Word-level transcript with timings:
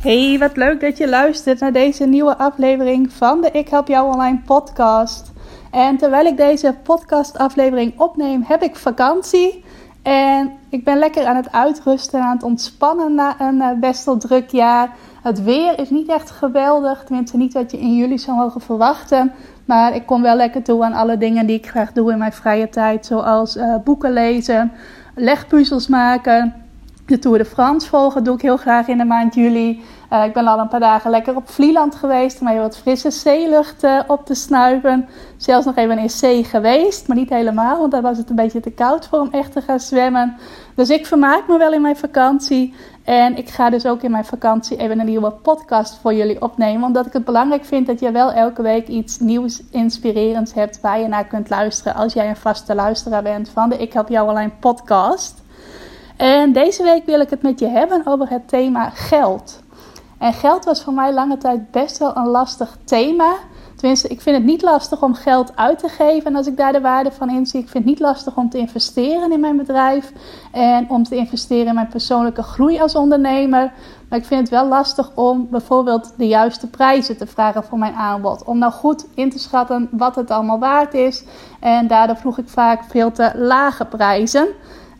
Hey, 0.00 0.38
wat 0.38 0.56
leuk 0.56 0.80
dat 0.80 0.98
je 0.98 1.08
luistert 1.08 1.60
naar 1.60 1.72
deze 1.72 2.06
nieuwe 2.06 2.38
aflevering 2.38 3.12
van 3.12 3.40
de 3.40 3.50
Ik 3.50 3.68
Help 3.68 3.88
Jou 3.88 4.12
Online 4.12 4.40
podcast. 4.46 5.32
En 5.70 5.96
terwijl 5.96 6.26
ik 6.26 6.36
deze 6.36 6.76
podcastaflevering 6.82 7.98
opneem, 7.98 8.42
heb 8.46 8.62
ik 8.62 8.76
vakantie. 8.76 9.64
En 10.02 10.52
ik 10.68 10.84
ben 10.84 10.98
lekker 10.98 11.26
aan 11.26 11.36
het 11.36 11.52
uitrusten 11.52 12.18
en 12.18 12.24
aan 12.24 12.34
het 12.34 12.42
ontspannen 12.42 13.14
na 13.14 13.40
een 13.40 13.60
eh, 13.60 13.78
best 13.78 14.04
wel 14.04 14.16
druk 14.16 14.50
jaar. 14.50 14.90
Het 15.22 15.42
weer 15.42 15.78
is 15.78 15.90
niet 15.90 16.08
echt 16.08 16.30
geweldig, 16.30 17.04
tenminste 17.04 17.36
niet 17.36 17.52
wat 17.52 17.70
je 17.70 17.80
in 17.80 17.96
juli 17.96 18.18
zou 18.18 18.36
mogen 18.36 18.60
verwachten. 18.60 19.32
Maar 19.64 19.94
ik 19.94 20.06
kom 20.06 20.22
wel 20.22 20.36
lekker 20.36 20.62
toe 20.62 20.84
aan 20.84 20.92
alle 20.92 21.18
dingen 21.18 21.46
die 21.46 21.56
ik 21.56 21.68
graag 21.68 21.92
doe 21.92 22.12
in 22.12 22.18
mijn 22.18 22.32
vrije 22.32 22.68
tijd. 22.68 23.06
Zoals 23.06 23.56
uh, 23.56 23.74
boeken 23.84 24.12
lezen, 24.12 24.72
legpuzzels 25.14 25.88
maken, 25.88 26.54
de 27.10 27.18
Tour 27.18 27.38
de 27.38 27.44
France 27.44 27.88
volgen 27.88 28.24
doe 28.24 28.34
ik 28.34 28.42
heel 28.42 28.56
graag 28.56 28.88
in 28.88 28.98
de 28.98 29.04
maand 29.04 29.34
juli. 29.34 29.82
Uh, 30.12 30.24
ik 30.24 30.32
ben 30.32 30.46
al 30.46 30.58
een 30.58 30.68
paar 30.68 30.80
dagen 30.80 31.10
lekker 31.10 31.36
op 31.36 31.50
Vlieland 31.50 31.94
geweest 31.94 32.40
om 32.40 32.48
even 32.48 32.60
wat 32.60 32.76
frisse 32.76 33.10
zeelucht 33.10 33.84
uh, 33.84 34.00
op 34.06 34.26
te 34.26 34.34
snuiven. 34.34 35.08
Zelfs 35.36 35.66
nog 35.66 35.76
even 35.76 35.98
in 35.98 36.10
zee 36.10 36.44
geweest, 36.44 37.08
maar 37.08 37.16
niet 37.16 37.28
helemaal, 37.28 37.78
want 37.78 37.92
daar 37.92 38.02
was 38.02 38.18
het 38.18 38.30
een 38.30 38.36
beetje 38.36 38.60
te 38.60 38.70
koud 38.70 39.06
voor 39.06 39.18
om 39.18 39.28
echt 39.30 39.52
te 39.52 39.60
gaan 39.60 39.80
zwemmen. 39.80 40.36
Dus 40.74 40.90
ik 40.90 41.06
vermaak 41.06 41.48
me 41.48 41.58
wel 41.58 41.72
in 41.72 41.82
mijn 41.82 41.96
vakantie. 41.96 42.74
En 43.04 43.36
ik 43.36 43.48
ga 43.48 43.70
dus 43.70 43.86
ook 43.86 44.02
in 44.02 44.10
mijn 44.10 44.24
vakantie 44.24 44.76
even 44.76 45.00
een 45.00 45.06
nieuwe 45.06 45.30
podcast 45.30 45.98
voor 46.00 46.14
jullie 46.14 46.42
opnemen. 46.42 46.86
Omdat 46.86 47.06
ik 47.06 47.12
het 47.12 47.24
belangrijk 47.24 47.64
vind 47.64 47.86
dat 47.86 48.00
je 48.00 48.10
wel 48.10 48.32
elke 48.32 48.62
week 48.62 48.88
iets 48.88 49.18
nieuws, 49.18 49.62
inspirerends 49.70 50.54
hebt 50.54 50.80
waar 50.80 51.00
je 51.00 51.08
naar 51.08 51.26
kunt 51.26 51.50
luisteren. 51.50 51.94
Als 51.94 52.12
jij 52.12 52.28
een 52.28 52.36
vaste 52.36 52.74
luisteraar 52.74 53.22
bent 53.22 53.48
van 53.48 53.68
de 53.68 53.76
Ik 53.76 53.92
Help 53.92 54.08
Jou 54.08 54.28
Alleen 54.28 54.58
podcast. 54.58 55.39
En 56.20 56.52
deze 56.52 56.82
week 56.82 57.06
wil 57.06 57.20
ik 57.20 57.30
het 57.30 57.42
met 57.42 57.60
je 57.60 57.66
hebben 57.66 58.02
over 58.04 58.28
het 58.28 58.48
thema 58.48 58.90
geld. 58.90 59.62
En 60.18 60.32
geld 60.32 60.64
was 60.64 60.82
voor 60.82 60.92
mij 60.92 61.12
lange 61.12 61.38
tijd 61.38 61.70
best 61.70 61.98
wel 61.98 62.16
een 62.16 62.26
lastig 62.26 62.76
thema. 62.84 63.34
Tenminste, 63.76 64.08
ik 64.08 64.20
vind 64.20 64.36
het 64.36 64.44
niet 64.44 64.62
lastig 64.62 65.02
om 65.02 65.14
geld 65.14 65.56
uit 65.56 65.78
te 65.78 65.88
geven 65.88 66.36
als 66.36 66.46
ik 66.46 66.56
daar 66.56 66.72
de 66.72 66.80
waarde 66.80 67.12
van 67.12 67.30
inzie. 67.30 67.60
Ik 67.60 67.68
vind 67.68 67.84
het 67.84 67.92
niet 67.92 68.00
lastig 68.00 68.36
om 68.36 68.50
te 68.50 68.58
investeren 68.58 69.32
in 69.32 69.40
mijn 69.40 69.56
bedrijf 69.56 70.12
en 70.52 70.90
om 70.90 71.04
te 71.04 71.16
investeren 71.16 71.66
in 71.66 71.74
mijn 71.74 71.88
persoonlijke 71.88 72.42
groei 72.42 72.80
als 72.80 72.94
ondernemer. 72.94 73.72
Maar 74.08 74.18
ik 74.18 74.24
vind 74.24 74.40
het 74.40 74.50
wel 74.50 74.68
lastig 74.68 75.10
om 75.14 75.48
bijvoorbeeld 75.50 76.12
de 76.16 76.26
juiste 76.26 76.66
prijzen 76.66 77.16
te 77.16 77.26
vragen 77.26 77.64
voor 77.64 77.78
mijn 77.78 77.94
aanbod. 77.94 78.44
Om 78.44 78.58
nou 78.58 78.72
goed 78.72 79.06
in 79.14 79.30
te 79.30 79.38
schatten 79.38 79.88
wat 79.90 80.14
het 80.14 80.30
allemaal 80.30 80.58
waard 80.58 80.94
is. 80.94 81.24
En 81.60 81.86
daardoor 81.86 82.16
vroeg 82.16 82.38
ik 82.38 82.48
vaak 82.48 82.84
veel 82.84 83.12
te 83.12 83.30
lage 83.34 83.84
prijzen. 83.84 84.48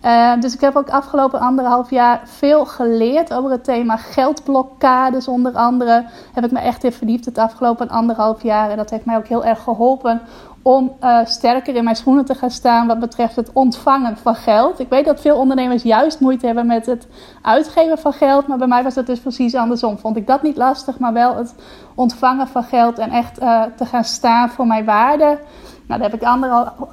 Uh, 0.04 0.40
dus 0.40 0.54
ik 0.54 0.60
heb 0.60 0.76
ook 0.76 0.88
afgelopen 0.88 1.40
anderhalf 1.40 1.90
jaar 1.90 2.20
veel 2.24 2.66
geleerd 2.66 3.34
over 3.34 3.50
het 3.50 3.64
thema 3.64 3.96
geldblokkades. 3.96 5.28
Onder 5.28 5.52
andere 5.52 6.04
heb 6.32 6.44
ik 6.44 6.50
me 6.50 6.58
echt 6.58 6.84
in 6.84 6.92
verdiept 6.92 7.24
het 7.24 7.38
afgelopen 7.38 7.88
anderhalf 7.88 8.42
jaar. 8.42 8.70
En 8.70 8.76
dat 8.76 8.90
heeft 8.90 9.04
mij 9.04 9.16
ook 9.16 9.26
heel 9.26 9.44
erg 9.44 9.62
geholpen 9.62 10.20
om 10.62 10.96
uh, 11.02 11.18
sterker 11.24 11.74
in 11.74 11.84
mijn 11.84 11.96
schoenen 11.96 12.24
te 12.24 12.34
gaan 12.34 12.50
staan 12.50 12.86
wat 12.86 12.98
betreft 13.00 13.36
het 13.36 13.52
ontvangen 13.52 14.16
van 14.16 14.34
geld. 14.34 14.78
Ik 14.78 14.88
weet 14.88 15.04
dat 15.04 15.20
veel 15.20 15.36
ondernemers 15.36 15.82
juist 15.82 16.20
moeite 16.20 16.46
hebben 16.46 16.66
met 16.66 16.86
het 16.86 17.06
uitgeven 17.42 17.98
van 17.98 18.12
geld. 18.12 18.46
Maar 18.46 18.58
bij 18.58 18.66
mij 18.66 18.82
was 18.82 18.94
het 18.94 19.06
dus 19.06 19.20
precies 19.20 19.54
andersom. 19.54 19.98
Vond 19.98 20.16
ik 20.16 20.26
dat 20.26 20.42
niet 20.42 20.56
lastig, 20.56 20.98
maar 20.98 21.12
wel 21.12 21.36
het 21.36 21.54
ontvangen 21.94 22.48
van 22.48 22.62
geld 22.62 22.98
en 22.98 23.10
echt 23.10 23.42
uh, 23.42 23.62
te 23.76 23.86
gaan 23.86 24.04
staan 24.04 24.48
voor 24.48 24.66
mijn 24.66 24.84
waarde. 24.84 25.38
Nou, 25.90 26.02
daar 26.02 26.10
heb 26.10 26.20
ik 26.20 26.28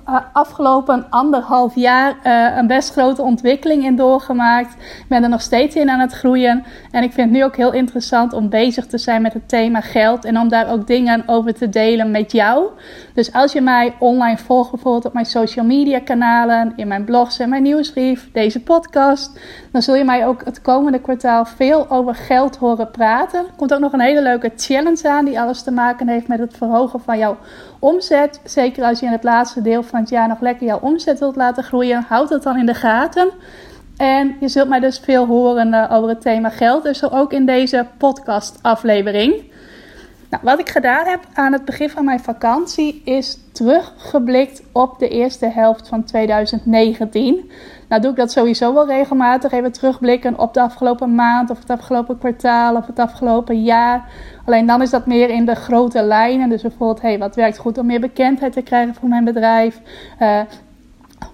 uh, 0.09 0.19
afgelopen 0.33 1.05
anderhalf 1.09 1.75
jaar 1.75 2.15
uh, 2.23 2.57
een 2.57 2.67
best 2.67 2.91
grote 2.91 3.21
ontwikkeling 3.21 3.83
in 3.83 3.95
doorgemaakt. 3.95 4.73
Ik 4.73 5.05
ben 5.07 5.23
er 5.23 5.29
nog 5.29 5.41
steeds 5.41 5.75
in 5.75 5.89
aan 5.89 5.99
het 5.99 6.13
groeien. 6.13 6.63
En 6.91 7.03
ik 7.03 7.13
vind 7.13 7.29
het 7.29 7.37
nu 7.37 7.43
ook 7.43 7.55
heel 7.55 7.73
interessant 7.73 8.33
om 8.33 8.49
bezig 8.49 8.85
te 8.85 8.97
zijn 8.97 9.21
met 9.21 9.33
het 9.33 9.49
thema 9.49 9.81
geld. 9.81 10.25
En 10.25 10.39
om 10.39 10.49
daar 10.49 10.71
ook 10.71 10.87
dingen 10.87 11.23
over 11.25 11.53
te 11.53 11.69
delen 11.69 12.11
met 12.11 12.31
jou. 12.31 12.65
Dus 13.13 13.33
als 13.33 13.53
je 13.53 13.61
mij 13.61 13.93
online 13.99 14.37
volgt, 14.37 14.71
bijvoorbeeld 14.71 15.05
op 15.05 15.13
mijn 15.13 15.25
social 15.25 15.65
media 15.65 15.99
kanalen, 15.99 16.73
in 16.75 16.87
mijn 16.87 17.05
blogs 17.05 17.39
en 17.39 17.49
mijn 17.49 17.63
nieuwsbrief, 17.63 18.29
deze 18.31 18.63
podcast, 18.63 19.39
dan 19.71 19.81
zul 19.81 19.95
je 19.95 20.03
mij 20.03 20.27
ook 20.27 20.45
het 20.45 20.61
komende 20.61 20.99
kwartaal 21.01 21.45
veel 21.45 21.89
over 21.89 22.15
geld 22.15 22.57
horen 22.57 22.91
praten. 22.91 23.39
Er 23.39 23.53
komt 23.55 23.73
ook 23.73 23.79
nog 23.79 23.93
een 23.93 23.99
hele 23.99 24.21
leuke 24.21 24.51
challenge 24.55 25.09
aan 25.09 25.25
die 25.25 25.39
alles 25.39 25.61
te 25.61 25.71
maken 25.71 26.07
heeft 26.07 26.27
met 26.27 26.39
het 26.39 26.57
verhogen 26.57 26.99
van 26.99 27.17
jouw 27.17 27.37
omzet. 27.79 28.39
Zeker 28.43 28.83
als 28.83 28.99
je 28.99 29.05
in 29.05 29.11
het 29.11 29.23
laatste 29.23 29.61
deel 29.61 29.83
van 29.83 29.99
het 29.99 30.09
jaar 30.09 30.27
nog 30.27 30.39
lekker 30.39 30.67
jouw 30.67 30.79
omzet 30.79 31.19
wilt 31.19 31.35
laten 31.35 31.63
groeien, 31.63 32.05
houd 32.07 32.29
dat 32.29 32.43
dan 32.43 32.57
in 32.57 32.65
de 32.65 32.73
gaten. 32.73 33.29
En 33.97 34.35
je 34.39 34.47
zult 34.47 34.69
mij 34.69 34.79
dus 34.79 34.99
veel 34.99 35.25
horen 35.25 35.73
uh, 35.73 35.91
over 35.91 36.09
het 36.09 36.21
thema 36.21 36.49
geld, 36.49 36.83
dus 36.83 37.11
ook 37.11 37.33
in 37.33 37.45
deze 37.45 37.85
podcast-aflevering. 37.97 39.51
Nou, 40.29 40.43
wat 40.43 40.59
ik 40.59 40.69
gedaan 40.69 41.05
heb 41.05 41.19
aan 41.33 41.53
het 41.53 41.65
begin 41.65 41.89
van 41.89 42.05
mijn 42.05 42.19
vakantie 42.19 43.01
is 43.05 43.38
teruggeblikt 43.51 44.63
op 44.71 44.99
de 44.99 45.09
eerste 45.09 45.45
helft 45.45 45.88
van 45.88 46.03
2019. 46.03 47.51
Nou 47.87 48.01
doe 48.01 48.11
ik 48.11 48.17
dat 48.17 48.31
sowieso 48.31 48.73
wel 48.73 48.87
regelmatig. 48.87 49.51
Even 49.51 49.71
terugblikken 49.71 50.39
op 50.39 50.53
de 50.53 50.61
afgelopen 50.61 51.15
maand 51.15 51.49
of 51.49 51.59
het 51.59 51.69
afgelopen 51.69 52.17
kwartaal 52.17 52.75
of 52.75 52.87
het 52.87 52.99
afgelopen 52.99 53.63
jaar. 53.63 54.09
Alleen 54.45 54.65
dan 54.65 54.81
is 54.81 54.89
dat 54.89 55.05
meer 55.05 55.29
in 55.29 55.45
de 55.45 55.55
grote 55.55 56.03
lijnen. 56.03 56.49
Dus 56.49 56.61
bijvoorbeeld, 56.61 57.01
hey, 57.01 57.19
wat 57.19 57.35
werkt 57.35 57.57
goed 57.57 57.77
om 57.77 57.85
meer 57.85 57.99
bekendheid 57.99 58.53
te 58.53 58.61
krijgen 58.61 58.95
voor 58.95 59.09
mijn 59.09 59.23
bedrijf? 59.23 59.81
Uh, 60.21 60.39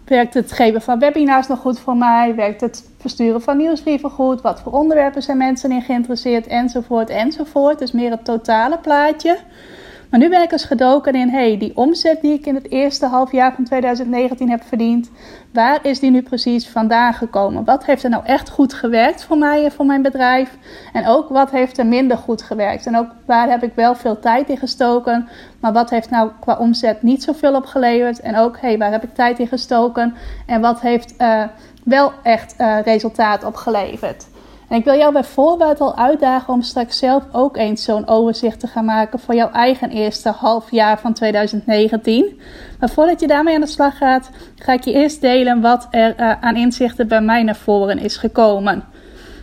werkt 0.05 0.33
het 0.33 0.51
geven 0.51 0.81
van 0.81 0.99
webinars 0.99 1.47
nog 1.47 1.59
goed 1.59 1.79
voor 1.79 1.97
mij? 1.97 2.35
Werkt 2.35 2.61
het 2.61 2.89
versturen 2.97 3.41
van 3.41 3.57
nieuwsbrieven 3.57 4.09
goed? 4.09 4.41
Wat 4.41 4.61
voor 4.61 4.71
onderwerpen 4.71 5.21
zijn 5.21 5.37
mensen 5.37 5.71
in 5.71 5.81
geïnteresseerd? 5.81 6.47
Enzovoort, 6.47 7.09
enzovoort. 7.09 7.79
Dus 7.79 7.91
meer 7.91 8.11
het 8.11 8.25
totale 8.25 8.77
plaatje. 8.77 9.37
Maar 10.13 10.21
nu 10.21 10.29
ben 10.29 10.41
ik 10.41 10.51
eens 10.51 10.63
gedoken 10.63 11.13
in, 11.13 11.29
hey, 11.29 11.57
die 11.57 11.77
omzet 11.77 12.21
die 12.21 12.33
ik 12.33 12.45
in 12.45 12.55
het 12.55 12.71
eerste 12.71 13.05
half 13.05 13.31
jaar 13.31 13.53
van 13.53 13.63
2019 13.63 14.49
heb 14.49 14.63
verdiend, 14.63 15.09
waar 15.53 15.79
is 15.85 15.99
die 15.99 16.11
nu 16.11 16.21
precies 16.21 16.67
vandaan 16.67 17.13
gekomen? 17.13 17.63
Wat 17.63 17.85
heeft 17.85 18.03
er 18.03 18.09
nou 18.09 18.25
echt 18.25 18.49
goed 18.49 18.73
gewerkt 18.73 19.23
voor 19.23 19.37
mij 19.37 19.63
en 19.63 19.71
voor 19.71 19.85
mijn 19.85 20.01
bedrijf? 20.01 20.57
En 20.93 21.07
ook 21.07 21.29
wat 21.29 21.51
heeft 21.51 21.77
er 21.77 21.85
minder 21.85 22.17
goed 22.17 22.41
gewerkt? 22.41 22.85
En 22.85 22.97
ook 22.97 23.07
waar 23.25 23.49
heb 23.49 23.63
ik 23.63 23.71
wel 23.75 23.95
veel 23.95 24.19
tijd 24.19 24.49
in 24.49 24.57
gestoken, 24.57 25.27
maar 25.59 25.73
wat 25.73 25.89
heeft 25.89 26.09
nou 26.09 26.31
qua 26.39 26.57
omzet 26.57 27.01
niet 27.01 27.23
zoveel 27.23 27.55
opgeleverd? 27.55 28.19
En 28.19 28.35
ook, 28.35 28.59
hey, 28.59 28.77
waar 28.77 28.91
heb 28.91 29.03
ik 29.03 29.13
tijd 29.13 29.39
in 29.39 29.47
gestoken? 29.47 30.15
En 30.45 30.61
wat 30.61 30.81
heeft 30.81 31.13
uh, 31.17 31.43
wel 31.83 32.11
echt 32.23 32.55
uh, 32.59 32.77
resultaat 32.83 33.43
opgeleverd? 33.43 34.25
En 34.69 34.77
ik 34.77 34.83
wil 34.83 34.97
jou 34.97 35.13
bij 35.13 35.23
voorbaat 35.23 35.81
al 35.81 35.97
uitdagen 35.97 36.53
om 36.53 36.61
straks 36.61 36.97
zelf 36.97 37.23
ook 37.31 37.57
eens 37.57 37.83
zo'n 37.83 38.07
overzicht 38.07 38.59
te 38.59 38.67
gaan 38.67 38.85
maken 38.85 39.19
voor 39.19 39.35
jouw 39.35 39.51
eigen 39.51 39.89
eerste 39.89 40.29
half 40.29 40.71
jaar 40.71 40.99
van 40.99 41.13
2019. 41.13 42.39
Maar 42.79 42.89
voordat 42.89 43.19
je 43.19 43.27
daarmee 43.27 43.55
aan 43.55 43.61
de 43.61 43.67
slag 43.67 43.97
gaat, 43.97 44.29
ga 44.55 44.73
ik 44.73 44.83
je 44.83 44.93
eerst 44.93 45.21
delen 45.21 45.61
wat 45.61 45.87
er 45.91 46.19
uh, 46.19 46.31
aan 46.41 46.55
inzichten 46.55 47.07
bij 47.07 47.21
mij 47.21 47.43
naar 47.43 47.55
voren 47.55 47.99
is 47.99 48.17
gekomen. 48.17 48.83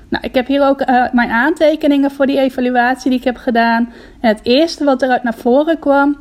Nou, 0.09 0.25
ik 0.25 0.35
heb 0.35 0.47
hier 0.47 0.67
ook 0.67 0.81
uh, 0.81 1.05
mijn 1.13 1.31
aantekeningen 1.31 2.11
voor 2.11 2.27
die 2.27 2.39
evaluatie 2.39 3.11
die 3.11 3.19
ik 3.19 3.25
heb 3.25 3.37
gedaan. 3.37 3.93
En 4.21 4.29
het 4.29 4.41
eerste 4.43 4.85
wat 4.85 5.03
eruit 5.03 5.23
naar 5.23 5.35
voren 5.35 5.79
kwam, 5.79 6.17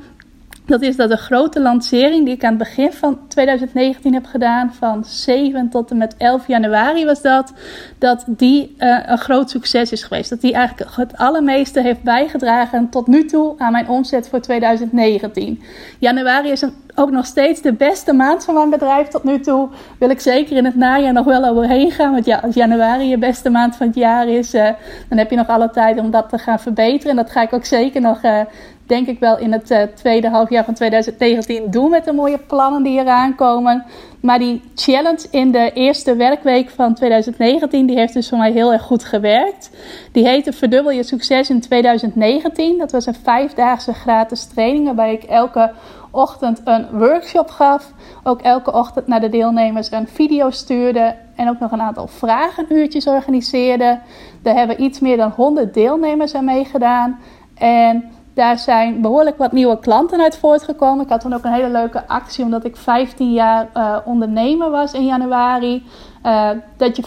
dat 0.69 0.81
is 0.81 0.95
dat 0.95 1.10
de 1.10 1.18
grote 1.18 1.62
lancering 1.62 2.25
die 2.25 2.33
ik 2.33 2.44
aan 2.44 2.50
het 2.50 2.57
begin 2.57 2.92
van 2.92 3.27
2019 3.27 4.13
heb 4.13 4.25
gedaan, 4.25 4.74
van 4.74 5.04
7 5.06 5.69
tot 5.69 5.92
en 5.92 5.98
met 5.98 6.16
11 6.18 6.48
januari 6.48 7.06
was 7.06 7.21
dat, 7.21 7.54
dat 7.98 8.24
die 8.27 8.75
uh, 8.77 9.00
een 9.06 9.18
groot 9.18 9.50
succes 9.50 9.92
is 9.92 10.04
geweest. 10.04 10.30
Dat 10.30 10.42
die 10.42 10.54
eigenlijk 10.54 10.95
het 10.95 11.18
allermeeste 11.18 11.81
heeft 11.81 12.04
bijgedragen 12.04 12.89
tot 12.89 13.07
nu 13.07 13.25
toe 13.25 13.54
aan 13.57 13.71
mijn 13.71 13.89
omzet 13.89 14.30
voor 14.30 14.39
2019. 14.39 15.62
Januari 16.00 16.50
is 16.50 16.62
een 16.62 16.74
ook 17.00 17.12
nog 17.12 17.25
steeds 17.25 17.62
de 17.62 17.74
beste 17.74 18.13
maand 18.13 18.46
van 18.46 18.54
mijn 18.54 18.69
bedrijf 18.69 19.07
tot 19.07 19.24
nu 19.24 19.40
toe. 19.40 19.69
Wil 20.00 20.10
ik 20.10 20.19
zeker 20.19 20.57
in 20.57 20.66
het 20.66 20.75
najaar 20.75 21.13
nog 21.13 21.25
wel 21.25 21.46
overheen 21.46 21.92
gaan. 21.92 22.12
Want 22.12 22.25
ja, 22.25 22.40
als 22.44 22.56
januari 22.56 23.07
je 23.07 23.18
beste 23.18 23.50
maand 23.50 23.75
van 23.75 23.88
het 23.88 23.96
jaar 23.96 24.28
is, 24.28 24.54
uh, 24.54 24.69
dan 25.10 25.18
heb 25.18 25.30
je 25.30 25.36
nog 25.36 25.48
alle 25.48 25.69
tijd 25.69 26.00
om 26.00 26.12
dat 26.12 26.30
te 26.30 26.38
gaan 26.38 26.60
verbeteren. 26.60 27.10
En 27.10 27.16
dat 27.16 27.31
ga 27.31 27.42
ik 27.42 27.54
ook 27.54 27.66
zeker 27.66 28.01
nog, 28.01 28.24
uh, 28.24 28.40
denk 28.86 29.07
ik 29.07 29.19
wel, 29.19 29.38
in 29.38 29.51
het 29.51 29.72
uh, 29.72 29.81
tweede 29.81 30.30
halfjaar 30.30 30.66
van 30.66 30.74
2019 30.74 31.72
doen 31.72 31.90
met 31.90 32.06
de 32.06 32.13
mooie 32.13 32.38
plannen 32.38 32.84
die 32.84 33.00
eraan 33.00 33.36
komen. 33.36 33.86
Maar 34.22 34.40
die 34.40 34.62
challenge 34.75 35.28
in 35.31 35.52
de 35.52 35.72
eerste 35.74 36.16
werkweek 36.16 36.69
van 36.69 36.94
2019, 36.94 37.86
die 37.86 37.98
heeft 37.98 38.13
dus 38.13 38.30
voor 38.30 38.38
mij 38.38 38.52
heel 38.52 38.74
erg 38.74 38.81
goed 38.81 39.04
gewerkt. 39.04 39.69
Die 40.12 40.28
heette 40.28 40.54
Verdubbel 40.54 40.92
je 40.92 41.04
succes 41.04 41.50
in 41.50 41.62
2019. 41.62 42.78
Dat 42.78 42.92
was 42.92 43.06
een 43.06 43.16
vijfdaagse 43.24 43.94
gratis 43.94 44.45
training 44.45 44.86
waarbij 44.86 45.13
ik 45.13 45.24
elke 45.24 45.72
ochtend 46.12 46.62
een 46.64 46.88
workshop 46.92 47.50
gaf. 47.50 47.92
Ook 48.24 48.42
elke 48.42 48.74
ochtend 48.74 49.08
naar 49.08 49.20
de 49.20 49.30
deelnemers 49.30 49.92
een 49.92 50.08
video 50.08 50.50
stuurde. 50.50 51.16
En 51.36 51.50
ook 51.50 51.60
nog 51.60 51.72
een 51.72 51.82
aantal 51.82 52.08
vragenuurtjes 52.08 53.08
organiseerde. 53.08 54.00
Daar 54.42 54.56
hebben 54.56 54.84
iets 54.84 55.00
meer 55.00 55.18
dan 55.18 55.32
100 55.32 55.74
deelnemers 55.74 56.36
aan 56.36 56.46
meegedaan. 56.46 57.20
En 57.54 58.12
daar 58.34 58.60
zijn 58.60 59.02
behoorlijk 59.02 59.38
wat 59.38 59.52
nieuwe 59.52 59.80
klanten 59.80 60.22
uit 60.22 60.38
voortgekomen. 60.38 61.04
Ik 61.04 61.10
had 61.10 61.22
toen 61.22 61.34
ook 61.34 61.44
een 61.44 61.54
hele 61.54 61.70
leuke 61.70 62.08
actie, 62.08 62.44
omdat 62.44 62.66
ik 62.66 62.78
15 62.78 63.34
jaar 63.34 63.68
uh, 63.74 63.98
ondernemer 64.06 64.70
was 64.70 64.94
in 64.94 65.06
januari. 65.06 65.84
Uh, 66.26 66.50
dat 66.78 66.96
je 66.96 67.04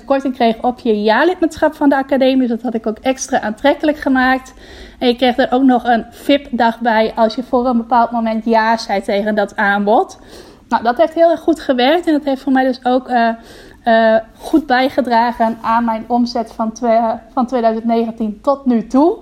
15% 0.00 0.04
korting 0.04 0.34
kreeg 0.34 0.62
op 0.62 0.78
je 0.78 1.02
jaarlidmaatschap 1.02 1.74
van 1.74 1.88
de 1.88 1.96
academie. 1.96 2.40
Dus 2.40 2.48
dat 2.48 2.62
had 2.62 2.74
ik 2.74 2.86
ook 2.86 2.98
extra 2.98 3.40
aantrekkelijk 3.40 3.98
gemaakt. 3.98 4.54
En 4.98 5.08
je 5.08 5.16
kreeg 5.16 5.38
er 5.38 5.52
ook 5.52 5.62
nog 5.62 5.84
een 5.84 6.06
VIP-dag 6.10 6.80
bij 6.80 7.12
als 7.14 7.34
je 7.34 7.42
voor 7.42 7.66
een 7.66 7.76
bepaald 7.76 8.10
moment 8.10 8.44
ja 8.44 8.76
zei 8.76 9.02
tegen 9.02 9.34
dat 9.34 9.56
aanbod. 9.56 10.18
Nou, 10.68 10.82
dat 10.82 10.96
heeft 10.96 11.14
heel 11.14 11.30
erg 11.30 11.40
goed 11.40 11.60
gewerkt 11.60 12.06
en 12.06 12.12
dat 12.12 12.24
heeft 12.24 12.42
voor 12.42 12.52
mij 12.52 12.64
dus 12.64 12.84
ook 12.84 13.08
uh, 13.08 14.16
goed 14.38 14.66
bijgedragen 14.66 15.58
aan 15.62 15.84
mijn 15.84 16.04
omzet 16.06 16.52
van, 16.52 16.72
van 17.32 17.46
2019 17.46 18.38
tot 18.42 18.66
nu 18.66 18.86
toe. 18.86 19.18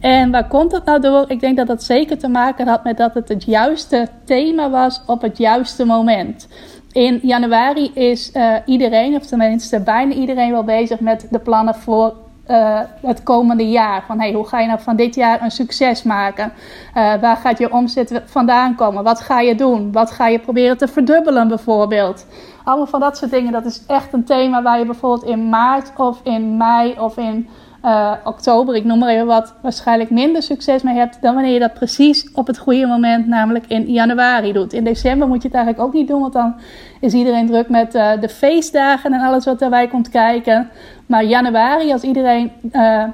En 0.00 0.30
waar 0.30 0.48
komt 0.48 0.70
dat 0.70 0.84
nou 0.84 1.00
door? 1.00 1.24
Ik 1.28 1.40
denk 1.40 1.56
dat 1.56 1.66
dat 1.66 1.82
zeker 1.82 2.18
te 2.18 2.28
maken 2.28 2.68
had 2.68 2.84
met 2.84 2.96
dat 2.96 3.14
het 3.14 3.28
het 3.28 3.44
juiste 3.44 4.08
thema 4.24 4.70
was 4.70 5.02
op 5.06 5.22
het 5.22 5.38
juiste 5.38 5.84
moment. 5.84 6.48
In 6.92 7.18
januari 7.22 7.90
is 7.94 8.30
uh, 8.34 8.54
iedereen, 8.64 9.16
of 9.16 9.26
tenminste 9.26 9.80
bijna 9.80 10.14
iedereen, 10.14 10.52
wel 10.52 10.64
bezig 10.64 11.00
met 11.00 11.26
de 11.30 11.38
plannen 11.38 11.74
voor 11.74 12.14
uh, 12.50 12.80
het 13.02 13.22
komende 13.22 13.68
jaar. 13.68 14.04
Van 14.06 14.20
hey, 14.20 14.32
hoe 14.32 14.46
ga 14.46 14.60
je 14.60 14.66
nou 14.66 14.80
van 14.80 14.96
dit 14.96 15.14
jaar 15.14 15.42
een 15.42 15.50
succes 15.50 16.02
maken? 16.02 16.52
Uh, 16.88 17.14
waar 17.14 17.36
gaat 17.36 17.58
je 17.58 17.72
omzet 17.72 18.22
vandaan 18.24 18.74
komen? 18.74 19.04
Wat 19.04 19.20
ga 19.20 19.40
je 19.40 19.54
doen? 19.54 19.92
Wat 19.92 20.10
ga 20.10 20.26
je 20.26 20.38
proberen 20.38 20.76
te 20.76 20.88
verdubbelen 20.88 21.48
bijvoorbeeld? 21.48 22.26
Allemaal 22.64 22.86
van 22.86 23.00
dat 23.00 23.16
soort 23.16 23.30
dingen. 23.30 23.52
Dat 23.52 23.64
is 23.64 23.82
echt 23.86 24.12
een 24.12 24.24
thema 24.24 24.62
waar 24.62 24.78
je 24.78 24.84
bijvoorbeeld 24.84 25.30
in 25.30 25.48
maart 25.48 25.92
of 25.96 26.20
in 26.22 26.56
mei 26.56 26.94
of 26.98 27.16
in 27.16 27.48
uh, 27.86 28.12
oktober, 28.24 28.74
ik 28.74 28.84
noem 28.84 28.98
maar 28.98 29.08
even 29.08 29.26
wat, 29.26 29.54
waarschijnlijk 29.62 30.10
minder 30.10 30.42
succes 30.42 30.82
mee 30.82 30.94
hebt 30.94 31.18
dan 31.20 31.34
wanneer 31.34 31.52
je 31.52 31.58
dat 31.58 31.74
precies 31.74 32.28
op 32.32 32.46
het 32.46 32.58
goede 32.58 32.86
moment, 32.86 33.26
namelijk 33.26 33.64
in 33.68 33.92
januari 33.92 34.52
doet. 34.52 34.72
In 34.72 34.84
december 34.84 35.28
moet 35.28 35.42
je 35.42 35.48
het 35.48 35.56
eigenlijk 35.56 35.86
ook 35.86 35.92
niet 35.94 36.08
doen, 36.08 36.20
want 36.20 36.32
dan 36.32 36.54
is 37.00 37.12
iedereen 37.12 37.46
druk 37.46 37.68
met 37.68 37.94
uh, 37.94 38.10
de 38.20 38.28
feestdagen 38.28 39.12
en 39.12 39.20
alles 39.20 39.44
wat 39.44 39.58
daarbij 39.58 39.88
komt 39.88 40.08
kijken. 40.08 40.68
Maar 41.06 41.24
januari, 41.24 41.92
als 41.92 42.02
iedereen 42.02 42.52
uh, 42.72 43.04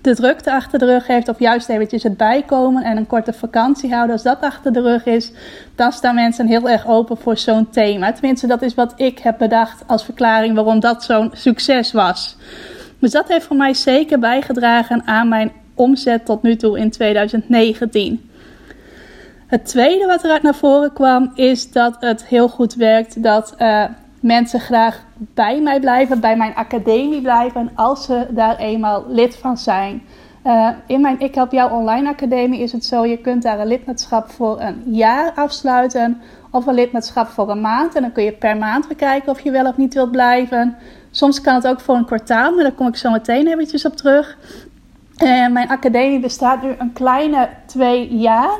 de 0.00 0.14
drukte 0.14 0.52
achter 0.52 0.78
de 0.78 0.84
rug 0.84 1.06
heeft, 1.06 1.28
of 1.28 1.38
juist 1.38 1.68
eventjes 1.68 2.02
het 2.02 2.16
bijkomen 2.16 2.82
en 2.82 2.96
een 2.96 3.06
korte 3.06 3.32
vakantie 3.32 3.92
houden, 3.92 4.12
als 4.12 4.22
dat 4.22 4.40
achter 4.40 4.72
de 4.72 4.80
rug 4.80 5.06
is, 5.06 5.32
dan 5.74 5.92
staan 5.92 6.14
mensen 6.14 6.46
heel 6.46 6.68
erg 6.68 6.86
open 6.86 7.16
voor 7.16 7.36
zo'n 7.36 7.70
thema. 7.70 8.12
Tenminste, 8.12 8.46
dat 8.46 8.62
is 8.62 8.74
wat 8.74 8.92
ik 8.96 9.18
heb 9.18 9.38
bedacht 9.38 9.82
als 9.86 10.04
verklaring 10.04 10.54
waarom 10.54 10.80
dat 10.80 11.04
zo'n 11.04 11.30
succes 11.32 11.92
was. 11.92 12.36
Dus 12.98 13.10
dat 13.10 13.28
heeft 13.28 13.46
voor 13.46 13.56
mij 13.56 13.74
zeker 13.74 14.18
bijgedragen 14.18 15.02
aan 15.04 15.28
mijn 15.28 15.52
omzet 15.74 16.24
tot 16.24 16.42
nu 16.42 16.56
toe 16.56 16.78
in 16.78 16.90
2019. 16.90 18.30
Het 19.46 19.64
tweede 19.64 20.06
wat 20.06 20.24
eruit 20.24 20.42
naar 20.42 20.54
voren 20.54 20.92
kwam 20.92 21.30
is 21.34 21.72
dat 21.72 21.96
het 22.00 22.24
heel 22.24 22.48
goed 22.48 22.74
werkt 22.74 23.22
dat 23.22 23.54
uh, 23.58 23.84
mensen 24.20 24.60
graag 24.60 25.04
bij 25.16 25.60
mij 25.60 25.80
blijven, 25.80 26.20
bij 26.20 26.36
mijn 26.36 26.54
academie 26.54 27.20
blijven, 27.20 27.70
als 27.74 28.04
ze 28.04 28.26
daar 28.30 28.56
eenmaal 28.56 29.04
lid 29.08 29.36
van 29.36 29.56
zijn. 29.56 30.02
Uh, 30.46 30.68
in 30.86 31.00
mijn 31.00 31.20
Ik 31.20 31.34
Help 31.34 31.52
Jou 31.52 31.72
Online 31.72 32.08
Academie 32.08 32.60
is 32.60 32.72
het 32.72 32.84
zo, 32.84 33.06
je 33.06 33.18
kunt 33.18 33.42
daar 33.42 33.60
een 33.60 33.66
lidmaatschap 33.66 34.30
voor 34.30 34.60
een 34.60 34.82
jaar 34.86 35.32
afsluiten 35.34 36.20
of 36.50 36.66
een 36.66 36.74
lidmaatschap 36.74 37.28
voor 37.28 37.50
een 37.50 37.60
maand. 37.60 37.94
En 37.94 38.02
dan 38.02 38.12
kun 38.12 38.24
je 38.24 38.32
per 38.32 38.56
maand 38.56 38.88
bekijken 38.88 39.30
of 39.30 39.40
je 39.40 39.50
wel 39.50 39.66
of 39.66 39.76
niet 39.76 39.94
wilt 39.94 40.10
blijven. 40.10 40.76
Soms 41.18 41.40
kan 41.40 41.54
het 41.54 41.66
ook 41.66 41.80
voor 41.80 41.94
een 41.94 42.04
kwartaal, 42.04 42.54
maar 42.54 42.62
daar 42.62 42.72
kom 42.72 42.86
ik 42.86 42.96
zo 42.96 43.10
meteen 43.10 43.46
eventjes 43.46 43.84
op 43.84 43.96
terug. 43.96 44.38
En 45.16 45.52
mijn 45.52 45.68
academie 45.68 46.20
bestaat 46.20 46.62
nu 46.62 46.74
een 46.78 46.92
kleine 46.92 47.48
twee 47.66 48.16
jaar. 48.16 48.50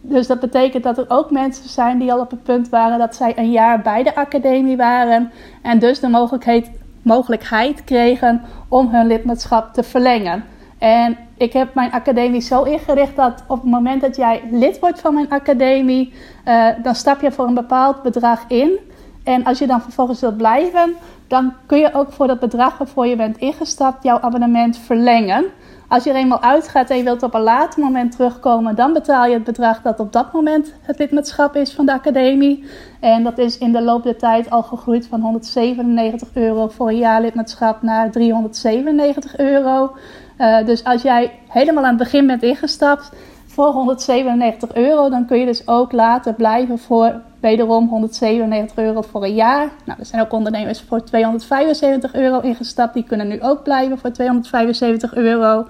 Dus 0.00 0.26
dat 0.26 0.40
betekent 0.40 0.82
dat 0.82 0.98
er 0.98 1.04
ook 1.08 1.30
mensen 1.30 1.68
zijn 1.68 1.98
die 1.98 2.12
al 2.12 2.20
op 2.20 2.30
het 2.30 2.42
punt 2.42 2.68
waren 2.68 2.98
dat 2.98 3.16
zij 3.16 3.38
een 3.38 3.50
jaar 3.50 3.82
bij 3.82 4.02
de 4.02 4.14
academie 4.14 4.76
waren. 4.76 5.32
En 5.62 5.78
dus 5.78 6.00
de 6.00 6.08
mogelijkheid, 6.08 6.70
mogelijkheid 7.02 7.84
kregen 7.84 8.42
om 8.68 8.88
hun 8.88 9.06
lidmaatschap 9.06 9.74
te 9.74 9.82
verlengen. 9.82 10.44
En 10.78 11.16
ik 11.36 11.52
heb 11.52 11.74
mijn 11.74 11.92
academie 11.92 12.40
zo 12.40 12.62
ingericht 12.62 13.16
dat 13.16 13.44
op 13.48 13.60
het 13.60 13.70
moment 13.70 14.00
dat 14.00 14.16
jij 14.16 14.42
lid 14.50 14.78
wordt 14.78 15.00
van 15.00 15.14
mijn 15.14 15.30
academie, 15.30 16.12
uh, 16.44 16.68
dan 16.82 16.94
stap 16.94 17.20
je 17.20 17.32
voor 17.32 17.46
een 17.46 17.54
bepaald 17.54 18.02
bedrag 18.02 18.44
in. 18.48 18.78
En 19.24 19.44
als 19.44 19.58
je 19.58 19.66
dan 19.66 19.82
vervolgens 19.82 20.20
wilt 20.20 20.36
blijven, 20.36 20.94
dan 21.26 21.52
kun 21.66 21.78
je 21.78 21.94
ook 21.94 22.12
voor 22.12 22.26
dat 22.26 22.40
bedrag 22.40 22.78
waarvoor 22.78 23.06
je 23.06 23.16
bent 23.16 23.36
ingestapt 23.36 24.02
jouw 24.02 24.20
abonnement 24.20 24.78
verlengen. 24.78 25.44
Als 25.88 26.04
je 26.04 26.10
er 26.10 26.16
eenmaal 26.16 26.42
uitgaat 26.42 26.90
en 26.90 26.96
je 26.96 27.02
wilt 27.02 27.22
op 27.22 27.34
een 27.34 27.40
later 27.40 27.80
moment 27.80 28.12
terugkomen, 28.12 28.74
dan 28.74 28.92
betaal 28.92 29.26
je 29.26 29.34
het 29.34 29.44
bedrag 29.44 29.82
dat 29.82 30.00
op 30.00 30.12
dat 30.12 30.32
moment 30.32 30.74
het 30.80 30.98
lidmaatschap 30.98 31.56
is 31.56 31.72
van 31.72 31.86
de 31.86 31.92
academie. 31.92 32.64
En 33.00 33.22
dat 33.22 33.38
is 33.38 33.58
in 33.58 33.72
de 33.72 33.82
loop 33.82 34.02
der 34.02 34.18
tijd 34.18 34.50
al 34.50 34.62
gegroeid 34.62 35.06
van 35.06 35.20
197 35.20 36.28
euro 36.34 36.68
voor 36.68 36.88
een 36.88 36.98
jaarlidmaatschap 36.98 37.82
naar 37.82 38.10
397 38.10 39.38
euro. 39.38 39.92
Uh, 40.38 40.64
dus 40.64 40.84
als 40.84 41.02
jij 41.02 41.38
helemaal 41.48 41.82
aan 41.82 41.88
het 41.88 41.98
begin 41.98 42.26
bent 42.26 42.42
ingestapt 42.42 43.12
voor 43.52 43.72
197 43.72 44.74
euro, 44.74 45.08
dan 45.08 45.26
kun 45.26 45.38
je 45.38 45.46
dus 45.46 45.68
ook 45.68 45.92
later 45.92 46.34
blijven 46.34 46.78
voor 46.78 47.20
wederom 47.40 47.88
197 47.88 48.76
euro 48.76 49.02
voor 49.02 49.24
een 49.24 49.34
jaar. 49.34 49.70
Nou, 49.84 49.98
er 49.98 50.06
zijn 50.06 50.22
ook 50.22 50.32
ondernemers 50.32 50.80
voor 50.80 51.04
275 51.04 52.14
euro 52.14 52.40
ingestapt. 52.40 52.94
Die 52.94 53.04
kunnen 53.04 53.28
nu 53.28 53.42
ook 53.42 53.62
blijven 53.62 53.98
voor 53.98 54.10
275 54.10 55.14
euro. 55.14 55.66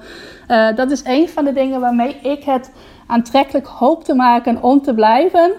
Uh, 0.49 0.77
dat 0.77 0.91
is 0.91 1.05
een 1.05 1.29
van 1.29 1.45
de 1.45 1.53
dingen 1.53 1.81
waarmee 1.81 2.17
ik 2.23 2.45
het 2.45 2.73
aantrekkelijk 3.07 3.67
hoop 3.67 4.05
te 4.05 4.15
maken 4.15 4.63
om 4.63 4.83
te 4.83 4.95
blijven. 4.95 5.53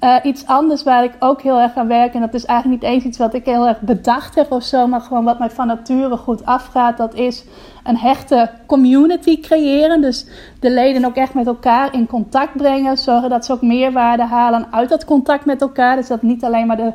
Uh, 0.00 0.16
iets 0.22 0.46
anders 0.46 0.82
waar 0.82 1.04
ik 1.04 1.12
ook 1.18 1.42
heel 1.42 1.60
erg 1.60 1.74
aan 1.74 1.86
werk, 1.86 2.14
en 2.14 2.20
dat 2.20 2.34
is 2.34 2.44
eigenlijk 2.44 2.82
niet 2.82 2.90
eens 2.90 3.04
iets 3.04 3.18
wat 3.18 3.34
ik 3.34 3.44
heel 3.44 3.66
erg 3.66 3.80
bedacht 3.80 4.34
heb 4.34 4.52
of 4.52 4.62
zo, 4.62 4.86
maar 4.86 5.00
gewoon 5.00 5.24
wat 5.24 5.38
mij 5.38 5.50
van 5.50 5.66
nature 5.66 6.16
goed 6.16 6.46
afgaat, 6.46 6.96
dat 6.96 7.14
is 7.14 7.44
een 7.84 7.96
hechte 7.96 8.50
community 8.66 9.40
creëren. 9.40 10.00
Dus 10.00 10.26
de 10.60 10.70
leden 10.70 11.04
ook 11.04 11.14
echt 11.14 11.34
met 11.34 11.46
elkaar 11.46 11.94
in 11.94 12.06
contact 12.06 12.56
brengen, 12.56 12.98
zorgen 12.98 13.30
dat 13.30 13.44
ze 13.44 13.52
ook 13.52 13.62
meerwaarde 13.62 14.24
halen 14.24 14.66
uit 14.70 14.88
dat 14.88 15.04
contact 15.04 15.44
met 15.44 15.60
elkaar. 15.60 15.96
Dus 15.96 16.08
dat 16.08 16.22
niet 16.22 16.44
alleen 16.44 16.66
maar 16.66 16.76
de 16.76 16.92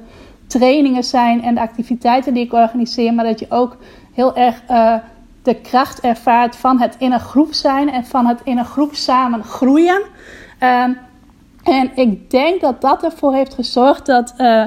trainingen 0.47 1.03
zijn 1.03 1.43
en 1.43 1.55
de 1.55 1.61
activiteiten 1.61 2.33
die 2.33 2.45
ik 2.45 2.53
organiseer, 2.53 3.13
maar 3.13 3.25
dat 3.25 3.39
je 3.39 3.45
ook 3.49 3.77
heel 4.13 4.35
erg 4.35 4.61
uh, 4.69 4.93
de 5.43 5.55
kracht 5.55 5.99
ervaart 5.99 6.55
van 6.55 6.79
het 6.79 6.95
in 6.97 7.11
een 7.11 7.19
groep 7.19 7.53
zijn 7.53 7.91
en 7.91 8.05
van 8.05 8.25
het 8.25 8.41
in 8.43 8.57
een 8.57 8.65
groep 8.65 8.95
samen 8.95 9.43
groeien. 9.43 10.01
Uh, 10.63 10.83
en 11.65 11.91
ik 11.95 12.29
denk 12.29 12.61
dat 12.61 12.81
dat 12.81 13.03
ervoor 13.03 13.33
heeft 13.33 13.53
gezorgd 13.53 14.05
dat 14.05 14.33
uh, 14.37 14.63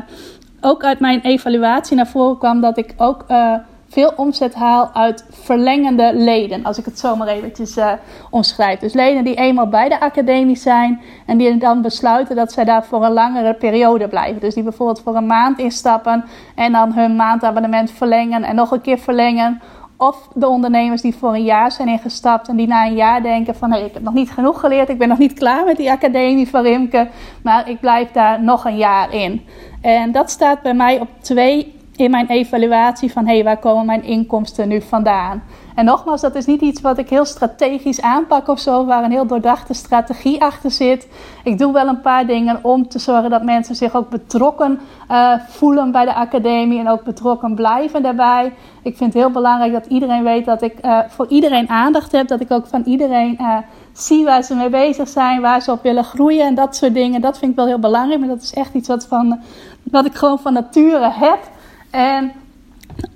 ook 0.61 0.85
uit 0.85 1.01
mijn 1.01 1.21
evaluatie 1.21 1.97
naar 1.97 2.07
voren 2.07 2.39
kwam 2.39 2.61
dat 2.61 2.79
ik 2.79 2.95
ook 2.97 3.25
uh, 3.29 3.55
veel 3.89 4.13
omzet 4.17 4.55
haal 4.55 4.91
uit 4.93 5.25
verlengende 5.31 6.11
leden. 6.15 6.65
Als 6.65 6.79
ik 6.79 6.85
het 6.85 6.99
zo 6.99 7.17
maar 7.17 7.29
eventjes 7.29 7.77
uh, 7.77 7.93
omschrijf. 8.31 8.79
Dus 8.79 8.93
leden 8.93 9.25
die 9.25 9.35
eenmaal 9.35 9.69
bij 9.69 9.89
de 9.89 10.01
academie 10.01 10.57
zijn 10.57 11.01
en 11.27 11.39
die 11.39 11.57
dan 11.57 11.83
besluiten 11.83 12.37
dat 12.37 12.53
zij 12.53 12.65
daar 12.65 12.85
voor 12.85 13.05
een 13.05 13.13
langere 13.13 13.55
periode 13.55 14.09
blijven. 14.09 14.41
Dus 14.41 14.55
die 14.55 14.63
bijvoorbeeld 14.63 15.01
voor 15.01 15.17
een 15.17 15.27
maand 15.27 15.59
instappen 15.59 16.25
en 16.55 16.73
dan 16.73 16.93
hun 16.93 17.17
maandabonnement 17.17 17.91
verlengen 17.91 18.43
en 18.43 18.55
nog 18.55 18.71
een 18.71 18.81
keer 18.81 18.99
verlengen. 18.99 19.61
Of 20.01 20.29
de 20.35 20.49
ondernemers 20.49 21.03
die 21.03 21.15
voor 21.15 21.35
een 21.35 21.45
jaar 21.45 21.73
zijn 21.73 21.89
ingestapt 21.89 22.49
en 22.49 22.57
die 22.57 22.67
na 22.67 22.87
een 22.87 22.95
jaar 22.95 23.23
denken 23.23 23.55
van 23.55 23.71
hey, 23.71 23.85
ik 23.85 23.95
heb 23.95 24.03
nog 24.03 24.15
niet 24.15 24.31
genoeg 24.31 24.61
geleerd, 24.61 24.89
ik 24.89 24.99
ben 24.99 25.09
nog 25.09 25.19
niet 25.19 25.33
klaar 25.33 25.65
met 25.65 25.77
die 25.77 25.91
academie 25.91 26.49
van 26.49 26.63
Rimke, 26.63 27.09
maar 27.43 27.69
ik 27.69 27.81
blijf 27.81 28.11
daar 28.11 28.43
nog 28.43 28.65
een 28.65 28.77
jaar 28.77 29.15
in. 29.15 29.47
En 29.81 30.13
dat 30.13 30.31
staat 30.31 30.63
bij 30.63 30.75
mij 30.75 31.01
op 31.01 31.09
twee 31.21 31.75
in 31.97 32.11
mijn 32.11 32.27
evaluatie 32.27 33.13
van 33.13 33.27
hey, 33.27 33.45
waar 33.45 33.59
komen 33.59 33.87
mijn 33.87 34.05
inkomsten 34.05 34.69
nu 34.69 34.81
vandaan? 34.83 35.43
En 35.79 35.85
nogmaals, 35.85 36.21
dat 36.21 36.35
is 36.35 36.47
niet 36.47 36.61
iets 36.61 36.81
wat 36.81 36.99
ik 36.99 37.09
heel 37.09 37.25
strategisch 37.25 38.01
aanpak 38.01 38.49
of 38.49 38.59
zo, 38.59 38.85
waar 38.85 39.05
een 39.05 39.11
heel 39.11 39.27
doordachte 39.27 39.75
strategie 39.75 40.43
achter 40.43 40.71
zit. 40.71 41.09
Ik 41.45 41.59
doe 41.59 41.73
wel 41.73 41.89
een 41.89 42.01
paar 42.01 42.27
dingen 42.27 42.59
om 42.63 42.89
te 42.89 42.99
zorgen 42.99 43.31
dat 43.31 43.43
mensen 43.43 43.75
zich 43.75 43.95
ook 43.95 44.09
betrokken 44.11 44.81
uh, 45.11 45.33
voelen 45.49 45.93
bij 45.93 46.05
de 46.05 46.15
academie 46.15 46.79
en 46.79 46.89
ook 46.89 47.05
betrokken 47.05 47.55
blijven 47.55 48.03
daarbij. 48.03 48.53
Ik 48.83 48.97
vind 48.97 49.13
het 49.13 49.23
heel 49.23 49.31
belangrijk 49.31 49.73
dat 49.73 49.87
iedereen 49.87 50.23
weet 50.23 50.45
dat 50.45 50.63
ik 50.63 50.75
uh, 50.85 50.99
voor 51.09 51.27
iedereen 51.29 51.69
aandacht 51.69 52.13
heb, 52.13 52.29
dat 52.29 52.41
ik 52.41 52.51
ook 52.51 52.67
van 52.67 52.83
iedereen 52.85 53.37
uh, 53.41 53.57
zie 53.93 54.25
waar 54.25 54.43
ze 54.43 54.55
mee 54.55 54.71
bezig 54.71 55.09
zijn, 55.09 55.41
waar 55.41 55.63
ze 55.63 55.73
op 55.73 55.83
willen 55.83 56.05
groeien 56.05 56.47
en 56.47 56.55
dat 56.55 56.77
soort 56.77 56.95
dingen. 56.95 57.21
Dat 57.21 57.39
vind 57.39 57.51
ik 57.51 57.57
wel 57.57 57.67
heel 57.67 57.79
belangrijk, 57.79 58.21
maar 58.21 58.29
dat 58.29 58.43
is 58.43 58.55
echt 58.55 58.75
iets 58.75 58.89
wat, 58.89 59.07
van, 59.07 59.41
wat 59.83 60.07
ik 60.07 60.15
gewoon 60.15 60.39
van 60.39 60.53
nature 60.53 61.11
heb. 61.13 61.39
En 61.91 62.33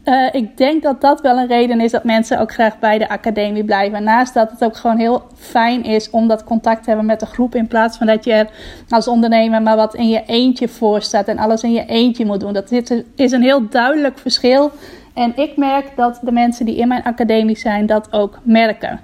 uh, 0.05 0.29
ik 0.33 0.57
denk 0.57 0.83
dat 0.83 1.01
dat 1.01 1.21
wel 1.21 1.39
een 1.39 1.47
reden 1.47 1.81
is 1.81 1.91
dat 1.91 2.05
mensen 2.05 2.41
ook 2.41 2.53
graag 2.53 2.79
bij 2.79 2.99
de 2.99 3.09
academie 3.09 3.65
blijven. 3.65 4.03
Naast 4.03 4.35
dat 4.35 4.51
het 4.51 4.65
ook 4.65 4.77
gewoon 4.77 4.99
heel 4.99 5.23
fijn 5.35 5.85
is 5.85 6.11
om 6.11 6.29
dat 6.29 6.45
contact 6.45 6.83
te 6.83 6.89
hebben 6.89 7.07
met 7.07 7.21
de 7.21 7.27
groep. 7.27 7.55
In 7.55 7.67
plaats 7.67 7.97
van 7.97 8.07
dat 8.07 8.25
je 8.25 8.33
er 8.33 8.51
als 8.89 9.09
ondernemer 9.09 9.63
maar 9.63 9.77
wat 9.77 9.95
in 9.95 10.09
je 10.09 10.23
eentje 10.27 10.69
voor 10.69 11.03
staat 11.03 11.29
en 11.29 11.39
alles 11.39 11.63
in 11.63 11.73
je 11.73 11.87
eentje 11.87 12.25
moet 12.25 12.41
doen. 12.41 12.53
Dat 12.53 12.71
is 13.15 13.33
een 13.33 13.43
heel 13.43 13.69
duidelijk 13.69 14.19
verschil. 14.19 14.71
En 15.15 15.33
ik 15.37 15.57
merk 15.57 15.97
dat 15.97 16.21
de 16.23 16.33
mensen 16.33 16.67
die 16.67 16.77
in 16.77 16.89
mijn 16.89 17.03
academie 17.03 17.59
zijn 17.59 17.87
dat 17.87 18.13
ook 18.13 18.39
merken. 18.43 19.01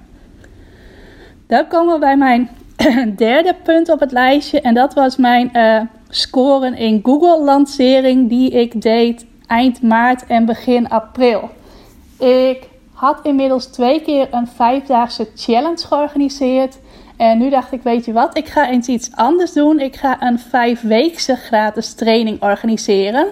Dan 1.47 1.67
komen 1.67 1.93
we 1.93 1.99
bij 1.99 2.17
mijn 2.17 2.49
derde 3.15 3.55
punt 3.63 3.89
op 3.89 3.99
het 3.99 4.11
lijstje. 4.11 4.61
En 4.61 4.73
dat 4.73 4.93
was 4.93 5.17
mijn 5.17 5.49
uh, 5.53 5.81
scoren 6.09 6.75
in 6.75 6.99
Google 7.03 7.43
lancering 7.43 8.29
die 8.29 8.51
ik 8.51 8.81
deed 8.81 9.25
eind 9.49 9.81
maart 9.81 10.25
en 10.25 10.45
begin 10.45 10.89
april. 10.89 11.49
Ik 12.17 12.67
had 12.93 13.19
inmiddels 13.23 13.65
twee 13.65 14.01
keer 14.01 14.27
een 14.31 14.47
vijfdaagse 14.47 15.27
challenge 15.35 15.87
georganiseerd. 15.87 16.79
En 17.17 17.37
nu 17.37 17.49
dacht 17.49 17.71
ik, 17.71 17.81
weet 17.81 18.05
je 18.05 18.13
wat, 18.13 18.37
ik 18.37 18.47
ga 18.47 18.69
eens 18.69 18.87
iets 18.87 19.09
anders 19.15 19.53
doen. 19.53 19.79
Ik 19.79 19.95
ga 19.95 20.21
een 20.21 20.39
vijfweekse 20.39 21.35
gratis 21.35 21.93
training 21.93 22.41
organiseren. 22.41 23.27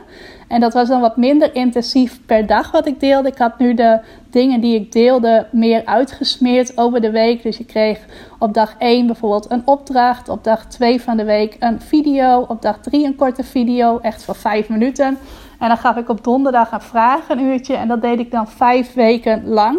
En 0.47 0.59
dat 0.59 0.73
was 0.73 0.87
dan 0.87 1.01
wat 1.01 1.17
minder 1.17 1.55
intensief 1.55 2.19
per 2.25 2.45
dag 2.45 2.71
wat 2.71 2.87
ik 2.87 2.99
deelde. 2.99 3.29
Ik 3.29 3.37
had 3.37 3.59
nu 3.59 3.73
de 3.73 3.99
dingen 4.29 4.61
die 4.61 4.75
ik 4.75 4.91
deelde 4.91 5.47
meer 5.51 5.85
uitgesmeerd 5.85 6.77
over 6.77 7.01
de 7.01 7.11
week. 7.11 7.43
Dus 7.43 7.57
je 7.57 7.65
kreeg 7.65 7.99
op 8.39 8.53
dag 8.53 8.75
1 8.77 9.05
bijvoorbeeld 9.05 9.51
een 9.51 9.61
opdracht. 9.65 10.29
Op 10.29 10.43
dag 10.43 10.65
2 10.65 11.01
van 11.01 11.17
de 11.17 11.23
week 11.23 11.55
een 11.59 11.81
video. 11.81 12.45
Op 12.47 12.61
dag 12.61 12.79
3 12.79 13.05
een 13.05 13.15
korte 13.15 13.43
video, 13.43 13.99
echt 13.99 14.23
voor 14.23 14.35
5 14.35 14.69
minuten. 14.69 15.17
En 15.59 15.67
dan 15.67 15.77
gaf 15.77 15.95
ik 15.95 16.09
op 16.09 16.23
donderdag 16.23 16.71
een 16.71 16.81
vragenuurtje. 16.81 17.75
En 17.75 17.87
dat 17.87 18.01
deed 18.01 18.19
ik 18.19 18.31
dan 18.31 18.47
5 18.47 18.93
weken 18.93 19.47
lang. 19.47 19.77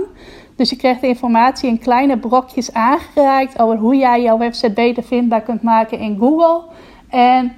Dus 0.56 0.70
je 0.70 0.76
kreeg 0.76 0.98
de 0.98 1.06
informatie 1.06 1.68
in 1.68 1.78
kleine 1.78 2.18
brokjes 2.18 2.72
aangereikt 2.72 3.58
over 3.58 3.76
hoe 3.76 3.96
jij 3.96 4.22
jouw 4.22 4.38
website 4.38 4.72
beter 4.72 5.02
vindbaar 5.02 5.40
kunt 5.40 5.62
maken 5.62 5.98
in 5.98 6.18
Google. 6.18 6.62
En 7.08 7.52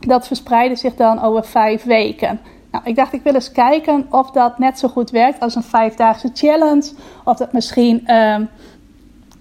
dat 0.00 0.26
verspreidde 0.26 0.76
zich 0.76 0.94
dan 0.94 1.22
over 1.22 1.44
vijf 1.44 1.84
weken. 1.84 2.40
Nou, 2.70 2.84
ik 2.84 2.96
dacht, 2.96 3.12
ik 3.12 3.22
wil 3.22 3.34
eens 3.34 3.52
kijken 3.52 4.06
of 4.10 4.30
dat 4.30 4.58
net 4.58 4.78
zo 4.78 4.88
goed 4.88 5.10
werkt 5.10 5.40
als 5.40 5.54
een 5.54 5.62
vijfdaagse 5.62 6.30
challenge. 6.34 6.92
Of 7.24 7.36
dat 7.36 7.52
misschien 7.52 8.14
um, 8.14 8.48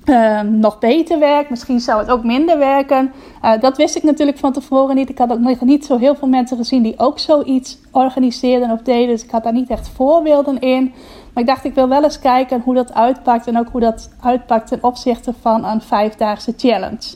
um, 0.10 0.60
nog 0.60 0.80
beter 0.80 1.20
werkt. 1.20 1.50
Misschien 1.50 1.80
zou 1.80 2.00
het 2.00 2.10
ook 2.10 2.24
minder 2.24 2.58
werken. 2.58 3.12
Uh, 3.44 3.52
dat 3.60 3.78
wist 3.78 3.96
ik 3.96 4.04
natuurlijk 4.04 4.38
van 4.38 4.54
tevoren 4.54 4.96
niet. 4.96 5.10
Ik 5.10 5.18
had 5.18 5.32
ook 5.32 5.40
nog 5.40 5.62
niet 5.62 5.86
zo 5.86 5.98
heel 5.98 6.16
veel 6.16 6.28
mensen 6.28 6.58
gezien 6.58 6.84
die 6.84 7.00
ook 7.00 7.20
zoiets 7.20 7.78
organiseerden 7.92 8.72
of 8.72 8.82
deden. 8.82 9.08
Dus 9.08 9.24
ik 9.24 9.32
had 9.32 9.44
daar 9.44 9.54
niet 9.54 9.70
echt 9.70 9.90
voorbeelden 9.90 10.60
in. 10.60 10.94
Maar 11.34 11.44
ik 11.44 11.50
dacht, 11.50 11.66
ik 11.66 11.74
wil 11.74 11.90
wel 11.90 12.04
eens 12.04 12.20
kijken 12.20 12.62
hoe 12.62 12.74
dat 12.74 12.94
uitpakt. 12.94 13.48
En 13.48 13.58
ook 13.58 13.70
hoe 13.70 13.82
dat 13.82 14.10
uitpakt 14.22 14.68
ten 14.68 14.84
opzichte 14.84 15.34
van 15.42 15.66
een 15.66 15.82
vijfdaagse 15.82 16.54
challenge. 16.58 17.16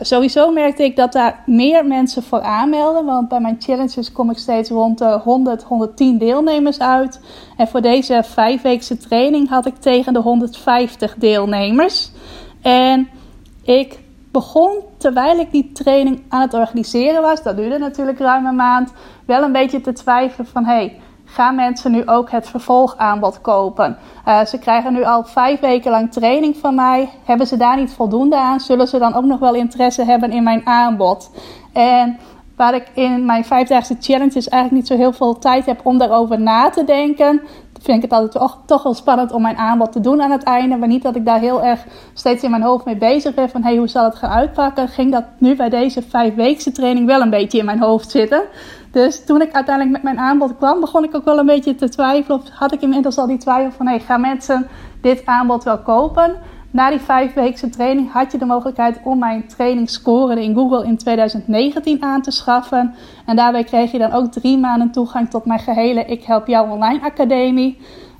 Sowieso 0.00 0.52
merkte 0.52 0.84
ik 0.84 0.96
dat 0.96 1.12
daar 1.12 1.42
meer 1.46 1.86
mensen 1.86 2.22
voor 2.22 2.40
aanmelden. 2.40 3.04
Want 3.04 3.28
bij 3.28 3.40
mijn 3.40 3.56
challenges 3.58 4.12
kom 4.12 4.30
ik 4.30 4.38
steeds 4.38 4.70
rond 4.70 4.98
de 4.98 5.20
100, 5.24 5.62
110 5.62 6.18
deelnemers 6.18 6.78
uit. 6.78 7.20
En 7.56 7.68
voor 7.68 7.80
deze 7.80 8.22
vijfweekse 8.24 8.96
training 8.96 9.48
had 9.48 9.66
ik 9.66 9.76
tegen 9.76 10.12
de 10.12 10.18
150 10.18 11.14
deelnemers. 11.14 12.10
En 12.62 13.08
ik 13.62 13.98
begon 14.30 14.80
terwijl 14.96 15.38
ik 15.38 15.50
die 15.50 15.72
training 15.72 16.22
aan 16.28 16.40
het 16.40 16.54
organiseren 16.54 17.22
was, 17.22 17.42
dat 17.42 17.56
duurde 17.56 17.78
natuurlijk 17.78 18.18
ruim 18.18 18.46
een 18.46 18.56
maand, 18.56 18.92
wel 19.24 19.42
een 19.42 19.52
beetje 19.52 19.80
te 19.80 19.92
twijfelen 19.92 20.46
van 20.46 20.64
hé. 20.64 20.74
Hey, 20.74 21.00
gaan 21.30 21.54
mensen 21.54 21.92
nu 21.92 22.06
ook 22.06 22.30
het 22.30 22.48
vervolgaanbod 22.48 23.40
kopen. 23.40 23.96
Uh, 24.26 24.44
ze 24.44 24.58
krijgen 24.58 24.92
nu 24.92 25.04
al 25.04 25.24
vijf 25.24 25.60
weken 25.60 25.90
lang 25.90 26.12
training 26.12 26.56
van 26.56 26.74
mij. 26.74 27.08
Hebben 27.24 27.46
ze 27.46 27.56
daar 27.56 27.76
niet 27.76 27.92
voldoende 27.92 28.36
aan? 28.36 28.60
Zullen 28.60 28.88
ze 28.88 28.98
dan 28.98 29.14
ook 29.14 29.24
nog 29.24 29.38
wel 29.38 29.54
interesse 29.54 30.04
hebben 30.04 30.30
in 30.30 30.42
mijn 30.42 30.66
aanbod? 30.66 31.30
En 31.72 32.18
waar 32.56 32.74
ik 32.74 32.90
in 32.94 33.24
mijn 33.24 33.44
vijfdaagse 33.44 33.96
challenges 34.00 34.48
eigenlijk 34.48 34.82
niet 34.82 34.86
zo 34.86 34.96
heel 34.96 35.12
veel 35.12 35.38
tijd 35.38 35.66
heb 35.66 35.80
om 35.86 35.98
daarover 35.98 36.40
na 36.40 36.70
te 36.70 36.84
denken, 36.84 37.40
vind 37.82 37.96
ik 37.96 38.02
het 38.02 38.12
altijd 38.12 38.32
toch, 38.32 38.58
toch 38.66 38.82
wel 38.82 38.94
spannend 38.94 39.32
om 39.32 39.42
mijn 39.42 39.56
aanbod 39.56 39.92
te 39.92 40.00
doen 40.00 40.22
aan 40.22 40.30
het 40.30 40.42
einde. 40.42 40.76
Maar 40.76 40.88
niet 40.88 41.02
dat 41.02 41.16
ik 41.16 41.24
daar 41.24 41.40
heel 41.40 41.62
erg 41.62 41.84
steeds 42.14 42.42
in 42.42 42.50
mijn 42.50 42.62
hoofd 42.62 42.84
mee 42.84 42.96
bezig 42.96 43.34
ben 43.34 43.50
van 43.50 43.62
hey, 43.62 43.76
hoe 43.76 43.88
zal 43.88 44.04
het 44.04 44.14
gaan 44.14 44.30
uitpakken. 44.30 44.88
Ging 44.88 45.12
dat 45.12 45.24
nu 45.38 45.56
bij 45.56 45.68
deze 45.68 46.02
vijfweekse 46.02 46.72
training 46.72 47.06
wel 47.06 47.20
een 47.20 47.30
beetje 47.30 47.58
in 47.58 47.64
mijn 47.64 47.80
hoofd 47.80 48.10
zitten. 48.10 48.42
Dus 48.90 49.24
toen 49.24 49.42
ik 49.42 49.52
uiteindelijk 49.52 49.94
met 49.94 50.02
mijn 50.02 50.26
aanbod 50.26 50.56
kwam, 50.56 50.80
begon 50.80 51.04
ik 51.04 51.14
ook 51.14 51.24
wel 51.24 51.38
een 51.38 51.46
beetje 51.46 51.74
te 51.74 51.88
twijfelen. 51.88 52.38
Of 52.38 52.48
had 52.48 52.72
ik 52.72 52.80
inmiddels 52.80 53.18
al 53.18 53.26
die 53.26 53.38
twijfel 53.38 53.70
van 53.70 53.86
hey, 53.86 54.00
gaan 54.00 54.20
mensen 54.20 54.68
dit 55.00 55.26
aanbod 55.26 55.64
wel 55.64 55.78
kopen? 55.78 56.36
Na 56.70 56.90
die 56.90 57.00
vijfweekse 57.00 57.68
training 57.68 58.12
had 58.12 58.32
je 58.32 58.38
de 58.38 58.44
mogelijkheid 58.44 59.00
om 59.04 59.18
mijn 59.18 59.46
training 59.46 59.90
scoren 59.90 60.38
in 60.38 60.54
Google 60.54 60.84
in 60.86 60.96
2019 60.96 62.02
aan 62.02 62.22
te 62.22 62.30
schaffen. 62.30 62.94
En 63.26 63.36
daarbij 63.36 63.64
kreeg 63.64 63.92
je 63.92 63.98
dan 63.98 64.12
ook 64.12 64.32
drie 64.32 64.58
maanden 64.58 64.90
toegang 64.90 65.30
tot 65.30 65.44
mijn 65.44 65.60
gehele 65.60 66.04
Ik 66.04 66.24
Help 66.24 66.46
Jou 66.46 66.70
Online 66.70 67.00
Academie. 67.02 67.78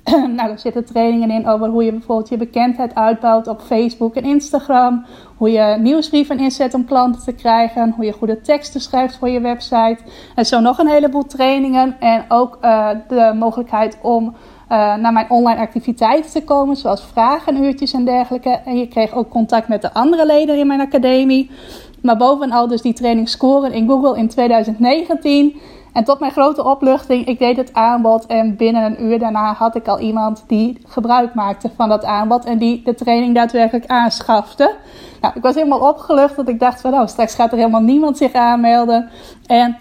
nou, 0.37 0.49
daar 0.49 0.59
zitten 0.59 0.85
trainingen 0.85 1.31
in 1.31 1.49
over 1.49 1.69
hoe 1.69 1.85
je 1.85 1.91
bijvoorbeeld 1.91 2.29
je 2.29 2.37
bekendheid 2.37 2.95
uitbouwt 2.95 3.47
op 3.47 3.61
Facebook 3.61 4.15
en 4.15 4.25
Instagram. 4.25 5.05
Hoe 5.37 5.50
je 5.50 5.77
nieuwsbrieven 5.81 6.38
inzet 6.38 6.75
om 6.75 6.85
klanten 6.85 7.23
te 7.23 7.33
krijgen. 7.33 7.93
Hoe 7.97 8.05
je 8.05 8.12
goede 8.12 8.41
teksten 8.41 8.81
schrijft 8.81 9.17
voor 9.17 9.29
je 9.29 9.41
website. 9.41 9.99
En 10.35 10.47
zo 10.47 10.61
nog 10.61 10.79
een 10.79 10.88
heleboel 10.88 11.25
trainingen. 11.25 11.97
En 12.00 12.25
ook 12.29 12.59
uh, 12.62 12.88
de 13.09 13.35
mogelijkheid 13.38 13.99
om 14.03 14.25
uh, 14.25 14.35
naar 14.95 15.12
mijn 15.12 15.31
online 15.31 15.61
activiteiten 15.61 16.31
te 16.31 16.45
komen, 16.45 16.77
zoals 16.77 17.05
vragenuurtjes 17.05 17.93
en 17.93 18.05
dergelijke. 18.05 18.50
En 18.50 18.79
je 18.79 18.88
kreeg 18.88 19.15
ook 19.15 19.29
contact 19.29 19.69
met 19.69 19.83
de 19.83 19.93
andere 19.93 20.27
leden 20.27 20.59
in 20.59 20.67
mijn 20.67 20.81
academie. 20.81 21.50
Maar 22.03 22.17
bovenal 22.17 22.69
dus 22.69 22.83
die 22.83 22.93
training 22.93 23.29
scoren 23.29 23.73
in 23.73 23.88
Google 23.88 24.19
in 24.19 24.29
2019. 24.29 25.61
En 25.99 26.05
tot 26.05 26.21
mijn 26.21 26.33
grote 26.33 26.64
opluchting, 26.64 27.26
ik 27.26 27.38
deed 27.38 27.57
het 27.57 27.75
aanbod 27.75 28.26
en 28.26 28.57
binnen 28.57 28.85
een 28.85 29.05
uur 29.05 29.19
daarna 29.19 29.52
had 29.52 29.76
ik 29.76 29.88
al 29.88 29.99
iemand 29.99 30.45
die 30.47 30.78
gebruik 30.87 31.35
maakte 31.35 31.71
van 31.76 31.88
dat 31.88 32.05
aanbod 32.05 32.45
en 32.45 32.59
die 32.59 32.83
de 32.85 32.95
training 32.95 33.35
daadwerkelijk 33.35 33.87
aanschafte. 33.87 34.75
Nou, 35.21 35.35
ik 35.37 35.43
was 35.43 35.55
helemaal 35.55 35.88
opgelucht 35.88 36.37
dat 36.37 36.49
ik 36.49 36.61
dacht 36.61 36.81
van 36.81 36.90
nou, 36.90 37.09
straks 37.09 37.35
gaat 37.35 37.52
er 37.52 37.59
helemaal 37.59 37.81
niemand 37.81 38.17
zich 38.17 38.33
aanmelden. 38.33 39.09
En 39.47 39.76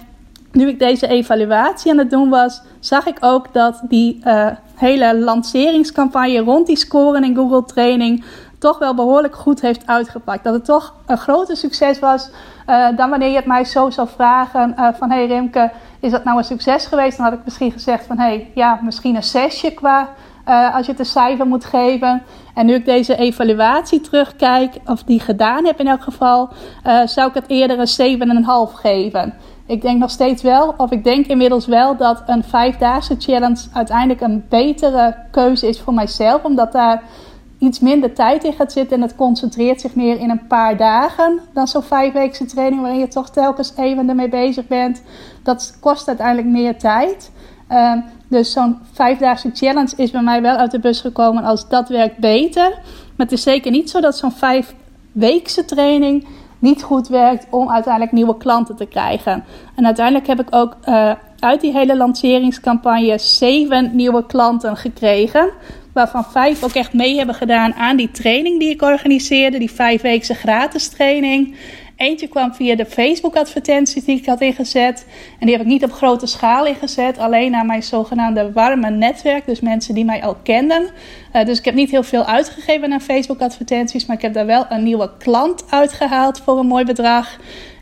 nu 0.51 0.67
ik 0.67 0.79
deze 0.79 1.07
evaluatie 1.07 1.91
aan 1.91 1.97
het 1.97 2.09
doen 2.09 2.29
was, 2.29 2.61
zag 2.79 3.05
ik 3.05 3.17
ook 3.19 3.53
dat 3.53 3.81
die 3.81 4.21
uh, 4.23 4.47
hele 4.75 5.19
lanceringscampagne 5.19 6.39
rond 6.39 6.67
die 6.67 6.77
scoren 6.77 7.23
in 7.23 7.35
Google 7.35 7.65
Training 7.65 8.23
toch 8.59 8.79
wel 8.79 8.93
behoorlijk 8.93 9.35
goed 9.35 9.61
heeft 9.61 9.87
uitgepakt. 9.87 10.43
Dat 10.43 10.53
het 10.53 10.65
toch 10.65 10.93
een 11.05 11.17
groter 11.17 11.57
succes 11.57 11.99
was 11.99 12.29
uh, 12.69 12.87
dan 12.95 13.09
wanneer 13.09 13.29
je 13.29 13.35
het 13.35 13.45
mij 13.45 13.63
zo 13.63 13.89
zou 13.89 14.07
vragen 14.07 14.75
uh, 14.79 14.87
van 14.93 15.11
hey 15.11 15.25
Rimke, 15.25 15.71
is 15.99 16.11
dat 16.11 16.23
nou 16.23 16.37
een 16.37 16.43
succes 16.43 16.85
geweest? 16.85 17.17
Dan 17.17 17.25
had 17.25 17.35
ik 17.35 17.45
misschien 17.45 17.71
gezegd 17.71 18.05
van 18.05 18.17
hey, 18.17 18.51
ja, 18.53 18.79
misschien 18.83 19.15
een 19.15 19.23
zesje 19.23 19.71
qua 19.71 20.09
uh, 20.47 20.75
als 20.75 20.85
je 20.85 20.91
het 20.91 20.99
een 20.99 21.05
cijfer 21.05 21.47
moet 21.47 21.65
geven. 21.65 22.23
En 22.53 22.65
nu 22.65 22.73
ik 22.73 22.85
deze 22.85 23.15
evaluatie 23.15 24.01
terugkijk, 24.01 24.75
of 24.85 25.03
die 25.03 25.19
gedaan 25.19 25.65
heb 25.65 25.79
in 25.79 25.87
elk 25.87 26.01
geval, 26.01 26.49
zou 27.05 27.29
ik 27.29 27.33
het 27.33 27.47
eerder 27.47 27.79
een 27.79 28.19
7,5 28.69 28.73
geven. 28.73 29.33
Ik 29.67 29.81
denk 29.81 29.99
nog 29.99 30.09
steeds 30.09 30.41
wel, 30.41 30.73
of 30.77 30.91
ik 30.91 31.03
denk 31.03 31.25
inmiddels 31.25 31.65
wel, 31.65 31.97
dat 31.97 32.23
een 32.25 32.43
vijfdaagse 32.43 33.15
challenge 33.19 33.61
uiteindelijk 33.73 34.21
een 34.21 34.45
betere 34.49 35.15
keuze 35.31 35.67
is 35.67 35.81
voor 35.81 35.93
mijzelf. 35.93 36.43
Omdat 36.43 36.71
daar 36.71 37.03
iets 37.59 37.79
minder 37.79 38.13
tijd 38.13 38.43
in 38.43 38.53
gaat 38.53 38.71
zitten 38.71 38.97
en 38.97 39.01
het 39.01 39.15
concentreert 39.15 39.81
zich 39.81 39.95
meer 39.95 40.19
in 40.19 40.29
een 40.29 40.47
paar 40.47 40.77
dagen 40.77 41.39
dan 41.53 41.67
zo'n 41.67 41.83
vijfweekse 41.83 42.45
training 42.45 42.81
waarin 42.81 42.99
je 42.99 43.07
toch 43.07 43.29
telkens 43.29 43.73
even 43.75 44.09
ermee 44.09 44.29
bezig 44.29 44.67
bent. 44.67 45.03
Dat 45.43 45.77
kost 45.79 46.07
uiteindelijk 46.07 46.47
meer 46.47 46.77
tijd. 46.77 47.31
Uh, 47.71 47.93
dus 48.27 48.51
zo'n 48.51 48.77
vijfdaagse 48.91 49.49
challenge 49.53 49.93
is 49.95 50.11
bij 50.11 50.21
mij 50.21 50.41
wel 50.41 50.55
uit 50.55 50.71
de 50.71 50.79
bus 50.79 51.01
gekomen 51.01 51.43
als 51.43 51.69
dat 51.69 51.89
werkt 51.89 52.17
beter. 52.17 52.69
Maar 53.15 53.25
het 53.25 53.31
is 53.31 53.43
zeker 53.43 53.71
niet 53.71 53.89
zo 53.89 53.99
dat 53.99 54.17
zo'n 54.17 54.31
vijfweekse 54.31 55.65
training 55.65 56.27
niet 56.59 56.83
goed 56.83 57.07
werkt 57.07 57.47
om 57.49 57.69
uiteindelijk 57.69 58.13
nieuwe 58.13 58.37
klanten 58.37 58.75
te 58.75 58.85
krijgen. 58.85 59.43
En 59.75 59.85
uiteindelijk 59.85 60.27
heb 60.27 60.39
ik 60.39 60.47
ook 60.49 60.75
uh, 60.85 61.11
uit 61.39 61.61
die 61.61 61.71
hele 61.71 61.97
lanceringscampagne 61.97 63.17
zeven 63.17 63.95
nieuwe 63.95 64.25
klanten 64.25 64.77
gekregen. 64.77 65.49
Waarvan 65.97 66.25
vijf 66.31 66.63
ook 66.63 66.73
echt 66.73 66.93
mee 66.93 67.17
hebben 67.17 67.35
gedaan 67.35 67.73
aan 67.73 67.97
die 67.97 68.11
training 68.11 68.59
die 68.59 68.69
ik 68.69 68.81
organiseerde. 68.81 69.57
Die 69.57 69.71
vijfweekse 69.71 70.33
gratis 70.33 70.87
training. 70.87 71.55
Eentje 71.95 72.27
kwam 72.27 72.53
via 72.53 72.75
de 72.75 72.85
Facebook-advertenties 72.85 74.03
die 74.03 74.17
ik 74.17 74.25
had 74.25 74.41
ingezet. 74.41 75.05
En 75.39 75.45
die 75.45 75.55
heb 75.55 75.65
ik 75.65 75.71
niet 75.71 75.83
op 75.83 75.91
grote 75.91 76.25
schaal 76.25 76.65
ingezet. 76.65 77.17
Alleen 77.17 77.51
naar 77.51 77.65
mijn 77.65 77.83
zogenaamde 77.83 78.51
warme 78.51 78.89
netwerk. 78.89 79.45
Dus 79.45 79.59
mensen 79.59 79.95
die 79.95 80.05
mij 80.05 80.23
al 80.23 80.35
kenden. 80.43 80.89
Uh, 81.33 81.45
dus 81.45 81.59
ik 81.59 81.65
heb 81.65 81.73
niet 81.73 81.91
heel 81.91 82.03
veel 82.03 82.25
uitgegeven 82.25 82.93
aan 82.93 83.01
Facebook-advertenties. 83.01 84.05
Maar 84.05 84.15
ik 84.15 84.21
heb 84.21 84.33
daar 84.33 84.45
wel 84.45 84.65
een 84.69 84.83
nieuwe 84.83 85.11
klant 85.17 85.63
uitgehaald 85.69 86.41
voor 86.41 86.59
een 86.59 86.67
mooi 86.67 86.85
bedrag. 86.85 87.37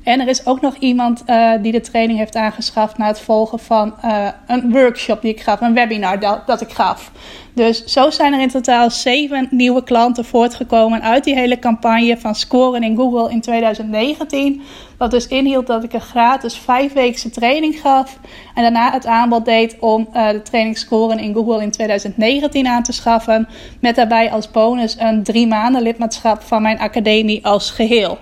En 0.05 0.19
er 0.19 0.27
is 0.27 0.45
ook 0.45 0.61
nog 0.61 0.75
iemand 0.75 1.23
uh, 1.27 1.51
die 1.61 1.71
de 1.71 1.81
training 1.81 2.19
heeft 2.19 2.35
aangeschaft 2.35 2.97
na 2.97 3.07
het 3.07 3.19
volgen 3.19 3.59
van 3.59 3.93
uh, 4.05 4.27
een 4.47 4.71
workshop 4.71 5.21
die 5.21 5.31
ik 5.31 5.41
gaf, 5.41 5.61
een 5.61 5.73
webinar 5.73 6.19
dat, 6.19 6.47
dat 6.47 6.61
ik 6.61 6.69
gaf. 6.69 7.11
Dus 7.53 7.85
zo 7.85 8.09
zijn 8.09 8.33
er 8.33 8.41
in 8.41 8.49
totaal 8.49 8.91
zeven 8.91 9.47
nieuwe 9.51 9.83
klanten 9.83 10.25
voortgekomen 10.25 11.01
uit 11.01 11.23
die 11.23 11.35
hele 11.35 11.59
campagne 11.59 12.17
van 12.17 12.35
scoren 12.35 12.83
in 12.83 12.95
Google 12.95 13.31
in 13.31 13.41
2019. 13.41 14.61
Wat 14.97 15.11
dus 15.11 15.27
inhield 15.27 15.67
dat 15.67 15.83
ik 15.83 15.93
een 15.93 16.01
gratis 16.01 16.57
vijfweekse 16.57 17.29
training 17.29 17.79
gaf. 17.79 18.19
En 18.55 18.61
daarna 18.61 18.91
het 18.91 19.05
aanbod 19.05 19.45
deed 19.45 19.77
om 19.79 20.07
uh, 20.13 20.29
de 20.29 20.41
training 20.41 20.77
scoren 20.77 21.19
in 21.19 21.33
Google 21.33 21.61
in 21.61 21.71
2019 21.71 22.67
aan 22.67 22.83
te 22.83 22.93
schaffen. 22.93 23.47
Met 23.79 23.95
daarbij 23.95 24.31
als 24.31 24.51
bonus 24.51 24.95
een 24.99 25.23
drie 25.23 25.47
maanden 25.47 25.81
lidmaatschap 25.81 26.41
van 26.41 26.61
mijn 26.61 26.79
academie 26.79 27.45
als 27.45 27.71
geheel. 27.71 28.17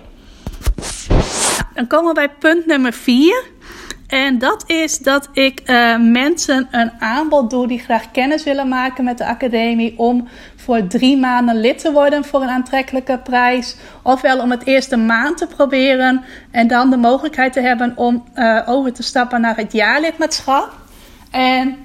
Dan 1.74 1.86
komen 1.86 2.08
we 2.08 2.14
bij 2.14 2.28
punt 2.28 2.66
nummer 2.66 2.92
4. 2.92 3.44
En 4.06 4.38
dat 4.38 4.64
is 4.66 4.98
dat 4.98 5.28
ik 5.32 5.60
uh, 5.66 5.98
mensen 5.98 6.68
een 6.70 6.92
aanbod 6.98 7.50
doe 7.50 7.66
die 7.66 7.78
graag 7.78 8.10
kennis 8.10 8.44
willen 8.44 8.68
maken 8.68 9.04
met 9.04 9.18
de 9.18 9.26
academie. 9.26 9.98
Om 9.98 10.28
voor 10.56 10.86
drie 10.86 11.16
maanden 11.16 11.60
lid 11.60 11.78
te 11.78 11.92
worden 11.92 12.24
voor 12.24 12.42
een 12.42 12.48
aantrekkelijke 12.48 13.18
prijs. 13.18 13.76
Ofwel 14.02 14.40
om 14.40 14.50
het 14.50 14.66
eerste 14.66 14.96
maand 14.96 15.38
te 15.38 15.46
proberen. 15.46 16.24
En 16.50 16.66
dan 16.66 16.90
de 16.90 16.96
mogelijkheid 16.96 17.52
te 17.52 17.60
hebben 17.60 17.92
om 17.96 18.24
uh, 18.34 18.62
over 18.66 18.92
te 18.92 19.02
stappen 19.02 19.40
naar 19.40 19.56
het 19.56 19.72
jaarlidmaatschap. 19.72 20.72
En 21.30 21.76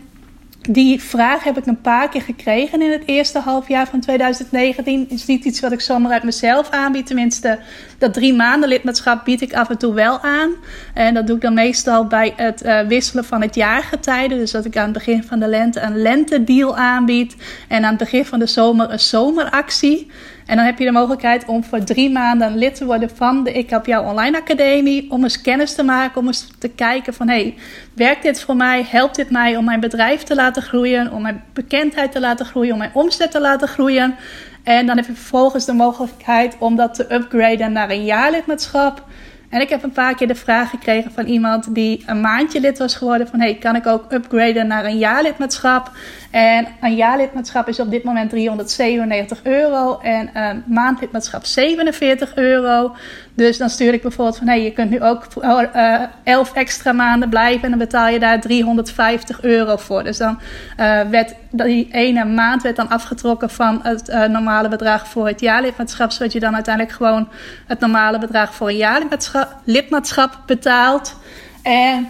die 0.71 1.01
vraag 1.01 1.43
heb 1.43 1.57
ik 1.57 1.65
een 1.65 1.81
paar 1.81 2.09
keer 2.09 2.21
gekregen 2.21 2.81
in 2.81 2.91
het 2.91 3.03
eerste 3.05 3.39
halfjaar 3.39 3.87
van 3.87 3.99
2019. 3.99 5.09
Is 5.09 5.25
niet 5.25 5.45
iets 5.45 5.59
wat 5.59 5.71
ik 5.71 5.81
zomaar 5.81 6.11
uit 6.11 6.23
mezelf 6.23 6.69
aanbied. 6.69 7.05
Tenminste, 7.05 7.59
dat 7.97 8.13
drie 8.13 8.33
maanden 8.33 8.69
lidmaatschap 8.69 9.25
bied 9.25 9.41
ik 9.41 9.53
af 9.53 9.69
en 9.69 9.77
toe 9.77 9.93
wel 9.93 10.19
aan. 10.19 10.51
En 10.93 11.13
dat 11.13 11.27
doe 11.27 11.35
ik 11.35 11.41
dan 11.41 11.53
meestal 11.53 12.05
bij 12.05 12.33
het 12.35 12.65
uh, 12.65 12.79
wisselen 12.81 13.25
van 13.25 13.41
het 13.41 13.55
jaargetijde. 13.55 14.37
Dus 14.37 14.51
dat 14.51 14.65
ik 14.65 14.77
aan 14.77 14.83
het 14.83 14.93
begin 14.93 15.23
van 15.23 15.39
de 15.39 15.47
lente 15.47 15.79
een 15.79 15.97
lentedeal 15.97 16.77
aanbied. 16.77 17.35
En 17.67 17.83
aan 17.83 17.89
het 17.89 17.97
begin 17.97 18.25
van 18.25 18.39
de 18.39 18.47
zomer 18.47 18.91
een 18.91 18.99
zomeractie. 18.99 20.11
En 20.49 20.55
dan 20.55 20.65
heb 20.65 20.79
je 20.79 20.85
de 20.85 20.91
mogelijkheid 20.91 21.45
om 21.45 21.63
voor 21.63 21.83
drie 21.83 22.11
maanden 22.11 22.57
lid 22.57 22.75
te 22.75 22.85
worden 22.85 23.09
van 23.15 23.43
de 23.43 23.51
Ik 23.51 23.69
Help 23.69 23.85
Jou 23.85 24.05
Online 24.05 24.37
Academie. 24.37 25.11
Om 25.11 25.23
eens 25.23 25.41
kennis 25.41 25.75
te 25.75 25.83
maken, 25.83 26.21
om 26.21 26.27
eens 26.27 26.47
te 26.59 26.69
kijken 26.69 27.13
van... 27.13 27.27
hey, 27.27 27.55
werkt 27.93 28.23
dit 28.23 28.41
voor 28.41 28.55
mij? 28.55 28.85
Helpt 28.89 29.15
dit 29.15 29.29
mij 29.29 29.57
om 29.57 29.65
mijn 29.65 29.79
bedrijf 29.79 30.23
te 30.23 30.35
laten 30.35 30.61
groeien? 30.61 31.11
Om 31.11 31.21
mijn 31.21 31.43
bekendheid 31.53 32.11
te 32.11 32.19
laten 32.19 32.45
groeien? 32.45 32.71
Om 32.71 32.77
mijn 32.77 32.93
omzet 32.93 33.31
te 33.31 33.41
laten 33.41 33.67
groeien? 33.67 34.15
En 34.63 34.85
dan 34.85 34.97
heb 34.97 35.05
je 35.05 35.13
vervolgens 35.13 35.65
de 35.65 35.73
mogelijkheid 35.73 36.55
om 36.59 36.75
dat 36.75 36.93
te 36.95 37.13
upgraden 37.13 37.71
naar 37.71 37.89
een 37.89 38.05
jaarlidmaatschap. 38.05 39.03
En 39.49 39.61
ik 39.61 39.69
heb 39.69 39.83
een 39.83 39.91
paar 39.91 40.15
keer 40.15 40.27
de 40.27 40.35
vraag 40.35 40.69
gekregen 40.69 41.11
van 41.11 41.25
iemand 41.25 41.75
die 41.75 42.03
een 42.05 42.21
maandje 42.21 42.59
lid 42.59 42.77
was 42.77 42.95
geworden: 42.95 43.27
van 43.27 43.39
hey, 43.39 43.55
kan 43.55 43.75
ik 43.75 43.87
ook 43.87 44.11
upgraden 44.11 44.67
naar 44.67 44.85
een 44.85 44.97
jaarlidmaatschap? 44.97 45.91
En 46.31 46.67
een 46.81 46.95
jaarlidmaatschap 46.95 47.67
is 47.67 47.79
op 47.79 47.91
dit 47.91 48.03
moment 48.03 48.29
397 48.29 49.43
euro 49.43 49.99
en 49.99 50.29
een 50.33 50.63
maandlidmaatschap 50.67 51.45
47 51.45 52.35
euro. 52.35 52.95
Dus 53.39 53.57
dan 53.57 53.69
stuur 53.69 53.93
ik 53.93 54.01
bijvoorbeeld 54.01 54.37
van 54.37 54.47
hey, 54.47 54.63
je 54.63 54.71
kunt 54.71 54.89
nu 54.89 55.03
ook 55.03 55.25
uh, 55.41 55.63
eh, 55.73 56.01
11 56.23 56.53
extra 56.53 56.91
maanden 56.91 57.29
blijven 57.29 57.63
en 57.63 57.69
dan 57.69 57.79
betaal 57.79 58.07
je 58.07 58.19
daar 58.19 58.41
350 58.41 59.41
euro 59.41 59.77
voor. 59.77 60.03
Dus 60.03 60.17
dan 60.17 60.39
uh, 60.79 61.01
werd 61.01 61.35
die 61.51 61.87
ene 61.91 62.25
maand 62.25 62.61
werd 62.61 62.75
dan 62.75 62.89
afgetrokken 62.89 63.49
van 63.49 63.79
het 63.83 64.09
uh, 64.09 64.25
normale 64.25 64.67
bedrag 64.67 65.07
voor 65.07 65.27
het 65.27 65.39
jaarlidmaatschap, 65.39 66.11
zodat 66.11 66.33
je 66.33 66.39
dan 66.39 66.55
uiteindelijk 66.55 66.95
gewoon 66.95 67.27
het 67.67 67.79
normale 67.79 68.19
bedrag 68.19 68.53
voor 68.53 68.69
een 68.69 68.77
jaarlidmaatschap 68.77 70.39
betaalt. 70.45 71.15
En 71.63 72.09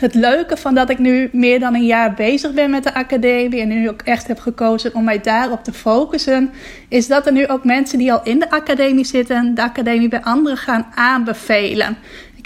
het 0.00 0.14
leuke 0.14 0.56
van 0.56 0.74
dat 0.74 0.90
ik 0.90 0.98
nu 0.98 1.28
meer 1.32 1.60
dan 1.60 1.74
een 1.74 1.86
jaar 1.86 2.14
bezig 2.14 2.52
ben 2.52 2.70
met 2.70 2.82
de 2.82 2.94
academie 2.94 3.60
en 3.60 3.68
nu 3.68 3.88
ook 3.88 4.02
echt 4.02 4.26
heb 4.26 4.38
gekozen 4.38 4.94
om 4.94 5.04
mij 5.04 5.20
daarop 5.20 5.64
te 5.64 5.72
focussen, 5.72 6.50
is 6.88 7.06
dat 7.06 7.26
er 7.26 7.32
nu 7.32 7.46
ook 7.46 7.64
mensen 7.64 7.98
die 7.98 8.12
al 8.12 8.20
in 8.22 8.38
de 8.38 8.50
academie 8.50 9.04
zitten, 9.04 9.54
de 9.54 9.62
academie 9.62 10.08
bij 10.08 10.22
anderen 10.22 10.58
gaan 10.58 10.86
aanbevelen. 10.94 11.96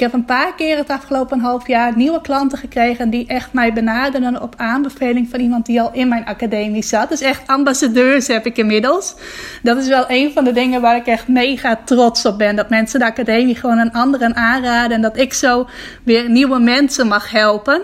Ik 0.00 0.06
heb 0.06 0.14
een 0.14 0.24
paar 0.24 0.54
keer 0.54 0.76
het 0.76 0.88
afgelopen 0.88 1.40
half 1.40 1.66
jaar 1.66 1.96
nieuwe 1.96 2.20
klanten 2.20 2.58
gekregen 2.58 3.10
die 3.10 3.26
echt 3.26 3.52
mij 3.52 3.72
benaderen 3.72 4.42
op 4.42 4.54
aanbeveling 4.56 5.28
van 5.30 5.40
iemand 5.40 5.66
die 5.66 5.80
al 5.80 5.90
in 5.92 6.08
mijn 6.08 6.24
academie 6.24 6.82
zat. 6.82 7.08
Dus 7.08 7.20
echt 7.20 7.46
ambassadeurs 7.46 8.26
heb 8.26 8.46
ik 8.46 8.56
inmiddels. 8.56 9.14
Dat 9.62 9.76
is 9.76 9.88
wel 9.88 10.04
een 10.08 10.32
van 10.32 10.44
de 10.44 10.52
dingen 10.52 10.80
waar 10.80 10.96
ik 10.96 11.06
echt 11.06 11.28
mega 11.28 11.80
trots 11.84 12.26
op 12.26 12.38
ben. 12.38 12.56
Dat 12.56 12.70
mensen 12.70 12.98
de 12.98 13.06
academie 13.06 13.54
gewoon 13.54 13.78
een 13.78 13.92
anderen 13.92 14.36
aanraden 14.36 14.96
en 14.96 15.02
dat 15.02 15.18
ik 15.18 15.32
zo 15.32 15.68
weer 16.02 16.30
nieuwe 16.30 16.58
mensen 16.58 17.06
mag 17.06 17.30
helpen. 17.30 17.82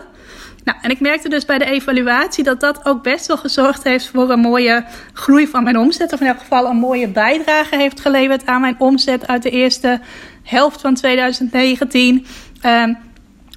Nou, 0.65 0.79
en 0.83 0.91
ik 0.91 1.01
merkte 1.01 1.29
dus 1.29 1.45
bij 1.45 1.59
de 1.59 1.65
evaluatie 1.65 2.45
dat 2.45 2.61
dat 2.61 2.85
ook 2.85 3.03
best 3.03 3.27
wel 3.27 3.37
gezorgd 3.37 3.85
heeft 3.85 4.07
voor 4.07 4.31
een 4.31 4.41
mooie 4.41 4.85
groei 5.13 5.47
van 5.47 5.65
mijn 5.65 5.79
omzet. 5.79 6.13
Of 6.13 6.21
in 6.21 6.27
elk 6.27 6.39
geval 6.39 6.67
een 6.67 6.77
mooie 6.77 7.09
bijdrage 7.09 7.77
heeft 7.77 8.01
geleverd 8.01 8.47
aan 8.47 8.61
mijn 8.61 8.77
omzet 8.79 9.27
uit 9.27 9.43
de 9.43 9.51
eerste 9.51 10.01
helft 10.47 10.81
van 10.81 10.95
2019. 10.95 12.27
Um, 12.63 12.97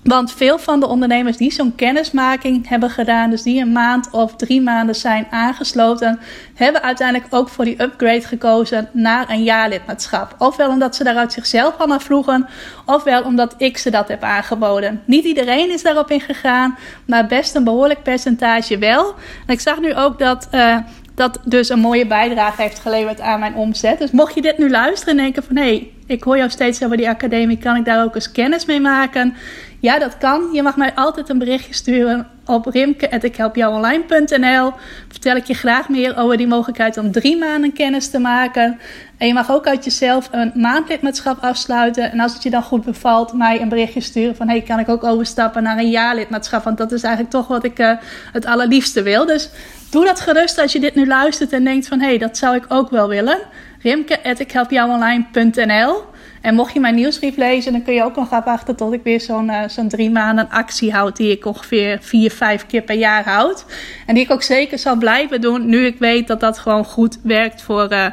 want 0.03 0.31
veel 0.31 0.59
van 0.59 0.79
de 0.79 0.87
ondernemers 0.87 1.37
die 1.37 1.51
zo'n 1.51 1.75
kennismaking 1.75 2.67
hebben 2.67 2.89
gedaan, 2.89 3.29
dus 3.29 3.41
die 3.41 3.61
een 3.61 3.71
maand 3.71 4.09
of 4.11 4.35
drie 4.35 4.61
maanden 4.61 4.95
zijn 4.95 5.27
aangesloten, 5.29 6.19
hebben 6.53 6.83
uiteindelijk 6.83 7.33
ook 7.33 7.49
voor 7.49 7.65
die 7.65 7.81
upgrade 7.81 8.21
gekozen 8.21 8.89
naar 8.93 9.29
een 9.29 9.43
jaarlidmaatschap. 9.43 10.35
Ofwel 10.37 10.69
omdat 10.69 10.95
ze 10.95 11.03
daaruit 11.03 11.33
zichzelf 11.33 11.77
al 11.77 11.87
naar 11.87 12.01
vroegen, 12.01 12.47
ofwel 12.85 13.23
omdat 13.23 13.55
ik 13.57 13.77
ze 13.77 13.89
dat 13.89 14.07
heb 14.07 14.23
aangeboden. 14.23 15.01
Niet 15.05 15.25
iedereen 15.25 15.71
is 15.71 15.83
daarop 15.83 16.11
ingegaan, 16.11 16.77
maar 17.05 17.27
best 17.27 17.55
een 17.55 17.63
behoorlijk 17.63 18.03
percentage 18.03 18.77
wel. 18.77 19.15
En 19.45 19.53
ik 19.53 19.59
zag 19.59 19.79
nu 19.79 19.95
ook 19.95 20.19
dat. 20.19 20.47
Uh, 20.51 20.77
dat 21.19 21.39
dus 21.43 21.69
een 21.69 21.79
mooie 21.79 22.07
bijdrage 22.07 22.61
heeft 22.61 22.79
geleverd 22.79 23.21
aan 23.21 23.39
mijn 23.39 23.55
omzet. 23.55 23.99
Dus 23.99 24.11
mocht 24.11 24.35
je 24.35 24.41
dit 24.41 24.57
nu 24.57 24.69
luisteren 24.69 25.17
en 25.17 25.23
denken 25.23 25.43
van... 25.43 25.55
hé, 25.55 25.63
hey, 25.63 25.91
ik 26.05 26.23
hoor 26.23 26.37
jou 26.37 26.49
steeds 26.49 26.83
over 26.83 26.97
die 26.97 27.09
academie, 27.09 27.57
kan 27.57 27.75
ik 27.75 27.85
daar 27.85 28.03
ook 28.03 28.15
eens 28.15 28.31
kennis 28.31 28.65
mee 28.65 28.79
maken? 28.79 29.35
Ja, 29.79 29.99
dat 29.99 30.17
kan. 30.17 30.49
Je 30.53 30.63
mag 30.63 30.77
mij 30.77 30.95
altijd 30.95 31.29
een 31.29 31.37
berichtje 31.37 31.73
sturen 31.73 32.27
op 32.45 32.65
rimke.ikhelpjouonline.nl. 32.65 34.73
Vertel 35.07 35.35
ik 35.35 35.45
je 35.45 35.53
graag 35.53 35.89
meer 35.89 36.17
over 36.17 36.37
die 36.37 36.47
mogelijkheid 36.47 36.97
om 36.97 37.11
drie 37.11 37.37
maanden 37.37 37.73
kennis 37.73 38.09
te 38.09 38.19
maken. 38.19 38.79
En 39.17 39.27
je 39.27 39.33
mag 39.33 39.51
ook 39.51 39.67
uit 39.67 39.83
jezelf 39.83 40.29
een 40.31 40.51
maandlidmaatschap 40.55 41.43
afsluiten. 41.43 42.11
En 42.11 42.19
als 42.19 42.33
het 42.33 42.43
je 42.43 42.49
dan 42.49 42.63
goed 42.63 42.85
bevalt, 42.85 43.33
mij 43.33 43.61
een 43.61 43.69
berichtje 43.69 44.01
sturen 44.01 44.35
van... 44.35 44.47
hey, 44.47 44.61
kan 44.61 44.79
ik 44.79 44.89
ook 44.89 45.03
overstappen 45.03 45.63
naar 45.63 45.77
een 45.77 45.89
jaarlidmaatschap? 45.89 46.63
Want 46.63 46.77
dat 46.77 46.91
is 46.91 47.03
eigenlijk 47.03 47.33
toch 47.33 47.47
wat 47.47 47.63
ik 47.63 47.79
uh, 47.79 47.91
het 48.31 48.45
allerliefste 48.45 49.01
wil. 49.01 49.25
Dus 49.25 49.49
doe 49.89 50.05
dat 50.05 50.19
gerust 50.19 50.57
als 50.57 50.71
je 50.71 50.79
dit 50.79 50.95
nu 50.95 51.07
luistert 51.07 51.53
en 51.53 51.63
denkt 51.63 51.87
van... 51.87 51.99
hé, 51.99 52.07
hey, 52.07 52.17
dat 52.17 52.37
zou 52.37 52.55
ik 52.55 52.65
ook 52.67 52.89
wel 52.89 53.07
willen. 53.07 53.39
Rimke.ikhelpjouonline.nl 53.81 56.07
en 56.41 56.55
mocht 56.55 56.73
je 56.73 56.79
mijn 56.79 56.95
nieuwsbrief 56.95 57.35
lezen, 57.35 57.71
dan 57.71 57.83
kun 57.83 57.93
je 57.93 58.03
ook 58.03 58.15
nog 58.15 58.29
wachten 58.29 58.75
tot 58.75 58.93
ik 58.93 59.03
weer 59.03 59.21
zo'n 59.21 59.47
uh, 59.47 59.61
zo'n 59.67 59.87
drie 59.87 60.11
maanden 60.11 60.49
actie 60.49 60.91
houd. 60.91 61.15
Die 61.15 61.31
ik 61.31 61.45
ongeveer 61.45 61.97
vier, 62.01 62.31
vijf 62.31 62.65
keer 62.65 62.81
per 62.81 62.95
jaar 62.95 63.23
houd. 63.23 63.65
En 64.05 64.13
die 64.13 64.23
ik 64.23 64.31
ook 64.31 64.41
zeker 64.41 64.79
zal 64.79 64.95
blijven 64.95 65.41
doen. 65.41 65.69
Nu 65.69 65.85
ik 65.85 65.99
weet 65.99 66.27
dat 66.27 66.39
dat 66.39 66.59
gewoon 66.59 66.85
goed 66.85 67.19
werkt 67.23 67.61
voor, 67.61 67.91
uh, 67.91 68.05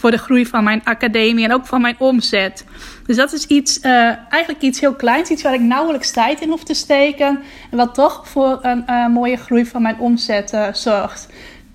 voor 0.00 0.10
de 0.10 0.18
groei 0.18 0.46
van 0.46 0.64
mijn 0.64 0.80
academie 0.84 1.44
en 1.44 1.52
ook 1.52 1.66
van 1.66 1.80
mijn 1.80 1.96
omzet. 1.98 2.64
Dus 3.06 3.16
dat 3.16 3.32
is 3.32 3.46
iets, 3.46 3.78
uh, 3.78 3.92
eigenlijk 4.28 4.62
iets 4.62 4.80
heel 4.80 4.94
kleins. 4.94 5.30
Iets 5.30 5.42
waar 5.42 5.54
ik 5.54 5.60
nauwelijks 5.60 6.10
tijd 6.10 6.40
in 6.40 6.48
hoef 6.48 6.64
te 6.64 6.74
steken. 6.74 7.40
En 7.70 7.76
wat 7.76 7.94
toch 7.94 8.28
voor 8.28 8.58
een 8.62 9.12
mooie 9.12 9.36
groei 9.36 9.66
van 9.66 9.82
mijn 9.82 9.98
omzet 9.98 10.70
zorgt. 10.72 11.28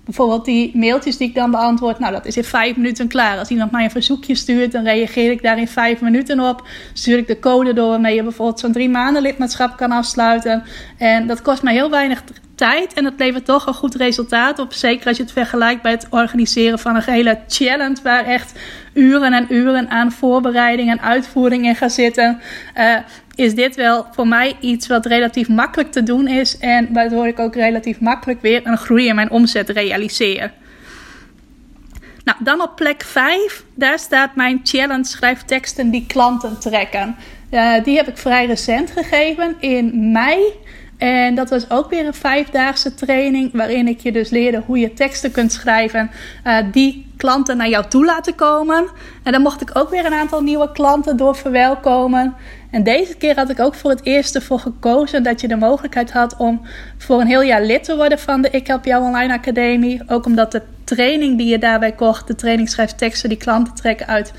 Bijvoorbeeld 0.06 0.44
die 0.44 0.76
mailtjes 0.76 1.16
die 1.16 1.28
ik 1.28 1.34
dan 1.34 1.50
beantwoord, 1.50 1.98
nou 1.98 2.12
dat 2.12 2.26
is 2.26 2.36
in 2.36 2.44
vijf 2.44 2.76
minuten 2.76 3.08
klaar. 3.08 3.38
Als 3.38 3.48
iemand 3.48 3.70
mij 3.70 3.84
een 3.84 3.90
verzoekje 3.90 4.34
stuurt, 4.34 4.72
dan 4.72 4.84
reageer 4.84 5.30
ik 5.30 5.42
daar 5.42 5.58
in 5.58 5.68
vijf 5.68 6.00
minuten 6.00 6.40
op. 6.40 6.68
Stuur 6.92 7.18
ik 7.18 7.26
de 7.26 7.38
code 7.38 7.72
door 7.72 7.88
waarmee 7.88 8.14
je 8.14 8.22
bijvoorbeeld 8.22 8.60
zo'n 8.60 8.72
drie 8.72 8.88
maanden 8.88 9.22
lidmaatschap 9.22 9.76
kan 9.76 9.92
afsluiten. 9.92 10.62
En 10.98 11.26
dat 11.26 11.42
kost 11.42 11.62
mij 11.62 11.72
heel 11.72 11.90
weinig 11.90 12.22
tijd 12.54 12.92
en 12.92 13.04
dat 13.04 13.12
levert 13.16 13.44
toch 13.44 13.66
een 13.66 13.74
goed 13.74 13.94
resultaat 13.94 14.58
op. 14.58 14.72
Zeker 14.72 15.06
als 15.06 15.16
je 15.16 15.22
het 15.22 15.32
vergelijkt 15.32 15.82
bij 15.82 15.90
het 15.90 16.06
organiseren 16.10 16.78
van 16.78 16.96
een 16.96 17.02
hele 17.02 17.38
challenge, 17.48 18.02
waar 18.02 18.24
echt 18.24 18.58
uren 18.94 19.32
en 19.32 19.46
uren 19.48 19.90
aan 19.90 20.12
voorbereiding 20.12 20.90
en 20.90 21.00
uitvoering 21.00 21.64
in 21.64 21.76
gaan 21.76 21.90
zitten. 21.90 22.40
Uh, 22.76 22.96
is 23.36 23.54
dit 23.54 23.76
wel 23.76 24.06
voor 24.10 24.28
mij 24.28 24.56
iets 24.60 24.86
wat 24.86 25.06
relatief 25.06 25.48
makkelijk 25.48 25.92
te 25.92 26.02
doen 26.02 26.28
is. 26.28 26.58
En 26.58 26.92
waardoor 26.92 27.26
ik 27.26 27.38
ook 27.38 27.54
relatief 27.54 28.00
makkelijk 28.00 28.42
weer 28.42 28.66
een 28.66 28.78
groei 28.78 29.06
in 29.06 29.14
mijn 29.14 29.30
omzet 29.30 29.68
realiseer. 29.68 30.52
Nou, 32.24 32.38
dan 32.44 32.62
op 32.62 32.76
plek 32.76 33.02
5, 33.02 33.64
daar 33.74 33.98
staat 33.98 34.36
mijn 34.36 34.60
challenge 34.62 35.04
schrijf 35.04 35.42
teksten 35.42 35.90
die 35.90 36.06
klanten 36.06 36.58
trekken. 36.58 37.16
Uh, 37.50 37.84
die 37.84 37.96
heb 37.96 38.08
ik 38.08 38.18
vrij 38.18 38.46
recent 38.46 38.90
gegeven 38.90 39.56
in 39.60 40.10
mei. 40.12 40.40
En 40.96 41.34
dat 41.34 41.50
was 41.50 41.70
ook 41.70 41.90
weer 41.90 42.06
een 42.06 42.14
vijfdaagse 42.14 42.94
training, 42.94 43.52
waarin 43.52 43.88
ik 43.88 44.00
je 44.00 44.12
dus 44.12 44.30
leerde 44.30 44.62
hoe 44.66 44.78
je 44.78 44.92
teksten 44.92 45.30
kunt 45.30 45.52
schrijven 45.52 46.10
uh, 46.46 46.56
die 46.72 47.06
klanten 47.16 47.56
naar 47.56 47.68
jou 47.68 47.86
toe 47.88 48.04
laten 48.04 48.34
komen. 48.34 48.88
En 49.22 49.32
dan 49.32 49.42
mocht 49.42 49.60
ik 49.60 49.70
ook 49.72 49.90
weer 49.90 50.06
een 50.06 50.14
aantal 50.14 50.42
nieuwe 50.42 50.72
klanten 50.72 51.16
door 51.16 51.36
verwelkomen. 51.36 52.34
En 52.76 52.82
deze 52.82 53.16
keer 53.16 53.34
had 53.34 53.50
ik 53.50 53.60
ook 53.60 53.74
voor 53.74 53.90
het 53.90 54.04
eerst 54.04 54.34
ervoor 54.34 54.58
gekozen 54.58 55.22
dat 55.22 55.40
je 55.40 55.48
de 55.48 55.56
mogelijkheid 55.56 56.12
had 56.12 56.36
om 56.36 56.60
voor 56.98 57.20
een 57.20 57.26
heel 57.26 57.42
jaar 57.42 57.62
lid 57.62 57.84
te 57.84 57.96
worden 57.96 58.18
van 58.18 58.42
de 58.42 58.50
Ik 58.50 58.66
Help 58.66 58.84
Jou 58.84 59.04
Online 59.04 59.32
Academie. 59.32 60.02
Ook 60.06 60.26
omdat 60.26 60.52
de 60.52 60.62
training 60.84 61.38
die 61.38 61.46
je 61.46 61.58
daarbij 61.58 61.92
kocht, 61.92 62.26
de 62.26 62.34
training 62.34 62.68
schrijft 62.68 62.98
teksten 62.98 63.28
die 63.28 63.38
klanten 63.38 63.74
trekken 63.74 64.06
uit 64.06 64.32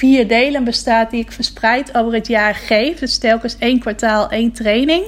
vier 0.00 0.28
delen 0.28 0.64
bestaat 0.64 1.10
die 1.10 1.20
ik 1.20 1.32
verspreid 1.32 1.96
over 1.96 2.12
het 2.12 2.26
jaar 2.26 2.54
geef. 2.54 2.98
Dus 2.98 3.18
telkens 3.18 3.58
één 3.58 3.78
kwartaal 3.78 4.30
één 4.30 4.52
training. 4.52 5.04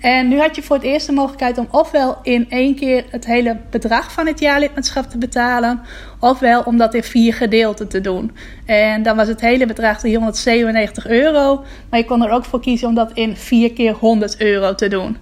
En 0.00 0.28
nu 0.28 0.38
had 0.38 0.56
je 0.56 0.62
voor 0.62 0.76
het 0.76 0.84
eerst 0.84 1.06
de 1.06 1.12
mogelijkheid 1.12 1.58
om 1.58 1.68
ofwel 1.70 2.18
in 2.22 2.50
één 2.50 2.74
keer 2.74 3.04
het 3.10 3.26
hele 3.26 3.56
bedrag 3.70 4.12
van 4.12 4.26
het 4.26 4.40
jaarlidmaatschap 4.40 5.10
te 5.10 5.18
betalen, 5.18 5.80
ofwel 6.20 6.62
om 6.62 6.76
dat 6.76 6.94
in 6.94 7.02
vier 7.02 7.34
gedeelten 7.34 7.88
te 7.88 8.00
doen. 8.00 8.32
En 8.66 9.02
dan 9.02 9.16
was 9.16 9.28
het 9.28 9.40
hele 9.40 9.66
bedrag 9.66 9.98
397 9.98 11.06
euro, 11.06 11.64
maar 11.90 12.00
je 12.00 12.06
kon 12.06 12.24
er 12.24 12.30
ook 12.30 12.44
voor 12.44 12.60
kiezen 12.60 12.88
om 12.88 12.94
dat 12.94 13.12
in 13.12 13.36
vier 13.36 13.72
keer 13.72 13.92
100 13.92 14.40
euro 14.40 14.74
te 14.74 14.88
doen. 14.88 15.16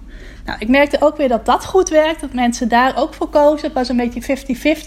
Nou, 0.45 0.57
ik 0.59 0.67
merkte 0.67 1.01
ook 1.01 1.17
weer 1.17 1.27
dat 1.27 1.45
dat 1.45 1.65
goed 1.65 1.89
werkt. 1.89 2.21
Dat 2.21 2.33
mensen 2.33 2.67
daar 2.67 2.97
ook 2.97 3.13
voor 3.13 3.29
kozen. 3.29 3.65
Het 3.65 3.73
was 3.73 3.89
een 3.89 3.97
beetje 3.97 4.37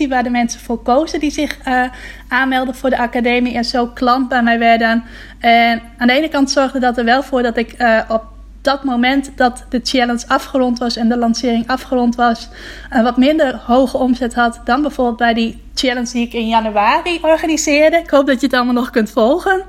50-50 0.07 0.09
waar 0.09 0.23
de 0.23 0.31
mensen 0.31 0.61
voor 0.61 0.83
kozen 0.83 1.21
die 1.21 1.31
zich 1.31 1.67
uh, 1.67 1.83
aanmelden 2.29 2.75
voor 2.75 2.91
de 2.91 2.99
academie 2.99 3.55
en 3.55 3.65
zo 3.65 3.87
klant 3.87 4.29
bij 4.29 4.43
mij 4.43 4.59
werden. 4.59 5.05
En 5.39 5.83
aan 5.99 6.07
de 6.07 6.13
ene 6.13 6.29
kant 6.29 6.51
zorgde 6.51 6.79
dat 6.79 6.99
er 6.99 7.05
wel 7.05 7.23
voor 7.23 7.43
dat 7.43 7.57
ik 7.57 7.75
uh, 7.79 8.01
op 8.09 8.25
dat 8.61 8.85
moment 8.85 9.33
dat 9.37 9.65
de 9.69 9.81
challenge 9.83 10.25
afgerond 10.27 10.79
was 10.79 10.97
en 10.97 11.09
de 11.09 11.17
lancering 11.17 11.69
afgerond 11.69 12.15
was, 12.15 12.49
uh, 12.93 13.03
wat 13.03 13.17
minder 13.17 13.61
hoge 13.67 13.97
omzet 13.97 14.35
had 14.35 14.61
dan 14.65 14.83
bijvoorbeeld 14.83 15.17
bij 15.17 15.35
die 15.35 15.63
challenge 15.75 16.13
die 16.13 16.27
ik 16.27 16.33
in 16.33 16.49
januari 16.49 17.19
organiseerde. 17.23 17.97
Ik 17.97 18.11
hoop 18.11 18.27
dat 18.27 18.41
je 18.41 18.47
het 18.47 18.55
allemaal 18.55 18.75
nog 18.75 18.91
kunt 18.91 19.11
volgen. 19.11 19.63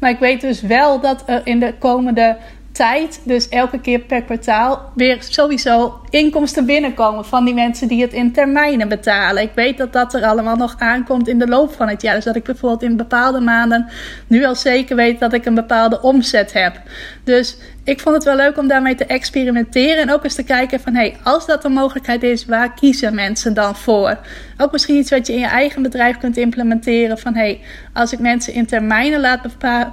Maar 0.00 0.10
ik 0.10 0.18
weet 0.18 0.40
dus 0.40 0.60
wel 0.60 1.00
dat 1.00 1.22
er 1.26 1.40
in 1.44 1.60
de 1.60 1.74
komende 1.78 2.36
tijd, 2.72 3.20
dus 3.24 3.48
elke 3.48 3.80
keer 3.80 3.98
per 3.98 4.22
kwartaal, 4.22 4.90
weer 4.94 5.16
sowieso 5.20 6.00
inkomsten 6.10 6.66
binnenkomen 6.66 7.24
van 7.24 7.44
die 7.44 7.54
mensen 7.54 7.88
die 7.88 8.02
het 8.02 8.12
in 8.12 8.32
termijnen 8.32 8.88
betalen. 8.88 9.42
Ik 9.42 9.52
weet 9.54 9.78
dat 9.78 9.92
dat 9.92 10.14
er 10.14 10.24
allemaal 10.24 10.56
nog 10.56 10.74
aankomt 10.78 11.28
in 11.28 11.38
de 11.38 11.48
loop 11.48 11.72
van 11.72 11.88
het 11.88 12.02
jaar. 12.02 12.14
Dus 12.14 12.24
dat 12.24 12.36
ik 12.36 12.44
bijvoorbeeld 12.44 12.82
in 12.82 12.96
bepaalde 12.96 13.40
maanden 13.40 13.88
nu 14.26 14.44
al 14.44 14.54
zeker 14.54 14.96
weet 14.96 15.20
dat 15.20 15.32
ik 15.32 15.44
een 15.44 15.54
bepaalde 15.54 16.00
omzet 16.00 16.52
heb. 16.52 16.80
Dus 17.24 17.56
ik 17.84 18.00
vond 18.00 18.14
het 18.14 18.24
wel 18.24 18.36
leuk 18.36 18.58
om 18.58 18.68
daarmee 18.68 18.94
te 18.94 19.04
experimenteren. 19.04 19.96
En 19.96 20.12
ook 20.12 20.24
eens 20.24 20.34
te 20.34 20.42
kijken 20.42 20.80
van, 20.80 20.94
hey, 20.94 21.16
als 21.22 21.46
dat 21.46 21.64
een 21.64 21.72
mogelijkheid 21.72 22.22
is, 22.22 22.46
waar 22.46 22.74
kiezen 22.74 23.14
mensen 23.14 23.54
dan 23.54 23.76
voor? 23.76 24.18
Ook 24.56 24.72
misschien 24.72 24.96
iets 24.96 25.10
wat 25.10 25.26
je 25.26 25.32
in 25.32 25.38
je 25.38 25.46
eigen 25.46 25.82
bedrijf 25.82 26.18
kunt 26.18 26.36
implementeren. 26.36 27.18
Van, 27.18 27.34
hey, 27.34 27.60
als 27.92 28.12
ik 28.12 28.18
mensen 28.18 28.52
in 28.52 28.66
termijnen 28.66 29.20
laat 29.20 29.40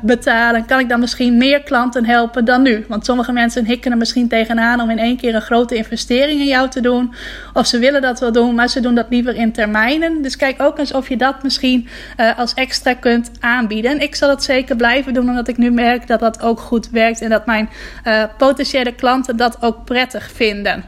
betalen, 0.01 0.65
kan 0.65 0.79
ik 0.79 0.89
dan 0.89 0.99
misschien 0.99 1.37
meer 1.37 1.63
klanten 1.63 2.05
helpen 2.05 2.45
dan 2.45 2.61
nu? 2.61 2.85
Want 2.87 3.05
sommige 3.05 3.31
mensen 3.31 3.65
hikken 3.65 3.91
er 3.91 3.97
misschien 3.97 4.27
tegenaan 4.27 4.81
om 4.81 4.89
in 4.89 4.99
één 4.99 5.17
keer 5.17 5.35
een 5.35 5.41
grote 5.41 5.75
investering 5.75 6.39
in 6.39 6.47
jou 6.47 6.69
te 6.69 6.81
doen. 6.81 7.13
Of 7.53 7.67
ze 7.67 7.79
willen 7.79 8.01
dat 8.01 8.19
wel 8.19 8.31
doen, 8.31 8.55
maar 8.55 8.69
ze 8.69 8.79
doen 8.79 8.95
dat 8.95 9.07
liever 9.09 9.35
in 9.35 9.51
termijnen. 9.51 10.21
Dus 10.21 10.35
kijk 10.35 10.61
ook 10.61 10.77
eens 10.77 10.93
of 10.93 11.09
je 11.09 11.17
dat 11.17 11.43
misschien 11.43 11.87
uh, 12.17 12.37
als 12.37 12.53
extra 12.53 12.93
kunt 12.93 13.31
aanbieden. 13.39 13.91
En 13.91 14.01
ik 14.01 14.15
zal 14.15 14.29
het 14.29 14.43
zeker 14.43 14.75
blijven 14.75 15.13
doen, 15.13 15.29
omdat 15.29 15.47
ik 15.47 15.57
nu 15.57 15.71
merk 15.71 16.07
dat 16.07 16.19
dat 16.19 16.41
ook 16.41 16.59
goed 16.59 16.89
werkt 16.89 17.21
en 17.21 17.29
dat 17.29 17.45
mijn 17.45 17.69
uh, 18.05 18.23
potentiële 18.37 18.95
klanten 18.95 19.37
dat 19.37 19.61
ook 19.61 19.85
prettig 19.85 20.31
vinden. 20.31 20.83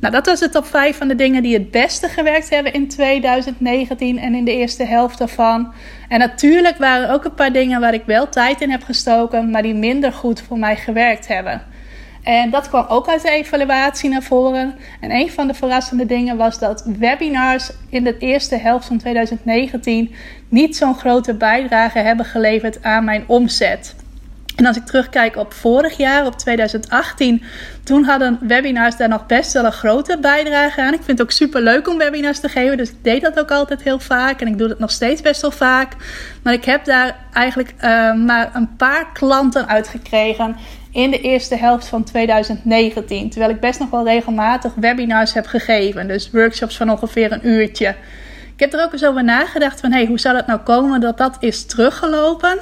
Nou, 0.00 0.12
dat 0.12 0.26
was 0.26 0.40
de 0.40 0.48
top 0.48 0.66
5 0.66 0.96
van 0.96 1.08
de 1.08 1.14
dingen 1.14 1.42
die 1.42 1.54
het 1.54 1.70
beste 1.70 2.08
gewerkt 2.08 2.50
hebben 2.50 2.72
in 2.72 2.88
2019 2.88 4.18
en 4.18 4.34
in 4.34 4.44
de 4.44 4.52
eerste 4.52 4.84
helft 4.84 5.18
daarvan. 5.18 5.72
En 6.08 6.18
natuurlijk 6.18 6.78
waren 6.78 7.08
er 7.08 7.14
ook 7.14 7.24
een 7.24 7.34
paar 7.34 7.52
dingen 7.52 7.80
waar 7.80 7.94
ik 7.94 8.02
wel 8.06 8.28
tijd 8.28 8.60
in 8.60 8.70
heb 8.70 8.82
gestoken, 8.82 9.50
maar 9.50 9.62
die 9.62 9.74
minder 9.74 10.12
goed 10.12 10.40
voor 10.40 10.58
mij 10.58 10.76
gewerkt 10.76 11.28
hebben. 11.28 11.62
En 12.22 12.50
dat 12.50 12.68
kwam 12.68 12.86
ook 12.88 13.08
uit 13.08 13.22
de 13.22 13.30
evaluatie 13.30 14.10
naar 14.10 14.22
voren. 14.22 14.74
En 15.00 15.10
een 15.10 15.30
van 15.30 15.46
de 15.46 15.54
verrassende 15.54 16.06
dingen 16.06 16.36
was 16.36 16.58
dat 16.58 16.84
webinars 16.98 17.70
in 17.88 18.04
de 18.04 18.18
eerste 18.18 18.56
helft 18.56 18.86
van 18.86 18.98
2019 18.98 20.14
niet 20.48 20.76
zo'n 20.76 20.94
grote 20.94 21.34
bijdrage 21.34 21.98
hebben 21.98 22.26
geleverd 22.26 22.82
aan 22.82 23.04
mijn 23.04 23.24
omzet. 23.26 23.94
En 24.58 24.66
als 24.66 24.76
ik 24.76 24.84
terugkijk 24.84 25.36
op 25.36 25.52
vorig 25.52 25.96
jaar, 25.96 26.26
op 26.26 26.38
2018, 26.38 27.42
toen 27.84 28.04
hadden 28.04 28.38
webinars 28.40 28.96
daar 28.96 29.08
nog 29.08 29.26
best 29.26 29.52
wel 29.52 29.64
een 29.64 29.72
grote 29.72 30.18
bijdrage 30.20 30.80
aan. 30.80 30.92
Ik 30.92 31.02
vind 31.02 31.18
het 31.18 31.22
ook 31.22 31.30
super 31.30 31.62
leuk 31.62 31.88
om 31.88 31.98
webinars 31.98 32.40
te 32.40 32.48
geven, 32.48 32.76
dus 32.76 32.90
ik 32.90 32.96
deed 33.02 33.22
dat 33.22 33.38
ook 33.38 33.50
altijd 33.50 33.82
heel 33.82 33.98
vaak 33.98 34.40
en 34.40 34.46
ik 34.46 34.58
doe 34.58 34.68
dat 34.68 34.78
nog 34.78 34.90
steeds 34.90 35.20
best 35.20 35.40
wel 35.40 35.50
vaak. 35.50 35.92
Maar 36.42 36.52
ik 36.52 36.64
heb 36.64 36.84
daar 36.84 37.16
eigenlijk 37.32 37.74
uh, 37.76 38.14
maar 38.14 38.50
een 38.54 38.76
paar 38.76 39.12
klanten 39.12 39.68
uitgekregen 39.68 40.56
in 40.92 41.10
de 41.10 41.20
eerste 41.20 41.56
helft 41.56 41.86
van 41.86 42.04
2019. 42.04 43.30
Terwijl 43.30 43.52
ik 43.52 43.60
best 43.60 43.78
nog 43.78 43.90
wel 43.90 44.04
regelmatig 44.04 44.74
webinars 44.74 45.32
heb 45.32 45.46
gegeven, 45.46 46.08
dus 46.08 46.30
workshops 46.30 46.76
van 46.76 46.90
ongeveer 46.90 47.32
een 47.32 47.48
uurtje. 47.48 47.94
Ik 48.54 48.64
heb 48.64 48.72
er 48.72 48.84
ook 48.84 48.92
eens 48.92 49.04
over 49.04 49.24
nagedacht 49.24 49.80
van, 49.80 49.92
hey, 49.92 50.06
hoe 50.06 50.18
zou 50.18 50.34
dat 50.36 50.46
nou 50.46 50.60
komen 50.60 51.00
dat 51.00 51.18
dat 51.18 51.36
is 51.40 51.66
teruggelopen? 51.66 52.58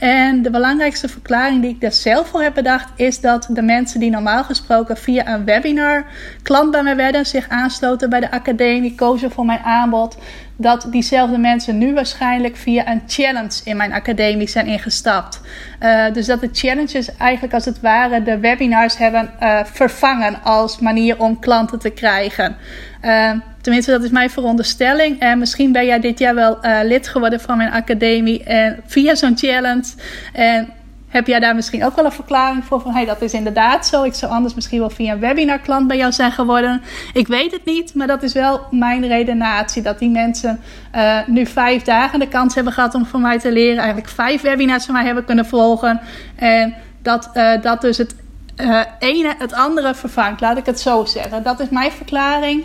En 0.00 0.42
de 0.42 0.50
belangrijkste 0.50 1.08
verklaring 1.08 1.62
die 1.62 1.70
ik 1.70 1.80
daar 1.80 1.92
zelf 1.92 2.28
voor 2.28 2.42
heb 2.42 2.54
bedacht, 2.54 2.88
is 2.96 3.20
dat 3.20 3.48
de 3.50 3.62
mensen 3.62 4.00
die 4.00 4.10
normaal 4.10 4.44
gesproken 4.44 4.96
via 4.96 5.28
een 5.28 5.44
webinar 5.44 6.04
klant 6.42 6.70
bij 6.70 6.82
mij 6.82 6.96
werden, 6.96 7.26
zich 7.26 7.48
aansloten 7.48 8.10
bij 8.10 8.20
de 8.20 8.30
academie, 8.30 8.94
kozen 8.94 9.30
voor 9.30 9.44
mijn 9.44 9.62
aanbod, 9.64 10.16
dat 10.56 10.86
diezelfde 10.90 11.38
mensen 11.38 11.78
nu 11.78 11.94
waarschijnlijk 11.94 12.56
via 12.56 12.88
een 12.88 13.02
challenge 13.06 13.60
in 13.64 13.76
mijn 13.76 13.92
academie 13.92 14.48
zijn 14.48 14.66
ingestapt. 14.66 15.40
Uh, 15.82 16.12
dus 16.12 16.26
dat 16.26 16.40
de 16.40 16.48
challenges 16.52 17.16
eigenlijk 17.16 17.54
als 17.54 17.64
het 17.64 17.80
ware 17.80 18.22
de 18.22 18.38
webinars 18.38 18.96
hebben 18.96 19.30
uh, 19.42 19.60
vervangen 19.64 20.42
als 20.42 20.78
manier 20.78 21.18
om 21.18 21.38
klanten 21.38 21.78
te 21.78 21.90
krijgen. 21.90 22.56
Uh, 23.04 23.32
tenminste, 23.60 23.90
dat 23.90 24.02
is 24.02 24.10
mijn 24.10 24.30
veronderstelling. 24.30 25.20
En 25.20 25.38
misschien 25.38 25.72
ben 25.72 25.86
jij 25.86 26.00
dit 26.00 26.18
jaar 26.18 26.34
wel 26.34 26.58
lid 26.84 27.08
geworden 27.08 27.40
van 27.40 27.56
mijn 27.56 27.72
academie 27.72 28.44
en 28.44 28.80
via 28.86 29.14
zo'n 29.14 29.38
challenge. 29.38 29.84
En 30.32 30.68
heb 31.08 31.26
jij 31.26 31.40
daar 31.40 31.54
misschien 31.54 31.84
ook 31.84 31.96
wel 31.96 32.04
een 32.04 32.12
verklaring 32.12 32.64
voor? 32.64 32.80
Van 32.80 32.92
hey, 32.92 33.04
dat 33.04 33.22
is 33.22 33.32
inderdaad 33.32 33.86
zo. 33.86 34.02
Ik 34.02 34.14
zou 34.14 34.32
anders 34.32 34.54
misschien 34.54 34.78
wel 34.78 34.90
via 34.90 35.12
een 35.12 35.20
webinar 35.20 35.58
klant 35.58 35.86
bij 35.86 35.96
jou 35.96 36.12
zijn 36.12 36.32
geworden. 36.32 36.82
Ik 37.12 37.26
weet 37.26 37.52
het 37.52 37.64
niet, 37.64 37.94
maar 37.94 38.06
dat 38.06 38.22
is 38.22 38.32
wel 38.32 38.60
mijn 38.70 39.06
redenatie. 39.06 39.82
Dat 39.82 39.98
die 39.98 40.10
mensen 40.10 40.60
uh, 40.94 41.18
nu 41.26 41.46
vijf 41.46 41.82
dagen 41.82 42.18
de 42.18 42.28
kans 42.28 42.54
hebben 42.54 42.72
gehad 42.72 42.94
om 42.94 43.06
van 43.06 43.20
mij 43.20 43.38
te 43.38 43.52
leren. 43.52 43.78
Eigenlijk 43.78 44.08
vijf 44.08 44.40
webinars 44.40 44.84
van 44.84 44.94
mij 44.94 45.04
hebben 45.04 45.24
kunnen 45.24 45.46
volgen. 45.46 46.00
En 46.36 46.74
dat, 47.02 47.30
dat 47.62 47.80
dus 47.80 47.98
het 47.98 48.14
uh, 48.62 48.80
ene 48.98 49.34
het 49.38 49.52
andere 49.52 49.94
vervangt. 49.94 50.40
Laat 50.40 50.56
ik 50.56 50.66
het 50.66 50.80
zo 50.80 51.04
zeggen. 51.04 51.42
Dat 51.42 51.60
is 51.60 51.68
mijn 51.68 51.92
verklaring. 51.92 52.64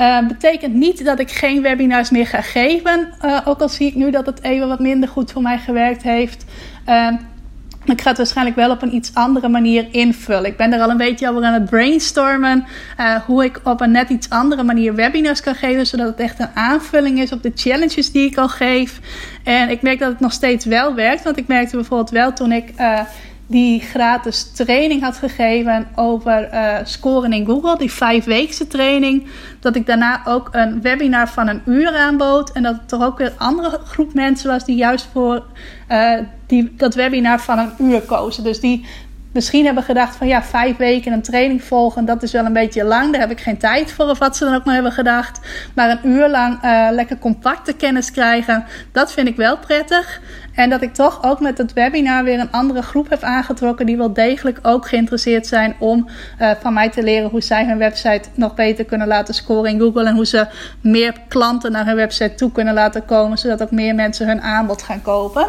Uh, 0.00 0.26
betekent 0.26 0.74
niet 0.74 1.04
dat 1.04 1.18
ik 1.18 1.30
geen 1.30 1.62
webinars 1.62 2.10
meer 2.10 2.26
ga 2.26 2.40
geven. 2.40 3.14
Uh, 3.24 3.38
ook 3.44 3.60
al 3.60 3.68
zie 3.68 3.86
ik 3.86 3.94
nu 3.94 4.10
dat 4.10 4.26
het 4.26 4.42
even 4.42 4.68
wat 4.68 4.78
minder 4.78 5.08
goed 5.08 5.32
voor 5.32 5.42
mij 5.42 5.58
gewerkt 5.58 6.02
heeft. 6.02 6.44
Uh, 6.88 7.08
ik 7.84 8.00
ga 8.00 8.08
het 8.08 8.16
waarschijnlijk 8.16 8.56
wel 8.56 8.70
op 8.70 8.82
een 8.82 8.94
iets 8.94 9.14
andere 9.14 9.48
manier 9.48 9.86
invullen. 9.90 10.44
Ik 10.44 10.56
ben 10.56 10.72
er 10.72 10.80
al 10.80 10.90
een 10.90 10.96
beetje 10.96 11.28
over 11.30 11.44
aan 11.44 11.52
het 11.52 11.70
brainstormen. 11.70 12.66
Hoe 13.26 13.44
ik 13.44 13.60
op 13.64 13.80
een 13.80 13.90
net 13.90 14.08
iets 14.08 14.30
andere 14.30 14.62
manier 14.62 14.94
webinars 14.94 15.40
kan 15.40 15.54
geven. 15.54 15.86
Zodat 15.86 16.06
het 16.06 16.20
echt 16.20 16.40
een 16.40 16.54
aanvulling 16.54 17.20
is 17.20 17.32
op 17.32 17.42
de 17.42 17.52
challenges 17.54 18.12
die 18.12 18.26
ik 18.26 18.36
al 18.36 18.48
geef. 18.48 19.00
En 19.44 19.68
ik 19.68 19.82
merk 19.82 19.98
dat 19.98 20.08
het 20.08 20.20
nog 20.20 20.32
steeds 20.32 20.64
wel 20.64 20.94
werkt. 20.94 21.24
Want 21.24 21.36
ik 21.36 21.46
merkte 21.46 21.76
bijvoorbeeld 21.76 22.10
wel 22.10 22.32
toen 22.32 22.52
ik 22.52 22.72
die 23.46 23.80
gratis 23.80 24.50
training 24.52 25.02
had 25.02 25.16
gegeven 25.16 25.88
over 25.94 26.52
uh, 26.52 26.76
scoren 26.84 27.32
in 27.32 27.46
Google, 27.46 27.78
die 27.78 27.92
vijfweekse 27.92 28.66
training, 28.66 29.26
dat 29.60 29.76
ik 29.76 29.86
daarna 29.86 30.20
ook 30.24 30.48
een 30.52 30.82
webinar 30.82 31.28
van 31.28 31.48
een 31.48 31.62
uur 31.64 31.96
aanbood 31.96 32.52
en 32.52 32.62
dat 32.62 32.92
er 32.92 33.04
ook 33.04 33.18
weer 33.18 33.26
een 33.26 33.38
andere 33.38 33.78
groep 33.84 34.14
mensen 34.14 34.50
was 34.50 34.64
die 34.64 34.76
juist 34.76 35.08
voor 35.12 35.44
uh, 35.90 36.18
die, 36.46 36.74
dat 36.76 36.94
webinar 36.94 37.40
van 37.40 37.58
een 37.58 37.72
uur 37.78 38.00
kozen. 38.00 38.44
Dus 38.44 38.60
die 38.60 38.84
misschien 39.36 39.64
hebben 39.64 39.82
gedacht 39.82 40.16
van 40.16 40.26
ja, 40.26 40.42
vijf 40.42 40.76
weken 40.76 41.12
een 41.12 41.22
training 41.22 41.64
volgen, 41.64 42.04
dat 42.04 42.22
is 42.22 42.32
wel 42.32 42.44
een 42.44 42.52
beetje 42.52 42.84
lang. 42.84 43.12
Daar 43.12 43.20
heb 43.20 43.30
ik 43.30 43.40
geen 43.40 43.58
tijd 43.58 43.92
voor 43.92 44.08
of 44.08 44.18
wat 44.18 44.36
ze 44.36 44.44
dan 44.44 44.54
ook 44.54 44.64
maar 44.64 44.74
hebben 44.74 44.92
gedacht. 44.92 45.40
Maar 45.74 45.90
een 45.90 46.10
uur 46.10 46.28
lang 46.28 46.64
uh, 46.64 46.88
lekker 46.90 47.18
compacte 47.18 47.72
kennis 47.72 48.10
krijgen, 48.10 48.64
dat 48.92 49.12
vind 49.12 49.28
ik 49.28 49.36
wel 49.36 49.58
prettig. 49.58 50.20
En 50.56 50.70
dat 50.70 50.82
ik 50.82 50.94
toch 50.94 51.22
ook 51.22 51.40
met 51.40 51.58
het 51.58 51.72
webinar 51.72 52.24
weer 52.24 52.40
een 52.40 52.50
andere 52.50 52.82
groep 52.82 53.10
heb 53.10 53.22
aangetrokken 53.22 53.86
die 53.86 53.96
wel 53.96 54.12
degelijk 54.12 54.58
ook 54.62 54.88
geïnteresseerd 54.88 55.46
zijn 55.46 55.76
om 55.78 56.08
uh, 56.40 56.50
van 56.60 56.72
mij 56.72 56.90
te 56.90 57.02
leren 57.02 57.30
hoe 57.30 57.42
zij 57.42 57.66
hun 57.66 57.78
website 57.78 58.28
nog 58.34 58.54
beter 58.54 58.84
kunnen 58.84 59.06
laten 59.06 59.34
scoren 59.34 59.70
in 59.70 59.80
Google 59.80 60.06
en 60.06 60.14
hoe 60.14 60.26
ze 60.26 60.46
meer 60.80 61.14
klanten 61.28 61.72
naar 61.72 61.86
hun 61.86 61.96
website 61.96 62.34
toe 62.34 62.52
kunnen 62.52 62.74
laten 62.74 63.04
komen, 63.04 63.38
zodat 63.38 63.62
ook 63.62 63.70
meer 63.70 63.94
mensen 63.94 64.26
hun 64.26 64.42
aanbod 64.42 64.82
gaan 64.82 65.02
kopen. 65.02 65.46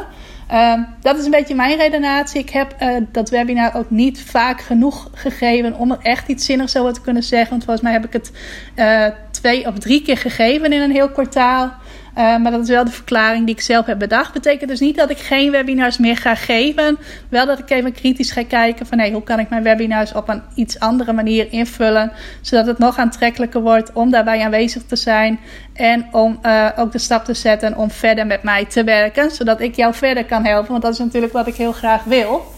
Uh, 0.52 0.74
dat 1.02 1.18
is 1.18 1.26
een 1.26 1.32
beetje 1.32 1.56
mijn 1.56 1.78
redenatie. 1.78 2.40
Ik 2.42 2.50
heb 2.50 2.76
uh, 2.82 2.98
dat 3.12 3.30
webinar 3.30 3.76
ook 3.76 3.90
niet 3.90 4.22
vaak 4.22 4.62
genoeg 4.62 5.10
gegeven 5.14 5.78
om 5.78 5.92
er 5.92 5.98
echt 6.02 6.28
iets 6.28 6.46
zinnigs 6.46 6.78
over 6.78 6.94
te 6.94 7.02
kunnen 7.02 7.24
zeggen. 7.24 7.50
Want 7.50 7.64
volgens 7.64 7.86
mij 7.86 7.94
heb 7.94 8.06
ik 8.06 8.14
het 8.14 8.32
uh, 8.76 9.06
twee 9.32 9.68
of 9.68 9.80
drie 9.80 10.02
keer 10.02 10.18
gegeven 10.18 10.74
in 10.74 10.82
een 10.82 10.92
heel 10.92 11.10
kwartaal. 11.10 11.74
Uh, 12.18 12.38
maar 12.38 12.52
dat 12.52 12.62
is 12.62 12.70
wel 12.70 12.84
de 12.84 12.92
verklaring 12.92 13.46
die 13.46 13.56
ik 13.56 13.62
zelf 13.62 13.86
heb 13.86 14.00
bedacht. 14.00 14.34
Betekent 14.34 14.70
dus 14.70 14.80
niet 14.80 14.96
dat 14.96 15.10
ik 15.10 15.18
geen 15.18 15.52
webinars 15.52 15.98
meer 15.98 16.18
ga 16.18 16.36
geven. 16.36 16.98
Wel 17.30 17.46
dat 17.46 17.60
ik 17.60 17.70
even 17.70 17.92
kritisch 17.92 18.32
ga 18.32 18.44
kijken 18.44 18.86
van 18.86 19.00
hey, 19.00 19.12
hoe 19.12 19.24
kan 19.24 19.40
ik 19.40 19.50
mijn 19.50 19.64
webinars 19.64 20.14
op 20.14 20.30
een 20.30 20.42
iets 20.56 20.80
andere 20.80 21.14
manier 21.14 21.52
invullen. 21.52 22.12
Zodat 22.42 22.66
het 22.66 22.78
nog 22.78 22.98
aantrekkelijker 22.98 23.62
wordt 23.62 23.92
om 23.94 24.12
daarbij 24.12 24.44
aanwezig 24.44 24.84
te 24.84 24.96
zijn. 24.96 25.40
En 25.74 26.08
om 26.12 26.40
uh, 26.44 26.70
ook 26.76 26.92
de 26.92 26.98
stap 26.98 27.26
te 27.26 27.34
zetten 27.34 27.76
om 27.76 27.92
verder 27.92 28.28
met 28.28 28.44
mij 28.44 28.66
te 28.66 28.84
werken. 28.84 29.32
Zodat 29.32 29.62
ik 29.62 29.76
jou 29.76 29.94
verder 29.94 30.26
kan 30.26 30.46
helpen. 30.46 30.72
Want 30.72 30.84
dat 30.84 30.94
is 30.94 31.00
natuurlijk 31.00 31.34
wat 31.34 31.48
ik 31.48 31.56
heel 31.56 31.72
graag 31.72 32.04
wil. 32.04 32.54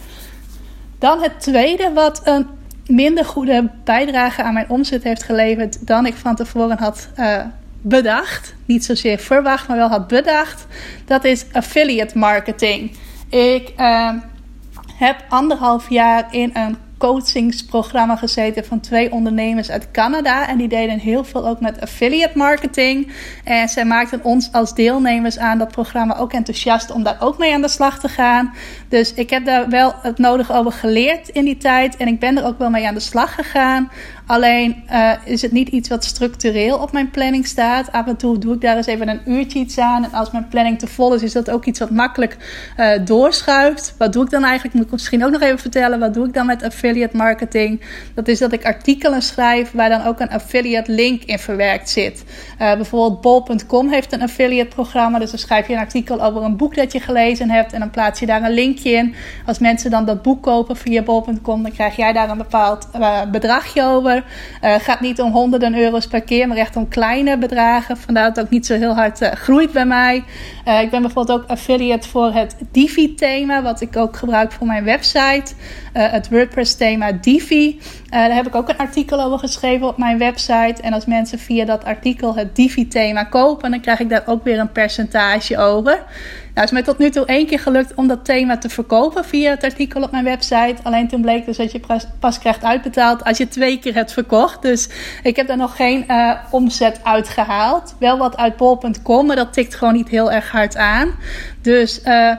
Dan 0.99 1.21
het 1.21 1.39
tweede 1.39 1.91
wat 1.93 2.21
een 2.23 2.47
minder 2.87 3.25
goede 3.25 3.69
bijdrage 3.83 4.43
aan 4.43 4.53
mijn 4.53 4.69
omzet 4.69 5.03
heeft 5.03 5.23
geleverd 5.23 5.87
dan 5.87 6.05
ik 6.05 6.15
van 6.15 6.35
tevoren 6.35 6.77
had 6.77 7.09
uh, 7.17 7.41
bedacht. 7.81 8.55
Niet 8.65 8.85
zozeer 8.85 9.19
verwacht, 9.19 9.67
maar 9.67 9.77
wel 9.77 9.89
had 9.89 10.07
bedacht. 10.07 10.67
Dat 11.05 11.23
is 11.23 11.45
affiliate 11.51 12.17
marketing. 12.17 12.91
Ik 13.29 13.73
uh, 13.77 14.11
heb 14.93 15.23
anderhalf 15.29 15.89
jaar 15.89 16.27
in 16.31 16.49
een 16.53 16.77
coachingsprogramma 16.99 18.15
gezeten 18.15 18.65
van 18.65 18.79
twee 18.79 19.11
ondernemers 19.11 19.71
uit 19.71 19.91
Canada. 19.91 20.47
En 20.47 20.57
die 20.57 20.67
deden 20.67 20.99
heel 20.99 21.23
veel 21.23 21.47
ook 21.47 21.59
met 21.59 21.81
affiliate 21.81 22.37
marketing. 22.37 23.11
En 23.43 23.69
zij 23.69 23.85
maakten 23.85 24.23
ons 24.23 24.51
als 24.51 24.73
deelnemers 24.73 25.37
aan 25.37 25.57
dat 25.57 25.71
programma 25.71 26.17
ook 26.17 26.33
enthousiast 26.33 26.91
om 26.91 27.03
daar 27.03 27.17
ook 27.19 27.37
mee 27.37 27.53
aan 27.53 27.61
de 27.61 27.67
slag 27.67 27.99
te 27.99 28.07
gaan. 28.07 28.53
Dus 28.89 29.13
ik 29.13 29.29
heb 29.29 29.45
daar 29.45 29.69
wel 29.69 29.93
het 30.01 30.17
nodige 30.17 30.53
over 30.53 30.71
geleerd 30.71 31.29
in 31.29 31.45
die 31.45 31.57
tijd. 31.57 31.97
En 31.97 32.07
ik 32.07 32.19
ben 32.19 32.37
er 32.37 32.45
ook 32.45 32.57
wel 32.57 32.69
mee 32.69 32.87
aan 32.87 32.93
de 32.93 32.99
slag 32.99 33.35
gegaan. 33.35 33.91
Alleen 34.29 34.83
uh, 34.91 35.11
is 35.25 35.41
het 35.41 35.51
niet 35.51 35.67
iets 35.67 35.89
wat 35.89 36.03
structureel 36.03 36.77
op 36.77 36.91
mijn 36.91 37.11
planning 37.11 37.47
staat. 37.47 37.91
Af 37.91 38.07
en 38.07 38.17
toe 38.17 38.37
doe 38.37 38.53
ik 38.53 38.61
daar 38.61 38.77
eens 38.77 38.85
even 38.85 39.07
een 39.07 39.21
uurtje 39.25 39.59
iets 39.59 39.77
aan. 39.77 40.03
En 40.03 40.11
als 40.11 40.31
mijn 40.31 40.47
planning 40.47 40.79
te 40.79 40.87
vol 40.87 41.13
is, 41.13 41.23
is 41.23 41.33
dat 41.33 41.49
ook 41.49 41.65
iets 41.65 41.79
wat 41.79 41.89
makkelijk 41.89 42.37
uh, 42.77 42.91
doorschuift. 43.05 43.95
Wat 43.97 44.13
doe 44.13 44.23
ik 44.23 44.29
dan 44.29 44.43
eigenlijk? 44.43 44.75
Moet 44.75 44.85
ik 44.85 44.91
misschien 44.91 45.25
ook 45.25 45.31
nog 45.31 45.41
even 45.41 45.59
vertellen. 45.59 45.99
Wat 45.99 46.13
doe 46.13 46.27
ik 46.27 46.33
dan 46.33 46.45
met 46.45 46.63
affiliate 46.63 47.17
marketing? 47.17 47.81
Dat 48.15 48.27
is 48.27 48.39
dat 48.39 48.51
ik 48.51 48.65
artikelen 48.65 49.21
schrijf 49.21 49.71
waar 49.71 49.89
dan 49.89 50.05
ook 50.05 50.19
een 50.19 50.29
affiliate 50.29 50.91
link 50.91 51.23
in 51.23 51.39
verwerkt 51.39 51.89
zit. 51.89 52.23
Uh, 52.61 52.73
bijvoorbeeld 52.75 53.21
bol.com 53.21 53.89
heeft 53.89 54.13
een 54.13 54.21
affiliate 54.21 54.75
programma. 54.75 55.19
Dus 55.19 55.29
dan 55.29 55.39
schrijf 55.39 55.67
je 55.67 55.73
een 55.73 55.79
artikel 55.79 56.23
over 56.23 56.43
een 56.43 56.57
boek 56.57 56.75
dat 56.75 56.91
je 56.91 56.99
gelezen 56.99 57.49
hebt. 57.49 57.73
En 57.73 57.79
dan 57.79 57.89
plaats 57.89 58.19
je 58.19 58.25
daar 58.25 58.43
een 58.43 58.53
linkje 58.53 58.91
in. 58.91 59.15
Als 59.45 59.59
mensen 59.59 59.91
dan 59.91 60.05
dat 60.05 60.21
boek 60.21 60.43
kopen 60.43 60.75
via 60.75 61.01
bol.com, 61.01 61.63
dan 61.63 61.71
krijg 61.71 61.95
jij 61.95 62.13
daar 62.13 62.29
een 62.29 62.37
bepaald 62.37 62.87
bedragje 63.31 63.83
over. 63.83 64.18
Uh, 64.63 64.75
gaat 64.79 64.99
niet 64.99 65.21
om 65.21 65.31
honderden 65.31 65.75
euro's 65.75 66.07
per 66.07 66.21
keer, 66.21 66.47
maar 66.47 66.57
echt 66.57 66.75
om 66.75 66.87
kleine 66.87 67.37
bedragen. 67.37 67.97
Vandaar 67.97 68.27
dat 68.27 68.35
het 68.35 68.45
ook 68.45 68.51
niet 68.51 68.65
zo 68.65 68.75
heel 68.75 68.95
hard 68.95 69.21
uh, 69.21 69.31
groeit 69.31 69.71
bij 69.71 69.85
mij. 69.85 70.23
Uh, 70.67 70.81
ik 70.81 70.89
ben 70.89 71.01
bijvoorbeeld 71.01 71.41
ook 71.41 71.49
affiliate 71.49 72.07
voor 72.07 72.33
het 72.33 72.55
Divi-thema, 72.71 73.61
wat 73.61 73.81
ik 73.81 73.97
ook 73.97 74.17
gebruik 74.17 74.51
voor 74.51 74.67
mijn 74.67 74.83
website. 74.83 75.53
het 75.93 76.29
WordPress-thema 76.29 77.11
Divi. 77.11 77.79
daar 78.09 78.33
heb 78.33 78.47
ik 78.47 78.55
ook 78.55 78.69
een 78.69 78.77
artikel 78.77 79.21
over 79.21 79.39
geschreven 79.39 79.87
op 79.87 79.97
mijn 79.97 80.17
website. 80.17 80.81
En 80.81 80.93
als 80.93 81.05
mensen 81.05 81.39
via 81.39 81.65
dat 81.65 81.85
artikel 81.85 82.35
het 82.35 82.55
Divi-thema 82.55 83.23
kopen, 83.23 83.71
dan 83.71 83.81
krijg 83.81 83.99
ik 83.99 84.09
daar 84.09 84.23
ook 84.25 84.43
weer 84.43 84.59
een 84.59 84.71
percentage 84.71 85.57
over. 85.57 86.03
Nou, 86.53 86.67
het 86.67 86.77
is 86.77 86.85
mij 86.85 86.93
tot 86.93 86.97
nu 86.97 87.09
toe 87.09 87.25
één 87.25 87.45
keer 87.45 87.59
gelukt 87.59 87.93
om 87.93 88.07
dat 88.07 88.25
thema 88.25 88.57
te 88.57 88.69
verkopen 88.69 89.25
via 89.25 89.49
het 89.49 89.63
artikel 89.63 90.01
op 90.01 90.11
mijn 90.11 90.23
website. 90.23 90.75
Alleen 90.83 91.07
toen 91.07 91.21
bleek 91.21 91.45
dus 91.45 91.57
dat 91.57 91.71
je 91.71 91.81
pas 92.19 92.39
krijgt 92.39 92.63
uitbetaald 92.63 93.23
als 93.23 93.37
je 93.37 93.47
twee 93.47 93.79
keer 93.79 93.93
hebt 93.93 94.13
verkocht. 94.13 94.61
Dus 94.61 94.89
ik 95.23 95.35
heb 95.35 95.47
daar 95.47 95.57
nog 95.57 95.75
geen 95.75 96.05
uh, 96.07 96.33
omzet 96.51 96.99
uitgehaald. 97.03 97.95
Wel 97.99 98.17
wat 98.17 98.37
uit 98.37 98.57
bol.com, 98.57 99.25
maar 99.25 99.35
dat 99.35 99.53
tikt 99.53 99.75
gewoon 99.75 99.93
niet 99.93 100.09
heel 100.09 100.31
erg 100.31 100.51
hard 100.51 100.77
aan. 100.77 101.15
Dus 101.61 102.01
uh, 102.05 102.35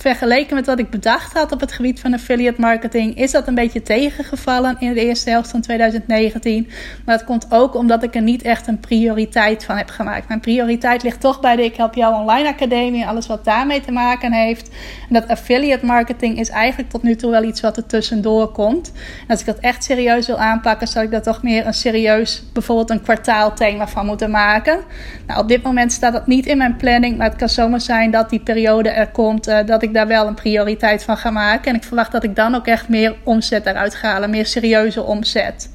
vergeleken 0.00 0.54
met 0.54 0.66
wat 0.66 0.78
ik 0.78 0.90
bedacht 0.90 1.32
had 1.32 1.52
op 1.52 1.60
het 1.60 1.72
gebied 1.72 2.00
van 2.00 2.14
affiliate 2.14 2.60
marketing, 2.60 3.16
is 3.16 3.30
dat 3.30 3.46
een 3.46 3.54
beetje 3.54 3.82
tegengevallen 3.82 4.76
in 4.78 4.92
de 4.92 5.04
eerste 5.04 5.30
helft 5.30 5.50
van 5.50 5.60
2019. 5.60 6.68
Maar 7.04 7.16
dat 7.16 7.26
komt 7.26 7.46
ook 7.50 7.74
omdat 7.74 8.02
ik 8.02 8.14
er 8.14 8.22
niet 8.22 8.42
echt 8.42 8.66
een 8.66 8.80
prioriteit 8.80 9.64
van 9.64 9.76
heb 9.76 9.88
gemaakt. 9.88 10.28
Mijn 10.28 10.40
prioriteit 10.40 11.02
ligt 11.02 11.20
toch 11.20 11.40
bij 11.40 11.56
de 11.56 11.64
Ik 11.64 11.76
Help 11.76 11.94
Jou 11.94 12.14
Online 12.14 12.48
Academie 12.48 13.02
en 13.02 13.08
alles 13.08 13.26
wat 13.26 13.44
daarmee 13.44 13.80
te 13.80 13.92
maken 13.92 14.32
heeft. 14.32 14.68
En 15.08 15.14
dat 15.14 15.28
affiliate 15.28 15.86
marketing 15.86 16.38
is 16.38 16.48
eigenlijk 16.48 16.90
tot 16.90 17.02
nu 17.02 17.16
toe 17.16 17.30
wel 17.30 17.42
iets 17.42 17.60
wat 17.60 17.76
er 17.76 17.86
tussendoor 17.86 18.52
komt. 18.52 18.92
Als 19.28 19.40
ik 19.40 19.46
dat 19.46 19.58
echt 19.58 19.84
serieus 19.84 20.26
wil 20.26 20.38
aanpakken, 20.38 20.88
zou 20.88 21.04
ik 21.04 21.10
daar 21.10 21.22
toch 21.22 21.42
meer 21.42 21.66
een 21.66 21.74
serieus, 21.74 22.42
bijvoorbeeld 22.52 22.90
een 22.90 23.02
kwartaalthema 23.02 23.88
van 23.88 24.06
moeten 24.06 24.30
maken. 24.30 24.78
Nou, 25.26 25.40
op 25.40 25.48
dit 25.48 25.62
moment 25.62 25.92
staat 25.92 26.12
dat 26.12 26.26
niet 26.26 26.46
in 26.46 26.58
mijn 26.58 26.76
planning, 26.76 27.16
maar 27.16 27.28
het 27.28 27.38
kan 27.38 27.48
zomaar 27.48 27.80
zijn 27.80 28.10
dat 28.10 28.30
die 28.30 28.40
periode 28.40 28.88
er 28.88 29.08
komt 29.08 29.48
uh, 29.48 29.58
dat 29.66 29.82
ik 29.82 29.89
daar 29.92 30.06
wel 30.06 30.26
een 30.26 30.34
prioriteit 30.34 31.04
van 31.04 31.16
ga 31.16 31.30
maken. 31.30 31.70
En 31.70 31.76
ik 31.76 31.84
verwacht 31.84 32.12
dat 32.12 32.24
ik 32.24 32.36
dan 32.36 32.54
ook 32.54 32.66
echt 32.66 32.88
meer 32.88 33.16
omzet 33.24 33.66
eruit 33.66 33.94
ga 33.94 34.10
halen, 34.10 34.30
meer 34.30 34.46
serieuze 34.46 35.02
omzet. 35.02 35.70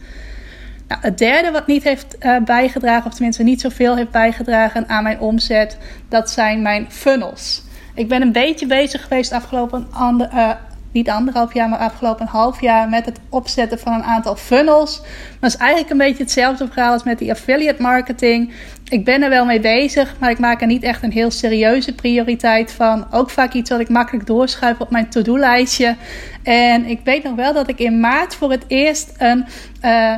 Nou, 0.88 1.02
het 1.02 1.18
derde 1.18 1.52
wat 1.52 1.68
niet 1.68 1.84
heeft 1.84 2.16
uh, 2.20 2.38
bijgedragen, 2.46 3.06
of 3.06 3.14
tenminste 3.14 3.44
niet 3.44 3.62
zoveel 3.62 3.96
heeft 3.96 4.12
bijgedragen 4.12 4.90
aan 4.90 5.04
mijn 5.04 5.20
omzet, 5.20 5.78
dat 6.10 6.30
zijn 6.30 6.62
mijn 6.62 6.92
funnels. 6.92 7.64
Ik 7.96 8.08
ben 8.08 8.22
een 8.22 8.32
beetje 8.32 8.68
bezig 8.68 9.02
geweest 9.02 9.32
afgelopen 9.32 9.88
ander, 9.92 10.30
uh, 10.34 10.50
niet 10.96 11.10
anderhalf 11.10 11.54
jaar, 11.54 11.70
maar 11.70 11.80
afgelopen 11.80 12.28
half 12.28 12.62
jaar 12.62 12.90
met 12.90 13.06
het 13.06 13.20
opzetten 13.30 13.80
van 13.80 13.94
een 13.94 14.04
aantal 14.04 14.36
funnels. 14.36 15.02
Het 15.40 15.54
is 15.54 15.58
eigenlijk 15.58 15.92
een 15.92 15.98
beetje 15.98 16.24
hetzelfde 16.24 16.68
verhaal 16.68 16.94
als 16.94 17.04
met 17.04 17.20
die 17.20 17.32
affiliate 17.32 17.82
marketing. 17.82 18.54
Ik 18.90 19.06
ben 19.06 19.22
er 19.22 19.30
wel 19.30 19.46
mee 19.46 19.60
bezig, 19.60 20.16
maar 20.20 20.30
ik 20.30 20.40
maak 20.40 20.62
er 20.62 20.68
niet 20.68 20.84
echt 20.84 21.04
een 21.04 21.12
heel 21.12 21.32
serieuze 21.32 21.96
prioriteit 21.96 22.72
van. 22.72 23.08
Ook 23.12 23.30
vaak 23.30 23.54
iets 23.54 23.70
wat 23.70 23.80
ik 23.80 23.90
makkelijk 23.90 24.28
doorschuif 24.28 24.80
op 24.80 24.90
mijn 24.90 25.10
to-do-lijstje. 25.10 25.96
En 26.44 26.86
ik 26.86 27.00
weet 27.04 27.24
nog 27.24 27.36
wel 27.36 27.54
dat 27.54 27.70
ik 27.70 27.80
in 27.80 28.00
maart 28.00 28.36
voor 28.36 28.52
het 28.52 28.64
eerst 28.68 29.14
een. 29.18 29.46
Uh, 29.82 30.16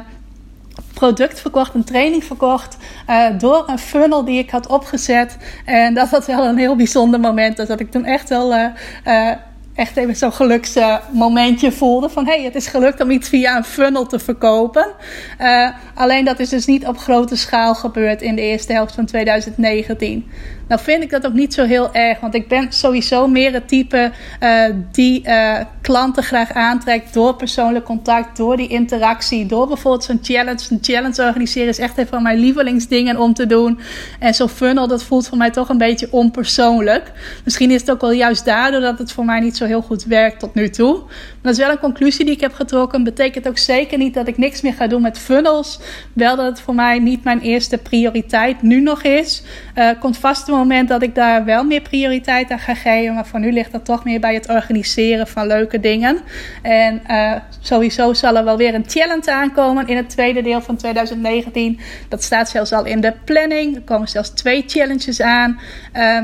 product 0.94 1.42
verkocht, 1.42 1.74
een 1.74 1.84
training 1.84 2.24
verkocht 2.24 2.78
uh, 3.10 3.26
door 3.38 3.64
een 3.68 3.80
funnel 3.80 4.26
die 4.26 4.40
ik 4.40 4.50
had 4.50 4.68
opgezet. 4.68 5.38
En 5.66 5.94
dat 5.94 6.10
was 6.10 6.26
wel 6.26 6.46
een 6.46 6.58
heel 6.58 6.76
bijzonder 6.76 7.20
moment. 7.20 7.58
Dus 7.58 7.68
dat 7.68 7.80
ik 7.80 7.92
toen 7.92 8.06
echt 8.06 8.30
wel 8.30 8.54
uh, 8.54 9.32
echt 9.78 9.98
even 9.98 10.16
zo'n 10.16 10.34
geluksmomentje 10.34 11.72
voelde. 11.72 12.10
Van 12.10 12.26
hé, 12.26 12.36
hey, 12.36 12.44
het 12.44 12.56
is 12.56 12.68
gelukt 12.68 13.02
om 13.02 13.12
iets 13.12 13.30
via 13.30 13.58
een 13.58 13.64
funnel 13.64 14.06
te 14.06 14.20
verkopen. 14.20 14.88
Uh, 15.42 15.70
alleen 15.94 16.26
dat 16.26 16.40
is 16.40 16.50
dus 16.50 16.66
niet 16.66 16.88
op 16.88 16.98
grote 16.98 17.36
schaal 17.36 17.76
gebeurd 17.76 18.22
in 18.22 18.36
de 18.36 18.42
eerste 18.42 18.74
helft 18.74 18.96
van 18.96 19.06
2019. 19.06 20.32
Nou 20.68 20.82
vind 20.82 21.04
ik 21.04 21.10
dat 21.10 21.26
ook 21.26 21.34
niet 21.34 21.54
zo 21.54 21.64
heel 21.64 21.94
erg. 21.94 22.20
Want 22.20 22.36
ik 22.36 22.48
ben 22.48 22.72
sowieso 22.72 23.28
meer 23.28 23.54
het 23.54 23.68
type 23.68 24.12
uh, 24.44 24.64
die 24.92 25.28
uh, 25.28 25.60
klanten 25.82 26.24
graag 26.24 26.54
aantrekt 26.54 27.14
door 27.14 27.36
persoonlijk 27.36 27.86
contact, 27.86 28.38
door 28.38 28.58
die 28.58 28.68
interactie, 28.68 29.46
door 29.46 29.68
bijvoorbeeld 29.68 30.04
zo'n 30.04 30.20
challenge. 30.22 30.66
Een 30.70 30.80
challenge 30.82 31.24
organiseren 31.24 31.68
is 31.68 31.80
echt 31.80 31.98
een 31.98 32.08
van 32.08 32.24
mijn 32.24 32.40
lievelingsdingen 32.40 33.18
om 33.18 33.34
te 33.34 33.46
doen. 33.46 33.80
En 34.20 34.34
zo'n 34.34 34.50
funnel, 34.50 34.88
dat 34.88 35.04
voelt 35.04 35.28
voor 35.28 35.38
mij 35.38 35.52
toch 35.52 35.70
een 35.70 35.78
beetje 35.78 36.08
onpersoonlijk. 36.12 37.12
Misschien 37.44 37.72
is 37.72 37.82
het 37.82 37.92
ook 37.92 38.02
wel 38.02 38.12
juist 38.12 38.46
daardoor 38.46 38.82
dat 38.82 39.00
het 39.00 39.12
voor 39.12 39.26
mij 39.26 39.40
niet 39.40 39.58
zo 39.58 39.66
heel 39.66 39.82
goed 39.82 40.04
werkt 40.04 40.40
tot 40.40 40.54
nu 40.54 40.70
toe. 40.70 40.94
Maar 40.98 41.42
dat 41.42 41.52
is 41.52 41.58
wel 41.58 41.72
een 41.72 41.80
conclusie 41.80 42.26
die 42.26 42.34
ik 42.34 42.42
heb 42.42 42.54
getrokken. 42.54 43.04
Betekent 43.04 43.48
ook 43.48 43.58
zeker 43.58 43.98
niet 43.98 44.14
dat 44.14 44.28
ik 44.28 44.38
niks 44.38 44.62
meer 44.62 44.74
ga 44.74 44.88
doen 44.88 45.02
met 45.02 45.18
funnels. 45.18 45.80
Wel 46.14 46.36
dat 46.36 46.46
het 46.46 46.60
voor 46.60 46.76
mij 46.76 47.00
niet 47.00 47.24
mijn 47.24 47.40
eerste 47.40 47.78
prioriteit 47.78 48.62
nu 48.62 48.82
nog 48.82 49.04
is. 49.04 49.44
Uh, 49.76 49.90
komt 50.00 50.18
vast 50.18 50.48
een 50.48 50.56
moment 50.58 50.88
dat 50.88 51.02
ik 51.02 51.16
daar 51.16 51.46
wel 51.46 51.64
meer 51.64 51.82
prioriteit 51.82 52.52
aan 52.52 52.60
ga 52.60 52.76
geven. 52.76 53.14
Maar 53.14 53.26
voor 53.26 53.40
nu 53.40 53.52
ligt 53.52 53.72
dat 53.72 53.86
toch 53.86 54.04
meer 54.04 54.20
bij 54.20 54.34
het 54.34 54.50
organiseren 54.50 55.28
van 55.28 55.48
leuke 55.48 55.80
dingen. 55.80 56.20
En 56.62 57.02
uh, 57.08 57.34
sowieso 57.60 58.14
zal 58.14 58.38
er 58.38 58.44
wel 58.44 58.58
weer 58.58 58.74
een 58.74 58.86
challenge 58.88 59.32
aankomen 59.32 59.88
in 59.88 59.98
het 59.98 60.10
tweede 60.10 60.42
deel 60.42 60.62
van 60.62 60.76
2019. 60.76 61.80
Dat 62.10 62.24
staat 62.24 62.50
zelfs 62.50 62.74
al 62.74 62.86
in 62.86 63.02
de 63.02 63.14
planning. 63.26 63.76
Er 63.76 63.82
komen 63.82 64.08
zelfs 64.08 64.30
twee 64.30 64.64
challenges 64.68 65.22
aan. 65.22 65.60
Uh, 65.94 66.22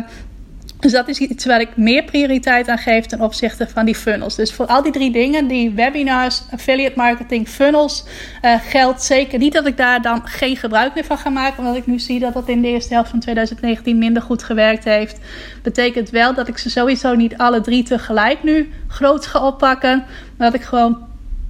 dus 0.84 0.92
dat 0.92 1.08
is 1.08 1.20
iets 1.20 1.46
waar 1.46 1.62
ik 1.62 1.78
meer 1.78 2.04
prioriteit 2.04 2.68
aan 2.68 2.78
geef 2.78 3.06
ten 3.06 3.22
opzichte 3.22 3.68
van 3.68 3.86
die 3.86 3.96
funnels. 3.96 4.36
Dus 4.36 4.54
voor 4.54 4.66
al 4.66 4.82
die 4.82 4.92
drie 4.92 5.12
dingen, 5.12 5.48
die 5.48 5.72
webinars, 5.72 6.42
affiliate 6.52 6.98
marketing, 6.98 7.48
funnels, 7.48 8.04
uh, 8.42 8.56
geldt 8.62 9.04
zeker 9.04 9.40
niet 9.40 9.54
dat 9.54 9.66
ik 9.66 9.78
daar 9.78 10.02
dan 10.02 10.22
geen 10.28 10.58
gebruik 10.58 10.94
meer 10.94 11.06
van 11.06 11.18
ga 11.18 11.30
maken. 11.30 11.60
Omdat 11.60 11.76
ik 11.76 11.88
nu 11.88 12.00
zie 12.00 12.20
dat 12.20 12.34
dat 12.34 12.48
in 12.48 12.62
de 12.62 12.68
eerste 12.68 12.94
helft 12.94 13.10
van 13.10 13.20
2019 13.20 13.98
minder 13.98 14.22
goed 14.22 14.44
gewerkt 14.44 14.84
heeft. 14.84 15.20
Betekent 15.62 16.10
wel 16.10 16.34
dat 16.34 16.48
ik 16.48 16.58
ze 16.58 16.70
sowieso 16.70 17.16
niet 17.16 17.38
alle 17.38 17.62
drie 17.62 17.84
tegelijk 17.84 18.44
nu 18.44 18.72
groot 18.88 19.26
ga 19.26 19.46
oppakken. 19.46 20.04
Maar 20.38 20.52
dat 20.52 20.62
ik 20.62 20.66
gewoon 20.66 20.98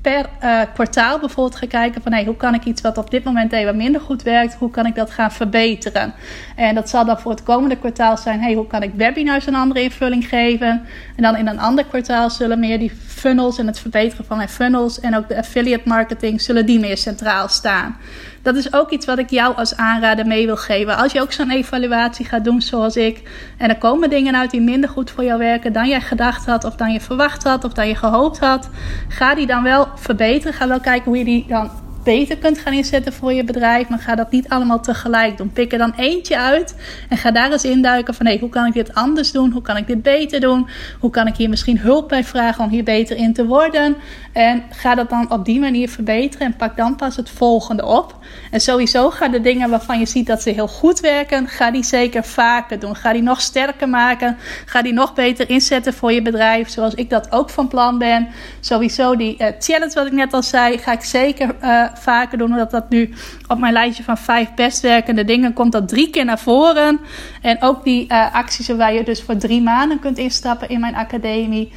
per 0.03 0.29
uh, 0.43 0.61
kwartaal 0.73 1.19
bijvoorbeeld 1.19 1.55
gaan 1.59 1.67
kijken 1.67 2.01
van 2.01 2.11
hey, 2.11 2.25
hoe 2.25 2.35
kan 2.35 2.53
ik 2.53 2.63
iets 2.63 2.81
wat 2.81 2.97
op 2.97 3.11
dit 3.11 3.23
moment 3.23 3.51
even 3.53 3.77
minder 3.77 4.01
goed 4.01 4.23
werkt, 4.23 4.53
hoe 4.53 4.71
kan 4.71 4.85
ik 4.85 4.95
dat 4.95 5.11
gaan 5.11 5.31
verbeteren? 5.31 6.13
En 6.55 6.75
dat 6.75 6.89
zal 6.89 7.05
dan 7.05 7.19
voor 7.19 7.31
het 7.31 7.43
komende 7.43 7.77
kwartaal 7.77 8.17
zijn, 8.17 8.41
hey, 8.41 8.53
hoe 8.53 8.67
kan 8.67 8.83
ik 8.83 8.91
webinars 8.95 9.45
een 9.45 9.55
andere 9.55 9.81
invulling 9.81 10.27
geven? 10.27 10.81
En 11.15 11.23
dan 11.23 11.37
in 11.37 11.47
een 11.47 11.59
ander 11.59 11.85
kwartaal 11.85 12.29
zullen 12.29 12.59
meer 12.59 12.79
die 12.79 12.91
funnels 13.07 13.57
en 13.57 13.67
het 13.67 13.79
verbeteren 13.79 14.25
van 14.25 14.37
mijn 14.37 14.49
funnels 14.49 14.99
en 14.99 15.15
ook 15.15 15.27
de 15.27 15.37
affiliate 15.37 15.87
marketing 15.87 16.41
zullen 16.41 16.65
die 16.65 16.79
meer 16.79 16.97
centraal 16.97 17.47
staan. 17.47 17.97
Dat 18.41 18.55
is 18.55 18.73
ook 18.73 18.89
iets 18.89 19.05
wat 19.05 19.17
ik 19.17 19.29
jou 19.29 19.55
als 19.55 19.77
aanrader 19.77 20.27
mee 20.27 20.45
wil 20.45 20.57
geven. 20.57 20.97
Als 20.97 21.11
je 21.11 21.21
ook 21.21 21.31
zo'n 21.31 21.51
evaluatie 21.51 22.25
gaat 22.25 22.43
doen 22.43 22.61
zoals 22.61 22.95
ik 22.95 23.29
en 23.57 23.69
er 23.69 23.77
komen 23.77 24.09
dingen 24.09 24.35
uit 24.35 24.51
die 24.51 24.61
minder 24.61 24.89
goed 24.89 25.11
voor 25.11 25.23
jou 25.23 25.39
werken 25.39 25.73
dan 25.73 25.87
jij 25.87 26.01
gedacht 26.01 26.45
had 26.45 26.63
of 26.63 26.75
dan 26.75 26.91
je 26.91 27.01
verwacht 27.01 27.43
had 27.43 27.63
of 27.63 27.73
dan 27.73 27.87
je 27.87 27.95
gehoopt 27.95 28.39
had, 28.39 28.69
ga 29.07 29.35
die 29.35 29.47
dan 29.47 29.63
wel 29.63 29.87
verbeteren. 29.95 30.53
Ga 30.53 30.67
wel 30.67 30.79
kijken 30.79 31.05
hoe 31.05 31.17
je 31.17 31.25
die 31.25 31.45
dan 31.47 31.71
beter 32.03 32.37
kunt 32.37 32.59
gaan 32.59 32.73
inzetten 32.73 33.13
voor 33.13 33.33
je 33.33 33.43
bedrijf. 33.43 33.89
Maar 33.89 33.99
ga 33.99 34.15
dat 34.15 34.31
niet 34.31 34.49
allemaal 34.49 34.79
tegelijk 34.79 35.37
doen. 35.37 35.51
Pik 35.51 35.71
er 35.71 35.77
dan 35.77 35.93
eentje 35.97 36.37
uit 36.37 36.75
en 37.09 37.17
ga 37.17 37.31
daar 37.31 37.51
eens 37.51 37.65
induiken 37.65 38.13
van 38.13 38.37
hoe 38.39 38.49
kan 38.49 38.65
ik 38.65 38.73
dit 38.73 38.93
anders 38.93 39.31
doen? 39.31 39.51
Hoe 39.51 39.61
kan 39.61 39.77
ik 39.77 39.87
dit 39.87 40.01
beter 40.01 40.39
doen? 40.39 40.67
Hoe 40.99 41.09
kan 41.09 41.27
ik 41.27 41.35
hier 41.35 41.49
misschien 41.49 41.79
hulp 41.79 42.09
bij 42.09 42.23
vragen 42.23 42.63
om 42.63 42.69
hier 42.69 42.83
beter 42.83 43.17
in 43.17 43.33
te 43.33 43.45
worden? 43.45 43.95
En 44.33 44.63
ga 44.69 44.95
dat 44.95 45.09
dan 45.09 45.31
op 45.31 45.45
die 45.45 45.59
manier 45.59 45.89
verbeteren 45.89 46.47
en 46.47 46.55
pak 46.55 46.77
dan 46.77 46.95
pas 46.95 47.15
het 47.15 47.29
volgende 47.29 47.85
op. 47.85 48.17
En 48.51 48.59
sowieso 48.59 49.09
ga 49.09 49.27
de 49.27 49.41
dingen 49.41 49.69
waarvan 49.69 49.99
je 49.99 50.05
ziet 50.05 50.27
dat 50.27 50.41
ze 50.41 50.49
heel 50.49 50.67
goed 50.67 50.99
werken, 50.99 51.47
ga 51.47 51.71
die 51.71 51.83
zeker 51.83 52.23
vaker 52.23 52.79
doen. 52.79 52.95
Ga 52.95 53.13
die 53.13 53.21
nog 53.21 53.41
sterker 53.41 53.89
maken. 53.89 54.37
Ga 54.65 54.81
die 54.81 54.93
nog 54.93 55.13
beter 55.13 55.49
inzetten 55.49 55.93
voor 55.93 56.11
je 56.11 56.21
bedrijf, 56.21 56.69
zoals 56.69 56.93
ik 56.93 57.09
dat 57.09 57.31
ook 57.31 57.49
van 57.49 57.67
plan 57.67 57.97
ben. 57.97 58.27
Sowieso 58.59 59.15
die 59.15 59.35
uh, 59.39 59.47
challenge 59.59 59.93
wat 59.93 60.05
ik 60.05 60.11
net 60.11 60.33
al 60.33 60.43
zei, 60.43 60.77
ga 60.77 60.91
ik 60.91 61.03
zeker 61.03 61.55
uh, 61.63 61.85
vaker 61.93 62.37
doen. 62.37 62.51
Omdat 62.51 62.71
dat 62.71 62.89
nu 62.89 63.13
op 63.47 63.59
mijn 63.59 63.73
lijstje 63.73 64.03
van 64.03 64.17
vijf 64.17 64.53
best 64.53 64.81
werkende 64.81 65.25
dingen 65.25 65.53
komt 65.53 65.71
dat 65.71 65.87
drie 65.87 66.09
keer 66.09 66.25
naar 66.25 66.39
voren. 66.39 66.99
En 67.41 67.61
ook 67.61 67.83
die 67.83 68.05
uh, 68.07 68.33
acties 68.33 68.67
waar 68.67 68.93
je 68.93 69.03
dus 69.03 69.21
voor 69.21 69.37
drie 69.37 69.61
maanden 69.61 69.99
kunt 69.99 70.17
instappen 70.17 70.69
in 70.69 70.79
mijn 70.79 70.95
academie, 70.95 71.71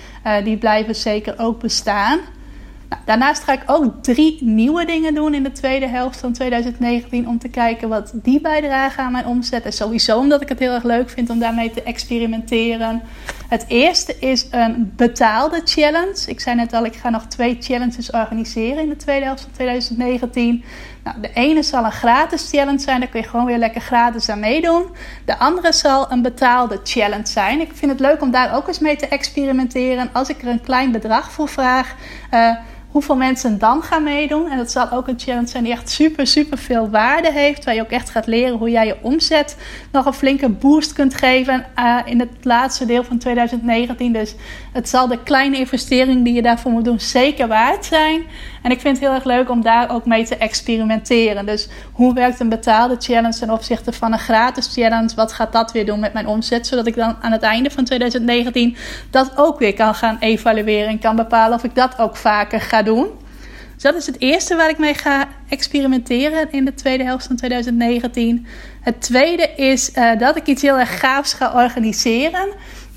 die 0.44 0.56
blijven 0.56 0.94
zeker 0.94 1.34
ook 1.38 1.60
bestaan. 1.60 2.18
Nou, 2.88 3.02
daarnaast 3.04 3.44
ga 3.44 3.52
ik 3.52 3.62
ook 3.66 4.02
drie 4.02 4.38
nieuwe 4.40 4.84
dingen 4.84 5.14
doen 5.14 5.34
in 5.34 5.42
de 5.42 5.52
tweede 5.52 5.86
helft 5.86 6.20
van 6.20 6.32
2019 6.32 7.28
om 7.28 7.38
te 7.38 7.48
kijken 7.48 7.88
wat 7.88 8.12
die 8.14 8.40
bijdragen 8.40 9.04
aan 9.04 9.12
mijn 9.12 9.26
omzet. 9.26 9.64
En 9.64 9.72
sowieso 9.72 10.18
omdat 10.18 10.42
ik 10.42 10.48
het 10.48 10.58
heel 10.58 10.72
erg 10.72 10.82
leuk 10.82 11.10
vind 11.10 11.30
om 11.30 11.38
daarmee 11.38 11.70
te 11.70 11.82
experimenteren. 11.82 13.02
Het 13.48 13.64
eerste 13.68 14.18
is 14.18 14.46
een 14.50 14.92
betaalde 14.96 15.60
challenge. 15.64 16.22
Ik 16.26 16.40
zei 16.40 16.56
net 16.56 16.72
al, 16.72 16.84
ik 16.84 16.94
ga 16.94 17.10
nog 17.10 17.26
twee 17.26 17.56
challenges 17.60 18.10
organiseren 18.10 18.82
in 18.82 18.88
de 18.88 18.96
tweede 18.96 19.24
helft 19.24 19.40
van 19.40 19.50
2019. 19.52 20.64
Nou, 21.04 21.20
de 21.20 21.30
ene 21.32 21.62
zal 21.62 21.84
een 21.84 21.92
gratis 21.92 22.48
challenge 22.50 22.78
zijn, 22.78 23.00
daar 23.00 23.08
kun 23.08 23.20
je 23.20 23.28
gewoon 23.28 23.46
weer 23.46 23.58
lekker 23.58 23.80
gratis 23.80 24.28
aan 24.28 24.40
meedoen. 24.40 24.86
De 25.24 25.38
andere 25.38 25.72
zal 25.72 26.12
een 26.12 26.22
betaalde 26.22 26.80
challenge 26.84 27.26
zijn. 27.26 27.60
Ik 27.60 27.70
vind 27.74 27.90
het 27.90 28.00
leuk 28.00 28.22
om 28.22 28.30
daar 28.30 28.54
ook 28.54 28.68
eens 28.68 28.78
mee 28.78 28.96
te 28.96 29.08
experimenteren. 29.08 30.08
Als 30.12 30.28
ik 30.28 30.42
er 30.42 30.48
een 30.48 30.60
klein 30.60 30.92
bedrag 30.92 31.32
voor 31.32 31.48
vraag. 31.48 31.94
Uh, 32.34 32.56
hoeveel 32.96 33.16
mensen 33.16 33.58
dan 33.58 33.82
gaan 33.82 34.02
meedoen. 34.02 34.50
En 34.50 34.56
dat 34.56 34.70
zal 34.70 34.90
ook 34.90 35.08
een 35.08 35.18
challenge 35.18 35.46
zijn 35.46 35.64
die 35.64 35.72
echt 35.72 35.90
super, 35.90 36.26
super 36.26 36.58
veel 36.58 36.90
waarde 36.90 37.32
heeft. 37.32 37.64
Waar 37.64 37.74
je 37.74 37.80
ook 37.80 37.90
echt 37.90 38.10
gaat 38.10 38.26
leren 38.26 38.58
hoe 38.58 38.70
jij 38.70 38.86
je 38.86 38.96
omzet 39.02 39.56
nog 39.92 40.06
een 40.06 40.12
flinke 40.12 40.48
boost 40.48 40.92
kunt 40.92 41.14
geven 41.14 41.66
uh, 41.78 41.98
in 42.04 42.20
het 42.20 42.30
laatste 42.42 42.86
deel 42.86 43.04
van 43.04 43.18
2019. 43.18 44.12
Dus 44.12 44.34
het 44.72 44.88
zal 44.88 45.08
de 45.08 45.22
kleine 45.22 45.58
investering 45.58 46.24
die 46.24 46.34
je 46.34 46.42
daarvoor 46.42 46.70
moet 46.72 46.84
doen 46.84 47.00
zeker 47.00 47.48
waard 47.48 47.84
zijn. 47.84 48.22
En 48.66 48.72
ik 48.72 48.80
vind 48.80 48.96
het 48.96 49.06
heel 49.06 49.14
erg 49.14 49.24
leuk 49.24 49.50
om 49.50 49.62
daar 49.62 49.90
ook 49.90 50.06
mee 50.06 50.24
te 50.24 50.36
experimenteren. 50.36 51.46
Dus 51.46 51.68
hoe 51.92 52.14
werkt 52.14 52.40
een 52.40 52.48
betaalde 52.48 52.96
challenge 52.98 53.38
ten 53.38 53.50
opzichte 53.50 53.92
van 53.92 54.12
een 54.12 54.18
gratis 54.18 54.72
challenge? 54.74 55.14
Wat 55.14 55.32
gaat 55.32 55.52
dat 55.52 55.72
weer 55.72 55.86
doen 55.86 56.00
met 56.00 56.12
mijn 56.12 56.26
omzet? 56.26 56.66
Zodat 56.66 56.86
ik 56.86 56.94
dan 56.94 57.16
aan 57.20 57.32
het 57.32 57.42
einde 57.42 57.70
van 57.70 57.84
2019 57.84 58.76
dat 59.10 59.32
ook 59.36 59.58
weer 59.58 59.74
kan 59.74 59.94
gaan 59.94 60.16
evalueren. 60.20 60.88
En 60.88 60.98
kan 60.98 61.16
bepalen 61.16 61.56
of 61.56 61.64
ik 61.64 61.74
dat 61.74 61.98
ook 61.98 62.16
vaker 62.16 62.60
ga 62.60 62.82
doen. 62.82 63.06
Dus 63.74 63.82
dat 63.82 63.94
is 63.94 64.06
het 64.06 64.20
eerste 64.20 64.56
waar 64.56 64.68
ik 64.68 64.78
mee 64.78 64.94
ga 64.94 65.28
experimenteren 65.48 66.52
in 66.52 66.64
de 66.64 66.74
tweede 66.74 67.04
helft 67.04 67.26
van 67.26 67.36
2019. 67.36 68.46
Het 68.80 69.00
tweede 69.00 69.50
is 69.56 69.90
uh, 69.94 70.18
dat 70.18 70.36
ik 70.36 70.46
iets 70.46 70.62
heel 70.62 70.78
erg 70.78 70.98
gaafs 70.98 71.32
ga 71.32 71.52
organiseren. 71.54 72.48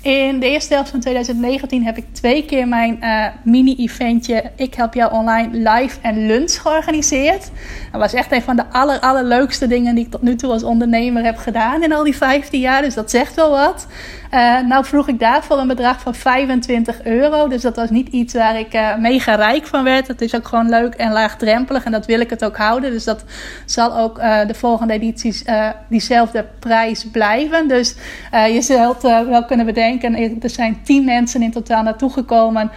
In 0.02 0.40
de 0.40 0.48
eerste 0.48 0.74
helft 0.74 0.90
van 0.90 1.00
2019 1.00 1.84
heb 1.84 1.96
ik 1.96 2.04
twee 2.12 2.44
keer 2.44 2.68
mijn 2.68 2.98
uh, 3.00 3.26
mini-eventje 3.44 4.50
Ik 4.56 4.74
Help 4.74 4.94
Jou 4.94 5.12
Online 5.12 5.70
live 5.70 5.98
en 6.02 6.26
lunch 6.26 6.52
georganiseerd. 6.52 7.50
Dat 7.92 8.00
was 8.00 8.12
echt 8.12 8.32
een 8.32 8.42
van 8.42 8.56
de 8.56 8.66
aller, 8.70 9.00
allerleukste 9.00 9.66
dingen 9.66 9.94
die 9.94 10.04
ik 10.04 10.10
tot 10.10 10.22
nu 10.22 10.36
toe 10.36 10.50
als 10.50 10.62
ondernemer 10.62 11.24
heb 11.24 11.36
gedaan 11.36 11.82
in 11.82 11.92
al 11.92 12.04
die 12.04 12.16
15 12.16 12.60
jaar. 12.60 12.82
Dus 12.82 12.94
dat 12.94 13.10
zegt 13.10 13.34
wel 13.34 13.50
wat. 13.50 13.86
Uh, 14.34 14.60
nou 14.60 14.84
vroeg 14.84 15.08
ik 15.08 15.18
daarvoor 15.18 15.58
een 15.58 15.66
bedrag 15.66 16.00
van 16.00 16.14
25 16.14 17.04
euro. 17.04 17.48
Dus 17.48 17.62
dat 17.62 17.76
was 17.76 17.90
niet 17.90 18.08
iets 18.08 18.34
waar 18.34 18.58
ik 18.58 18.74
uh, 18.74 18.96
mega 18.96 19.34
rijk 19.34 19.66
van 19.66 19.84
werd. 19.84 20.08
Het 20.08 20.20
is 20.20 20.34
ook 20.34 20.48
gewoon 20.48 20.68
leuk 20.68 20.94
en 20.94 21.12
laagdrempelig. 21.12 21.84
En 21.84 21.92
dat 21.92 22.06
wil 22.06 22.20
ik 22.20 22.30
het 22.30 22.44
ook 22.44 22.56
houden. 22.56 22.90
Dus 22.90 23.04
dat 23.04 23.24
zal 23.64 23.98
ook 23.98 24.18
uh, 24.18 24.46
de 24.46 24.54
volgende 24.54 24.92
edities 24.92 25.44
diezelfde 25.88 26.46
prijs 26.58 27.06
blijven. 27.12 27.68
Dus 27.68 27.94
je 28.30 28.62
zult 28.62 29.02
wel 29.02 29.44
kunnen 29.44 29.66
bedenken. 29.66 30.40
Er 30.42 30.50
zijn 30.50 30.80
10 30.82 31.04
mensen 31.04 31.42
in 31.42 31.50
totaal 31.50 31.82
naartoe 31.82 32.10
gekomen 32.10 32.70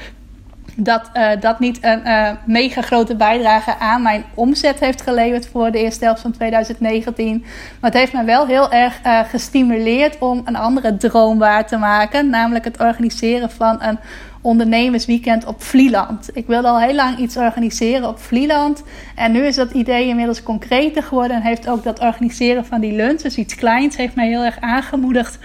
dat 0.76 1.10
uh, 1.14 1.30
dat 1.40 1.60
niet 1.60 1.78
een 1.82 2.02
uh, 2.08 2.30
mega 2.46 2.82
grote 2.82 3.16
bijdrage 3.16 3.78
aan 3.78 4.02
mijn 4.02 4.24
omzet 4.34 4.80
heeft 4.80 5.02
geleverd 5.02 5.48
voor 5.48 5.72
de 5.72 5.80
eerste 5.80 6.06
helft 6.06 6.22
van 6.22 6.32
2019. 6.32 7.40
Maar 7.80 7.92
het 7.92 8.00
heeft 8.00 8.14
me 8.14 8.24
wel 8.24 8.48
heel 8.48 8.72
erg 8.72 9.00
uh, 9.06 9.20
gestimuleerd 9.20 10.18
om 10.20 10.42
een 10.46 10.56
andere 10.56 10.98
droom 10.98 11.38
waar 11.38 11.68
te 11.68 11.78
maken. 11.78 12.30
Namelijk 12.30 12.66
het 12.66 12.80
organiseren 12.80 13.52
van 13.52 13.82
een 13.82 14.00
ondernemersweekend 14.42 15.46
op 15.46 15.64
Vlieland. 15.64 16.30
Ik 16.34 16.48
wilde 16.48 16.68
al 16.68 16.80
heel 16.80 16.96
lang 16.96 17.18
iets 17.18 17.38
organiseren 17.38 18.08
op 18.10 18.20
Vlieland. 18.20 18.84
En 19.16 19.32
nu 19.32 19.46
is 19.46 19.56
dat 19.56 19.72
idee 19.72 20.08
inmiddels 20.08 20.44
concreter 20.44 21.04
geworden. 21.04 21.38
En 21.38 21.44
heeft 21.44 21.70
ook 21.70 21.84
dat 21.84 22.00
organiseren 22.00 22.66
van 22.66 22.82
die 22.82 22.96
lunch, 22.96 23.22
dus 23.22 23.36
iets 23.36 23.56
kleins, 23.56 23.96
heeft 23.96 24.16
mij 24.16 24.28
heel 24.28 24.44
erg 24.44 24.60
aangemoedigd 24.60 25.40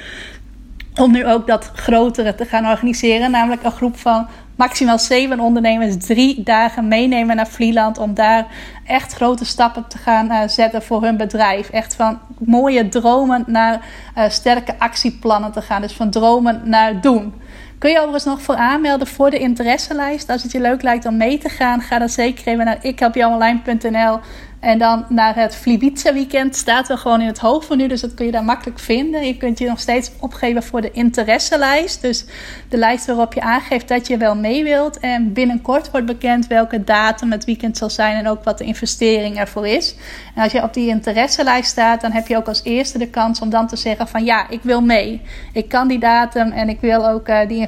om 0.94 1.12
nu 1.12 1.26
ook 1.26 1.46
dat 1.46 1.70
grotere 1.74 2.34
te 2.34 2.44
gaan 2.44 2.66
organiseren. 2.66 3.30
Namelijk 3.30 3.62
een 3.62 3.70
groep 3.70 3.96
van 3.96 4.26
maximaal 4.58 4.98
zeven 4.98 5.40
ondernemers 5.40 5.96
drie 6.06 6.42
dagen 6.42 6.88
meenemen 6.88 7.36
naar 7.36 7.48
Vlieland. 7.48 7.98
Om 7.98 8.14
daar 8.14 8.46
echt 8.84 9.12
grote 9.12 9.44
stappen 9.44 9.88
te 9.88 9.98
gaan 9.98 10.30
uh, 10.30 10.40
zetten 10.46 10.82
voor 10.82 11.02
hun 11.02 11.16
bedrijf. 11.16 11.70
Echt 11.70 11.94
van 11.94 12.18
mooie 12.38 12.88
dromen 12.88 13.44
naar 13.46 13.80
uh, 14.16 14.28
sterke 14.28 14.78
actieplannen 14.78 15.52
te 15.52 15.62
gaan. 15.62 15.80
Dus 15.80 15.92
van 15.92 16.10
dromen 16.10 16.60
naar 16.64 17.00
doen. 17.00 17.34
Kun 17.78 17.90
je 17.90 17.96
overigens 17.96 18.24
nog 18.24 18.42
voor 18.42 18.54
aanmelden 18.54 19.06
voor 19.06 19.30
de 19.30 19.38
interesselijst. 19.38 20.30
Als 20.30 20.42
het 20.42 20.52
je 20.52 20.60
leuk 20.60 20.82
lijkt 20.82 21.06
om 21.06 21.16
mee 21.16 21.38
te 21.38 21.48
gaan, 21.48 21.80
ga 21.80 21.98
dan 21.98 22.08
zeker 22.08 22.46
even 22.46 22.64
naar 22.64 22.84
ikhelpjouonline.nl 22.84 24.20
en 24.60 24.78
dan 24.78 25.04
naar 25.08 25.34
het 25.34 25.56
Flibiza 25.56 26.12
weekend 26.12 26.56
staat 26.56 26.88
er 26.88 26.98
gewoon 26.98 27.20
in 27.20 27.26
het 27.26 27.38
hoofdmenu. 27.38 27.88
Dus 27.88 28.00
dat 28.00 28.14
kun 28.14 28.26
je 28.26 28.32
daar 28.32 28.44
makkelijk 28.44 28.78
vinden. 28.78 29.26
Je 29.26 29.36
kunt 29.36 29.58
je 29.58 29.68
nog 29.68 29.80
steeds 29.80 30.10
opgeven 30.20 30.62
voor 30.62 30.80
de 30.80 30.90
interesselijst. 30.90 32.02
Dus 32.02 32.24
de 32.68 32.76
lijst 32.76 33.06
waarop 33.06 33.34
je 33.34 33.40
aangeeft 33.40 33.88
dat 33.88 34.06
je 34.06 34.16
wel 34.16 34.36
mee 34.36 34.64
wilt. 34.64 34.98
En 34.98 35.32
binnenkort 35.32 35.90
wordt 35.90 36.06
bekend 36.06 36.46
welke 36.46 36.84
datum 36.84 37.32
het 37.32 37.44
weekend 37.44 37.76
zal 37.76 37.90
zijn. 37.90 38.16
En 38.16 38.28
ook 38.28 38.44
wat 38.44 38.58
de 38.58 38.64
investering 38.64 39.38
ervoor 39.38 39.66
is. 39.66 39.94
En 40.34 40.42
als 40.42 40.52
je 40.52 40.62
op 40.62 40.74
die 40.74 40.88
interesselijst 40.88 41.70
staat, 41.70 42.00
dan 42.00 42.12
heb 42.12 42.26
je 42.26 42.36
ook 42.36 42.48
als 42.48 42.64
eerste 42.64 42.98
de 42.98 43.08
kans 43.08 43.40
om 43.40 43.50
dan 43.50 43.66
te 43.66 43.76
zeggen 43.76 44.08
van 44.08 44.24
ja, 44.24 44.48
ik 44.48 44.60
wil 44.62 44.80
mee. 44.80 45.22
Ik 45.52 45.68
kan 45.68 45.88
die 45.88 45.98
datum 45.98 46.52
en 46.52 46.68
ik 46.68 46.80
wil 46.80 47.08
ook 47.08 47.28
uh, 47.28 47.38
die 47.38 47.58
investering 47.58 47.67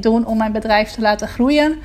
doen 0.00 0.26
om 0.26 0.36
mijn 0.36 0.52
bedrijf 0.52 0.90
te 0.90 1.00
laten 1.00 1.28
groeien. 1.28 1.78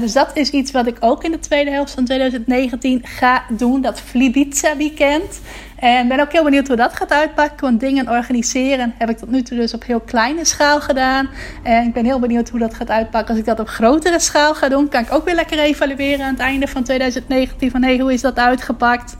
dus 0.00 0.12
dat 0.12 0.30
is 0.34 0.50
iets 0.50 0.70
wat 0.70 0.86
ik 0.86 0.96
ook 1.00 1.24
in 1.24 1.30
de 1.30 1.38
tweede 1.38 1.70
helft 1.70 1.92
van 1.92 2.04
2019 2.04 3.00
ga 3.04 3.42
doen. 3.48 3.80
Dat 3.80 4.00
Flibiza 4.00 4.76
weekend. 4.76 5.40
En 5.84 6.08
ben 6.08 6.20
ook 6.20 6.32
heel 6.32 6.44
benieuwd 6.44 6.66
hoe 6.66 6.76
dat 6.76 6.96
gaat 6.96 7.12
uitpakken. 7.12 7.66
Want 7.66 7.80
dingen 7.80 8.08
organiseren 8.08 8.94
heb 8.98 9.10
ik 9.10 9.18
tot 9.18 9.30
nu 9.30 9.42
toe 9.42 9.58
dus 9.58 9.74
op 9.74 9.84
heel 9.84 10.00
kleine 10.00 10.44
schaal 10.44 10.80
gedaan. 10.80 11.28
En 11.62 11.86
ik 11.86 11.92
ben 11.92 12.04
heel 12.04 12.18
benieuwd 12.18 12.48
hoe 12.48 12.60
dat 12.60 12.74
gaat 12.74 12.90
uitpakken. 12.90 13.30
Als 13.30 13.38
ik 13.38 13.44
dat 13.44 13.60
op 13.60 13.68
grotere 13.68 14.20
schaal 14.20 14.54
ga 14.54 14.68
doen, 14.68 14.88
kan 14.88 15.02
ik 15.02 15.12
ook 15.12 15.24
weer 15.24 15.34
lekker 15.34 15.58
evalueren 15.58 16.24
aan 16.24 16.32
het 16.32 16.40
einde 16.40 16.66
van 16.66 16.82
2019. 16.82 17.70
Van 17.70 17.82
hey, 17.82 17.98
hoe 17.98 18.12
is 18.12 18.20
dat 18.20 18.38
uitgepakt? 18.38 19.16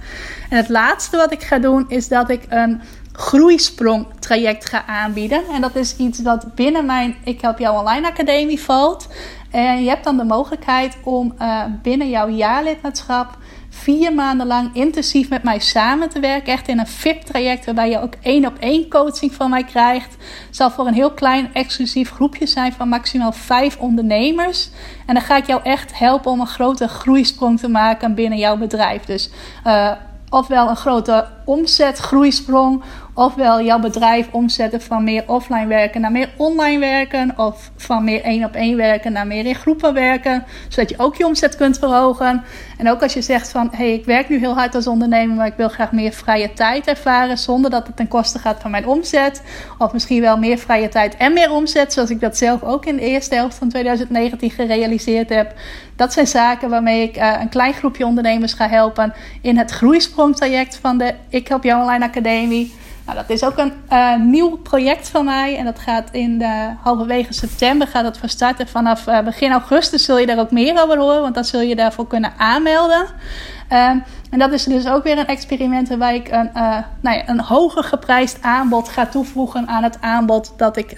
En 0.50 0.56
het 0.56 0.68
laatste 0.68 1.16
wat 1.16 1.32
ik 1.32 1.42
ga 1.42 1.58
doen 1.58 1.84
is 1.88 2.08
dat 2.08 2.30
ik 2.30 2.42
een 2.48 2.80
groeisprong 3.16 4.06
traject 4.18 4.68
ga 4.68 4.86
aanbieden. 4.86 5.42
En 5.52 5.60
dat 5.60 5.76
is 5.76 5.96
iets 5.96 6.22
wat 6.22 6.54
binnen 6.54 6.86
mijn 6.86 7.16
Ik 7.24 7.40
Help 7.40 7.58
Jou 7.58 7.78
Online 7.78 8.06
Academie 8.06 8.60
valt. 8.60 9.08
En 9.50 9.82
je 9.82 9.88
hebt 9.88 10.04
dan 10.04 10.16
de 10.16 10.24
mogelijkheid 10.24 10.96
om 11.02 11.34
uh, 11.38 11.62
binnen 11.82 12.08
jouw 12.08 12.28
jaarlidmaatschap 12.28 13.38
vier 13.68 14.14
maanden 14.14 14.46
lang 14.46 14.70
intensief 14.72 15.28
met 15.28 15.42
mij 15.42 15.58
samen 15.58 16.08
te 16.08 16.20
werken. 16.20 16.52
Echt 16.52 16.68
in 16.68 16.78
een 16.78 16.86
VIP-traject 16.86 17.64
waarbij 17.64 17.90
je 17.90 18.00
ook 18.00 18.14
één 18.22 18.46
op 18.46 18.58
één 18.58 18.88
coaching 18.88 19.34
van 19.34 19.50
mij 19.50 19.64
krijgt. 19.64 20.16
Het 20.46 20.56
zal 20.56 20.70
voor 20.70 20.86
een 20.86 20.94
heel 20.94 21.10
klein 21.10 21.54
exclusief 21.54 22.10
groepje 22.10 22.46
zijn 22.46 22.72
van 22.72 22.88
maximaal 22.88 23.32
vijf 23.32 23.76
ondernemers. 23.76 24.70
En 25.06 25.14
dan 25.14 25.22
ga 25.22 25.36
ik 25.36 25.46
jou 25.46 25.60
echt 25.62 25.98
helpen 25.98 26.30
om 26.30 26.40
een 26.40 26.46
grote 26.46 26.88
groeisprong 26.88 27.58
te 27.58 27.68
maken 27.68 28.14
binnen 28.14 28.38
jouw 28.38 28.56
bedrijf. 28.56 29.04
Dus 29.04 29.30
uh, 29.66 29.92
ofwel 30.28 30.68
een 30.68 30.76
grote 30.76 31.26
omzetgroeisprong 31.44 32.82
ofwel 33.14 33.62
jouw 33.62 33.78
bedrijf 33.78 34.28
omzetten 34.30 34.80
van 34.80 35.04
meer 35.04 35.24
offline 35.26 35.66
werken 35.66 36.00
naar 36.00 36.12
meer 36.12 36.30
online 36.36 36.78
werken. 36.78 37.32
Of 37.36 37.70
van 37.76 38.04
meer 38.04 38.22
één 38.22 38.44
op 38.44 38.54
één 38.54 38.76
werken 38.76 39.12
naar 39.12 39.26
meer 39.26 39.46
in 39.46 39.54
groepen 39.54 39.94
werken. 39.94 40.44
Zodat 40.68 40.90
je 40.90 40.98
ook 40.98 41.16
je 41.16 41.26
omzet 41.26 41.56
kunt 41.56 41.78
verhogen. 41.78 42.44
En 42.78 42.90
ook 42.90 43.02
als 43.02 43.14
je 43.14 43.22
zegt 43.22 43.50
van 43.50 43.68
hé, 43.70 43.76
hey, 43.76 43.94
ik 43.94 44.04
werk 44.04 44.28
nu 44.28 44.38
heel 44.38 44.54
hard 44.54 44.74
als 44.74 44.86
ondernemer, 44.86 45.36
maar 45.36 45.46
ik 45.46 45.56
wil 45.56 45.68
graag 45.68 45.92
meer 45.92 46.12
vrije 46.12 46.52
tijd 46.52 46.86
ervaren. 46.86 47.38
Zonder 47.38 47.70
dat 47.70 47.86
het 47.86 47.96
ten 47.96 48.08
koste 48.08 48.38
gaat 48.38 48.60
van 48.60 48.70
mijn 48.70 48.86
omzet. 48.86 49.42
Of 49.78 49.92
misschien 49.92 50.20
wel 50.20 50.38
meer 50.38 50.58
vrije 50.58 50.88
tijd 50.88 51.16
en 51.16 51.32
meer 51.32 51.50
omzet. 51.50 51.92
Zoals 51.92 52.10
ik 52.10 52.20
dat 52.20 52.36
zelf 52.36 52.62
ook 52.62 52.86
in 52.86 52.96
de 52.96 53.02
eerste 53.02 53.34
helft 53.34 53.56
van 53.58 53.68
2019 53.68 54.50
gerealiseerd 54.50 55.28
heb. 55.28 55.54
Dat 55.96 56.12
zijn 56.12 56.26
zaken 56.26 56.70
waarmee 56.70 57.02
ik 57.02 57.16
uh, 57.16 57.36
een 57.40 57.48
klein 57.48 57.72
groepje 57.72 58.06
ondernemers 58.06 58.52
ga 58.52 58.68
helpen 58.68 59.14
in 59.42 59.58
het 59.58 59.70
groeisprongtraject 59.70 60.76
van 60.76 60.98
de 60.98 61.14
Ik 61.34 61.48
Help 61.48 61.64
Jou 61.64 61.82
Online 61.82 62.04
Academie. 62.04 62.74
Nou, 63.06 63.18
dat 63.18 63.30
is 63.30 63.44
ook 63.44 63.58
een 63.58 63.72
uh, 63.92 64.16
nieuw 64.16 64.56
project 64.56 65.08
van 65.08 65.24
mij. 65.24 65.56
En 65.56 65.64
dat 65.64 65.78
gaat 65.78 66.08
in 66.10 66.38
de 66.38 66.70
halverwege 66.82 67.32
september 67.32 67.86
gaat 67.86 68.02
dat 68.02 68.18
van 68.18 68.28
starten. 68.28 68.68
Vanaf 68.68 69.06
uh, 69.06 69.20
begin 69.20 69.50
augustus 69.50 70.04
zul 70.04 70.18
je 70.18 70.26
daar 70.26 70.38
ook 70.38 70.50
meer 70.50 70.82
over 70.82 70.98
horen. 70.98 71.20
Want 71.20 71.34
dan 71.34 71.44
zul 71.44 71.60
je 71.60 71.76
daarvoor 71.76 72.06
kunnen 72.06 72.32
aanmelden. 72.36 73.00
Um, 73.00 74.04
en 74.30 74.38
dat 74.38 74.52
is 74.52 74.64
dus 74.64 74.88
ook 74.88 75.04
weer 75.04 75.18
een 75.18 75.26
experiment 75.26 75.88
waarbij 75.88 76.16
ik 76.16 76.28
een, 76.28 76.50
uh, 76.54 76.76
nou 77.00 77.16
ja, 77.16 77.28
een 77.28 77.40
hoger 77.40 77.84
geprijsd 77.84 78.38
aanbod 78.42 78.88
ga 78.88 79.06
toevoegen 79.06 79.68
aan 79.68 79.82
het 79.82 80.00
aanbod 80.00 80.52
dat 80.56 80.76
ik 80.76 80.94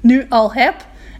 nu 0.00 0.26
al 0.28 0.52
heb. 0.52 0.74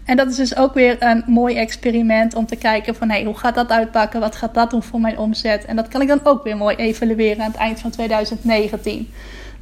En 0.05 0.17
dat 0.17 0.29
is 0.29 0.35
dus 0.35 0.55
ook 0.55 0.73
weer 0.73 0.95
een 0.99 1.23
mooi 1.27 1.55
experiment 1.55 2.35
om 2.35 2.45
te 2.45 2.55
kijken 2.55 2.95
van 2.95 3.09
hey, 3.09 3.23
hoe 3.23 3.37
gaat 3.37 3.55
dat 3.55 3.69
uitpakken? 3.69 4.19
Wat 4.19 4.35
gaat 4.35 4.53
dat 4.53 4.69
doen 4.69 4.83
voor 4.83 4.99
mijn 4.99 5.17
omzet? 5.17 5.65
En 5.65 5.75
dat 5.75 5.87
kan 5.87 6.01
ik 6.01 6.07
dan 6.07 6.19
ook 6.23 6.43
weer 6.43 6.57
mooi 6.57 6.75
evalueren 6.75 7.43
aan 7.43 7.51
het 7.51 7.59
eind 7.59 7.79
van 7.79 7.91
2019. 7.91 9.09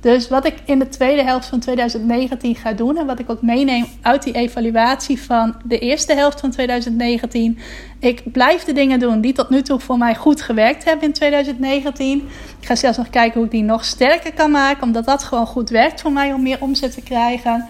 Dus 0.03 0.27
wat 0.27 0.45
ik 0.45 0.55
in 0.65 0.79
de 0.79 0.89
tweede 0.89 1.23
helft 1.23 1.47
van 1.47 1.59
2019 1.59 2.55
ga 2.55 2.73
doen 2.73 2.97
en 2.97 3.05
wat 3.05 3.19
ik 3.19 3.29
ook 3.29 3.41
meeneem 3.41 3.85
uit 4.01 4.23
die 4.23 4.33
evaluatie 4.33 5.21
van 5.21 5.55
de 5.65 5.79
eerste 5.79 6.13
helft 6.13 6.39
van 6.39 6.51
2019. 6.51 7.59
Ik 7.99 8.31
blijf 8.31 8.63
de 8.63 8.73
dingen 8.73 8.99
doen 8.99 9.21
die 9.21 9.33
tot 9.33 9.49
nu 9.49 9.61
toe 9.61 9.79
voor 9.79 9.97
mij 9.97 10.15
goed 10.15 10.41
gewerkt 10.41 10.83
hebben 10.83 11.07
in 11.07 11.13
2019. 11.13 12.17
Ik 12.59 12.67
ga 12.67 12.75
zelfs 12.75 12.97
nog 12.97 13.09
kijken 13.09 13.33
hoe 13.33 13.45
ik 13.45 13.51
die 13.51 13.63
nog 13.63 13.85
sterker 13.85 14.33
kan 14.33 14.51
maken, 14.51 14.83
omdat 14.83 15.05
dat 15.05 15.23
gewoon 15.23 15.47
goed 15.47 15.69
werkt 15.69 16.01
voor 16.01 16.11
mij 16.11 16.33
om 16.33 16.41
meer 16.41 16.57
omzet 16.59 16.93
te 16.93 17.01
krijgen. 17.01 17.67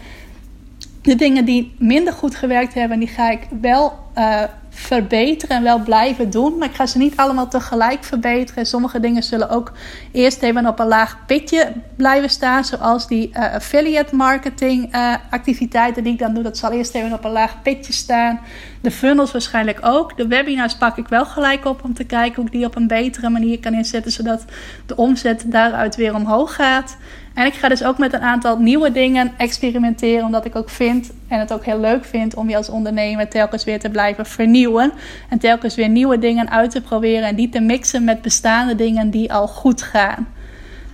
De 1.03 1.15
dingen 1.15 1.45
die 1.45 1.75
minder 1.77 2.13
goed 2.13 2.35
gewerkt 2.35 2.73
hebben, 2.73 2.99
die 2.99 3.07
ga 3.07 3.29
ik 3.29 3.47
wel 3.61 3.99
uh, 4.17 4.43
verbeteren 4.69 5.57
en 5.57 5.63
wel 5.63 5.79
blijven 5.79 6.29
doen. 6.29 6.57
Maar 6.57 6.67
ik 6.67 6.75
ga 6.75 6.85
ze 6.85 6.97
niet 6.97 7.15
allemaal 7.15 7.47
tegelijk 7.47 8.03
verbeteren. 8.03 8.65
Sommige 8.65 8.99
dingen 8.99 9.23
zullen 9.23 9.49
ook 9.49 9.71
eerst 10.11 10.41
even 10.41 10.67
op 10.67 10.79
een 10.79 10.87
laag 10.87 11.17
pitje 11.25 11.71
blijven 11.95 12.29
staan. 12.29 12.65
Zoals 12.65 13.07
die 13.07 13.29
uh, 13.29 13.53
affiliate 13.53 14.15
marketing 14.15 14.95
uh, 14.95 15.15
activiteiten 15.29 16.03
die 16.03 16.13
ik 16.13 16.19
dan 16.19 16.33
doe. 16.33 16.43
Dat 16.43 16.57
zal 16.57 16.71
eerst 16.71 16.95
even 16.95 17.13
op 17.13 17.23
een 17.23 17.31
laag 17.31 17.61
pitje 17.61 17.93
staan. 17.93 18.39
De 18.81 18.91
funnels 18.91 19.31
waarschijnlijk 19.31 19.79
ook. 19.81 20.17
De 20.17 20.27
webinars 20.27 20.75
pak 20.75 20.97
ik 20.97 21.07
wel 21.07 21.25
gelijk 21.25 21.65
op 21.65 21.83
om 21.83 21.93
te 21.93 22.03
kijken 22.03 22.35
hoe 22.35 22.45
ik 22.45 22.51
die 22.51 22.65
op 22.65 22.75
een 22.75 22.87
betere 22.87 23.29
manier 23.29 23.59
kan 23.59 23.73
inzetten. 23.73 24.11
Zodat 24.11 24.45
de 24.85 24.95
omzet 24.95 25.43
daaruit 25.45 25.95
weer 25.95 26.15
omhoog 26.15 26.55
gaat. 26.55 26.97
En 27.33 27.45
ik 27.45 27.53
ga 27.53 27.69
dus 27.69 27.83
ook 27.83 27.97
met 27.97 28.13
een 28.13 28.21
aantal 28.21 28.57
nieuwe 28.57 28.91
dingen 28.91 29.31
experimenteren. 29.37 30.25
Omdat 30.25 30.45
ik 30.45 30.55
ook 30.55 30.69
vind 30.69 31.11
en 31.27 31.39
het 31.39 31.53
ook 31.53 31.65
heel 31.65 31.79
leuk 31.79 32.05
vind 32.05 32.35
om 32.35 32.49
je 32.49 32.57
als 32.57 32.69
ondernemer 32.69 33.29
telkens 33.29 33.63
weer 33.63 33.79
te 33.79 33.89
blijven 33.89 34.25
vernieuwen. 34.25 34.91
En 35.29 35.39
telkens 35.39 35.75
weer 35.75 35.89
nieuwe 35.89 36.19
dingen 36.19 36.49
uit 36.49 36.71
te 36.71 36.81
proberen. 36.81 37.27
En 37.27 37.35
die 37.35 37.49
te 37.49 37.59
mixen 37.59 38.03
met 38.03 38.21
bestaande 38.21 38.75
dingen 38.75 39.09
die 39.09 39.33
al 39.33 39.47
goed 39.47 39.81
gaan. 39.81 40.27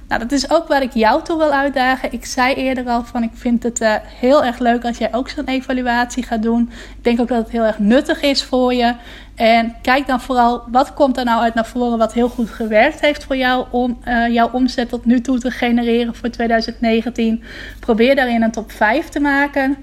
Nou, 0.09 0.21
dat 0.21 0.31
is 0.31 0.49
ook 0.49 0.67
waar 0.67 0.81
ik 0.81 0.93
jou 0.93 1.23
toe 1.23 1.37
wil 1.37 1.51
uitdagen. 1.51 2.11
Ik 2.11 2.25
zei 2.25 2.53
eerder 2.53 2.85
al 2.85 3.03
van 3.03 3.23
ik 3.23 3.31
vind 3.33 3.63
het 3.63 3.81
uh, 3.81 3.95
heel 4.19 4.43
erg 4.43 4.59
leuk 4.59 4.85
als 4.85 4.97
jij 4.97 5.13
ook 5.13 5.29
zo'n 5.29 5.45
evaluatie 5.45 6.23
gaat 6.23 6.41
doen. 6.41 6.69
Ik 6.97 7.03
denk 7.03 7.19
ook 7.19 7.27
dat 7.27 7.37
het 7.37 7.49
heel 7.49 7.63
erg 7.63 7.79
nuttig 7.79 8.21
is 8.21 8.43
voor 8.43 8.73
je. 8.73 8.93
En 9.39 9.75
kijk 9.81 10.07
dan 10.07 10.21
vooral 10.21 10.63
wat 10.71 10.93
komt 10.93 11.17
er 11.17 11.25
nou 11.25 11.41
uit 11.41 11.53
naar 11.53 11.65
voren 11.65 11.97
wat 11.97 12.13
heel 12.13 12.29
goed 12.29 12.49
gewerkt 12.49 12.99
heeft 12.99 13.23
voor 13.23 13.37
jou 13.37 13.65
om 13.71 13.99
uh, 14.07 14.27
jouw 14.27 14.49
omzet 14.51 14.89
tot 14.89 15.05
nu 15.05 15.21
toe 15.21 15.39
te 15.39 15.51
genereren 15.51 16.15
voor 16.15 16.29
2019. 16.29 17.43
Probeer 17.79 18.15
daarin 18.15 18.41
een 18.41 18.51
top 18.51 18.71
5 18.71 19.09
te 19.09 19.19
maken. 19.19 19.77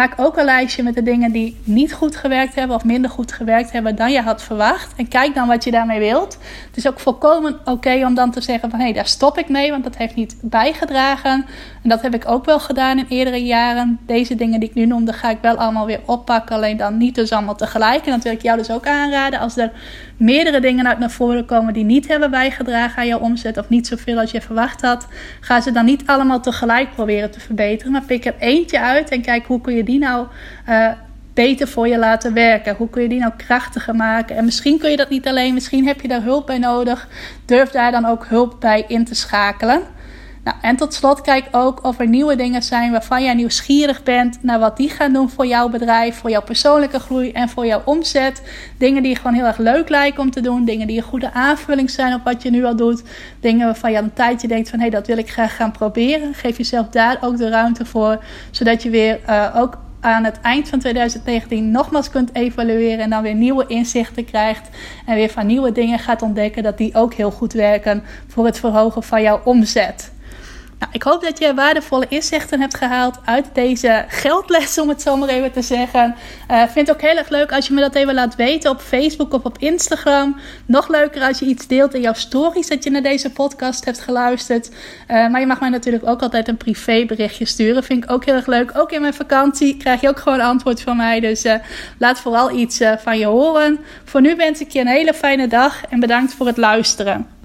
Maak 0.00 0.12
ook 0.16 0.36
een 0.36 0.44
lijstje 0.44 0.82
met 0.82 0.94
de 0.94 1.02
dingen 1.02 1.32
die 1.32 1.56
niet 1.64 1.92
goed 1.92 2.16
gewerkt 2.16 2.54
hebben 2.54 2.76
of 2.76 2.84
minder 2.84 3.10
goed 3.10 3.32
gewerkt 3.32 3.72
hebben 3.72 3.96
dan 3.96 4.12
je 4.12 4.20
had 4.20 4.42
verwacht. 4.42 4.92
En 4.96 5.08
kijk 5.08 5.34
dan 5.34 5.48
wat 5.48 5.64
je 5.64 5.70
daarmee 5.70 5.98
wilt. 5.98 6.38
Het 6.66 6.76
is 6.76 6.88
ook 6.88 7.00
volkomen 7.00 7.58
oké 7.64 8.04
om 8.06 8.14
dan 8.14 8.30
te 8.30 8.40
zeggen 8.40 8.70
van 8.70 8.80
hé, 8.80 8.92
daar 8.92 9.06
stop 9.06 9.38
ik 9.38 9.48
mee, 9.48 9.70
want 9.70 9.84
dat 9.84 9.96
heeft 9.96 10.14
niet 10.14 10.36
bijgedragen. 10.40 11.46
En 11.82 11.88
dat 11.88 12.02
heb 12.02 12.14
ik 12.14 12.28
ook 12.28 12.44
wel 12.44 12.60
gedaan 12.60 12.98
in 12.98 13.06
eerdere 13.08 13.44
jaren. 13.44 13.98
Deze 14.06 14.34
dingen 14.34 14.60
die 14.60 14.68
ik 14.68 14.74
nu 14.74 14.86
noemde, 14.86 15.12
ga 15.12 15.30
ik 15.30 15.38
wel 15.40 15.56
allemaal 15.56 15.86
weer 15.86 16.00
oppakken. 16.06 16.56
Alleen 16.56 16.76
dan 16.76 16.96
niet 16.96 17.14
dus 17.14 17.32
allemaal 17.32 17.56
tegelijk. 17.56 18.06
En 18.06 18.12
dat 18.12 18.22
wil 18.22 18.32
ik 18.32 18.42
jou 18.42 18.58
dus 18.58 18.70
ook 18.70 18.86
aanraden. 18.86 19.40
Als 19.40 19.56
er 19.56 19.72
meerdere 20.16 20.60
dingen 20.60 20.88
uit 20.88 20.98
naar 20.98 21.10
voren 21.10 21.44
komen 21.44 21.72
die 21.72 21.84
niet 21.84 22.08
hebben 22.08 22.30
bijgedragen 22.30 22.98
aan 22.98 23.06
jouw 23.06 23.18
omzet. 23.18 23.58
Of 23.58 23.68
niet 23.68 23.86
zoveel 23.86 24.18
als 24.18 24.30
je 24.30 24.40
verwacht 24.40 24.80
had. 24.80 25.06
Ga 25.40 25.60
ze 25.60 25.72
dan 25.72 25.84
niet 25.84 26.02
allemaal 26.06 26.40
tegelijk 26.40 26.90
proberen 26.94 27.30
te 27.30 27.40
verbeteren. 27.40 27.92
Maar 27.92 28.04
pik 28.04 28.24
er 28.24 28.34
eentje 28.38 28.80
uit 28.80 29.10
en 29.10 29.22
kijk 29.22 29.46
hoe 29.46 29.60
kun 29.60 29.74
je 29.74 29.84
die 29.84 29.89
nou... 29.98 30.26
Uh, 30.68 30.88
beter 31.34 31.68
voor 31.68 31.88
je 31.88 31.98
laten 31.98 32.34
werken? 32.34 32.74
Hoe 32.76 32.90
kun 32.90 33.02
je 33.02 33.08
die 33.08 33.18
nou 33.18 33.32
krachtiger 33.36 33.94
maken? 33.94 34.36
En 34.36 34.44
misschien 34.44 34.78
kun 34.78 34.90
je 34.90 34.96
dat 34.96 35.08
niet 35.08 35.28
alleen, 35.28 35.54
misschien 35.54 35.86
heb 35.86 36.00
je 36.00 36.08
daar 36.08 36.22
hulp 36.22 36.46
bij 36.46 36.58
nodig. 36.58 37.08
Durf 37.44 37.70
daar 37.70 37.90
dan 37.90 38.04
ook 38.04 38.26
hulp 38.26 38.56
bij 38.60 38.84
in 38.88 39.04
te 39.04 39.14
schakelen. 39.14 39.82
Nou, 40.44 40.56
en 40.60 40.76
tot 40.76 40.94
slot 40.94 41.20
kijk 41.20 41.48
ook 41.50 41.84
of 41.84 41.98
er 41.98 42.08
nieuwe 42.08 42.36
dingen 42.36 42.62
zijn 42.62 42.90
waarvan 42.90 43.22
jij 43.22 43.34
nieuwsgierig 43.34 44.02
bent 44.02 44.42
naar 44.42 44.58
wat 44.58 44.76
die 44.76 44.88
gaan 44.88 45.12
doen 45.12 45.30
voor 45.30 45.46
jouw 45.46 45.68
bedrijf, 45.68 46.16
voor 46.16 46.30
jouw 46.30 46.42
persoonlijke 46.42 46.98
groei 46.98 47.32
en 47.32 47.48
voor 47.48 47.66
jouw 47.66 47.82
omzet. 47.84 48.42
Dingen 48.78 49.02
die 49.02 49.12
je 49.12 49.16
gewoon 49.16 49.34
heel 49.34 49.44
erg 49.44 49.58
leuk 49.58 49.88
lijken 49.88 50.22
om 50.22 50.30
te 50.30 50.40
doen, 50.40 50.64
dingen 50.64 50.86
die 50.86 50.96
een 50.96 51.02
goede 51.02 51.32
aanvulling 51.32 51.90
zijn 51.90 52.14
op 52.14 52.24
wat 52.24 52.42
je 52.42 52.50
nu 52.50 52.64
al 52.64 52.76
doet, 52.76 53.02
dingen 53.40 53.66
waarvan 53.66 53.90
je 53.90 53.96
al 53.96 54.02
een 54.02 54.12
tijdje 54.12 54.48
denkt 54.48 54.70
van 54.70 54.78
hé, 54.78 54.84
hey, 54.84 54.94
dat 54.94 55.06
wil 55.06 55.18
ik 55.18 55.30
graag 55.30 55.56
gaan 55.56 55.72
proberen. 55.72 56.34
Geef 56.34 56.56
jezelf 56.56 56.88
daar 56.88 57.18
ook 57.20 57.36
de 57.36 57.48
ruimte 57.48 57.84
voor, 57.86 58.24
zodat 58.50 58.82
je 58.82 58.90
weer 58.90 59.20
uh, 59.28 59.56
ook 59.56 59.78
aan 60.00 60.24
het 60.24 60.40
eind 60.40 60.68
van 60.68 60.78
2019 60.78 61.70
nogmaals 61.70 62.10
kunt 62.10 62.34
evalueren 62.34 62.98
en 62.98 63.10
dan 63.10 63.22
weer 63.22 63.34
nieuwe 63.34 63.66
inzichten 63.66 64.24
krijgt 64.24 64.68
en 65.06 65.14
weer 65.14 65.30
van 65.30 65.46
nieuwe 65.46 65.72
dingen 65.72 65.98
gaat 65.98 66.22
ontdekken 66.22 66.62
dat 66.62 66.78
die 66.78 66.94
ook 66.94 67.14
heel 67.14 67.30
goed 67.30 67.52
werken 67.52 68.02
voor 68.26 68.44
het 68.44 68.58
verhogen 68.58 69.02
van 69.02 69.22
jouw 69.22 69.40
omzet. 69.44 70.12
Nou, 70.80 70.92
ik 70.92 71.02
hoop 71.02 71.22
dat 71.22 71.38
je 71.38 71.54
waardevolle 71.54 72.06
inzichten 72.08 72.60
hebt 72.60 72.76
gehaald 72.76 73.18
uit 73.24 73.46
deze 73.52 74.04
geldles, 74.08 74.78
om 74.78 74.88
het 74.88 75.02
zo 75.02 75.16
maar 75.16 75.28
even 75.28 75.52
te 75.52 75.62
zeggen. 75.62 76.14
Uh, 76.50 76.62
vind 76.62 76.86
het 76.86 76.96
ook 76.96 77.02
heel 77.02 77.16
erg 77.16 77.28
leuk 77.28 77.52
als 77.52 77.66
je 77.66 77.74
me 77.74 77.80
dat 77.80 77.94
even 77.94 78.14
laat 78.14 78.36
weten 78.36 78.70
op 78.70 78.80
Facebook 78.80 79.32
of 79.32 79.44
op 79.44 79.58
Instagram. 79.58 80.36
Nog 80.66 80.88
leuker 80.88 81.22
als 81.22 81.38
je 81.38 81.46
iets 81.46 81.66
deelt 81.66 81.94
in 81.94 82.00
jouw 82.00 82.12
stories 82.12 82.68
dat 82.68 82.84
je 82.84 82.90
naar 82.90 83.02
deze 83.02 83.30
podcast 83.30 83.84
hebt 83.84 84.00
geluisterd. 84.00 84.68
Uh, 84.68 85.28
maar 85.28 85.40
je 85.40 85.46
mag 85.46 85.60
mij 85.60 85.68
natuurlijk 85.68 86.06
ook 86.06 86.22
altijd 86.22 86.48
een 86.48 86.56
privéberichtje 86.56 87.44
sturen. 87.44 87.84
Vind 87.84 88.04
ik 88.04 88.10
ook 88.10 88.24
heel 88.24 88.34
erg 88.34 88.46
leuk. 88.46 88.70
Ook 88.74 88.92
in 88.92 89.00
mijn 89.00 89.14
vakantie 89.14 89.76
krijg 89.76 90.00
je 90.00 90.08
ook 90.08 90.20
gewoon 90.20 90.40
antwoord 90.40 90.80
van 90.80 90.96
mij. 90.96 91.20
Dus 91.20 91.44
uh, 91.44 91.54
laat 91.98 92.20
vooral 92.20 92.50
iets 92.50 92.80
van 92.98 93.18
je 93.18 93.26
horen. 93.26 93.78
Voor 94.04 94.20
nu 94.20 94.36
wens 94.36 94.60
ik 94.60 94.70
je 94.70 94.80
een 94.80 94.86
hele 94.86 95.14
fijne 95.14 95.46
dag 95.46 95.84
en 95.88 96.00
bedankt 96.00 96.34
voor 96.34 96.46
het 96.46 96.56
luisteren. 96.56 97.39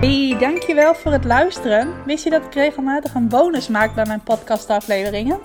Hey, 0.00 0.36
dankjewel 0.38 0.94
voor 0.94 1.12
het 1.12 1.24
luisteren. 1.24 1.88
Wist 2.04 2.24
je 2.24 2.30
dat 2.30 2.44
ik 2.44 2.54
regelmatig 2.54 3.14
een 3.14 3.28
bonus 3.28 3.68
maak 3.68 3.94
bij 3.94 4.06
mijn 4.06 4.22
podcastafleveringen? 4.22 5.38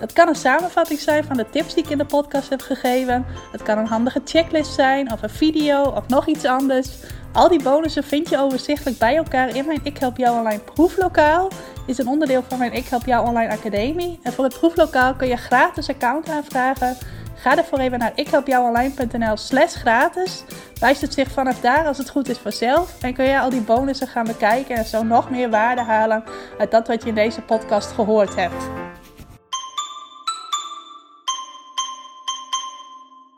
Dat 0.00 0.12
kan 0.12 0.28
een 0.28 0.34
samenvatting 0.34 1.00
zijn 1.00 1.24
van 1.24 1.36
de 1.36 1.50
tips 1.50 1.74
die 1.74 1.84
ik 1.84 1.90
in 1.90 1.98
de 1.98 2.04
podcast 2.04 2.48
heb 2.48 2.60
gegeven. 2.60 3.26
Het 3.52 3.62
kan 3.62 3.78
een 3.78 3.86
handige 3.86 4.20
checklist 4.24 4.72
zijn, 4.72 5.12
of 5.12 5.22
een 5.22 5.30
video, 5.30 5.82
of 5.82 6.08
nog 6.08 6.26
iets 6.26 6.44
anders. 6.44 6.88
Al 7.32 7.48
die 7.48 7.62
bonussen 7.62 8.04
vind 8.04 8.28
je 8.28 8.38
overzichtelijk 8.38 8.98
bij 8.98 9.16
elkaar 9.16 9.56
in 9.56 9.66
mijn 9.66 9.80
Ik 9.82 9.98
Help 9.98 10.16
Jou 10.16 10.38
Online 10.38 10.62
proeflokaal. 10.74 11.48
Is 11.86 11.98
een 11.98 12.08
onderdeel 12.08 12.44
van 12.48 12.58
mijn 12.58 12.72
Ik 12.72 12.86
Help 12.86 13.06
Jou 13.06 13.26
Online 13.26 13.52
Academie. 13.52 14.18
En 14.22 14.32
voor 14.32 14.44
het 14.44 14.58
proeflokaal 14.58 15.14
kun 15.14 15.28
je 15.28 15.36
gratis 15.36 15.88
account 15.88 16.28
aanvragen. 16.28 16.96
Ga 17.44 17.56
ervoor 17.56 17.78
even 17.78 17.98
naar 17.98 18.12
ikhelpjouonline.nl 18.14 19.36
slash 19.36 19.74
gratis. 19.74 20.44
Wijst 20.80 21.00
het 21.00 21.12
zich 21.14 21.30
vanaf 21.30 21.60
daar 21.60 21.86
als 21.86 21.98
het 21.98 22.10
goed 22.10 22.28
is 22.28 22.38
vanzelf. 22.38 23.02
En 23.02 23.14
kun 23.14 23.24
je 23.24 23.40
al 23.40 23.50
die 23.50 23.60
bonussen 23.60 24.08
gaan 24.08 24.26
bekijken 24.26 24.76
en 24.76 24.84
zo 24.84 25.02
nog 25.02 25.30
meer 25.30 25.50
waarde 25.50 25.82
halen 25.82 26.24
uit 26.58 26.70
dat 26.70 26.88
wat 26.88 27.02
je 27.02 27.08
in 27.08 27.14
deze 27.14 27.40
podcast 27.40 27.92
gehoord 27.92 28.34
hebt. 28.34 28.64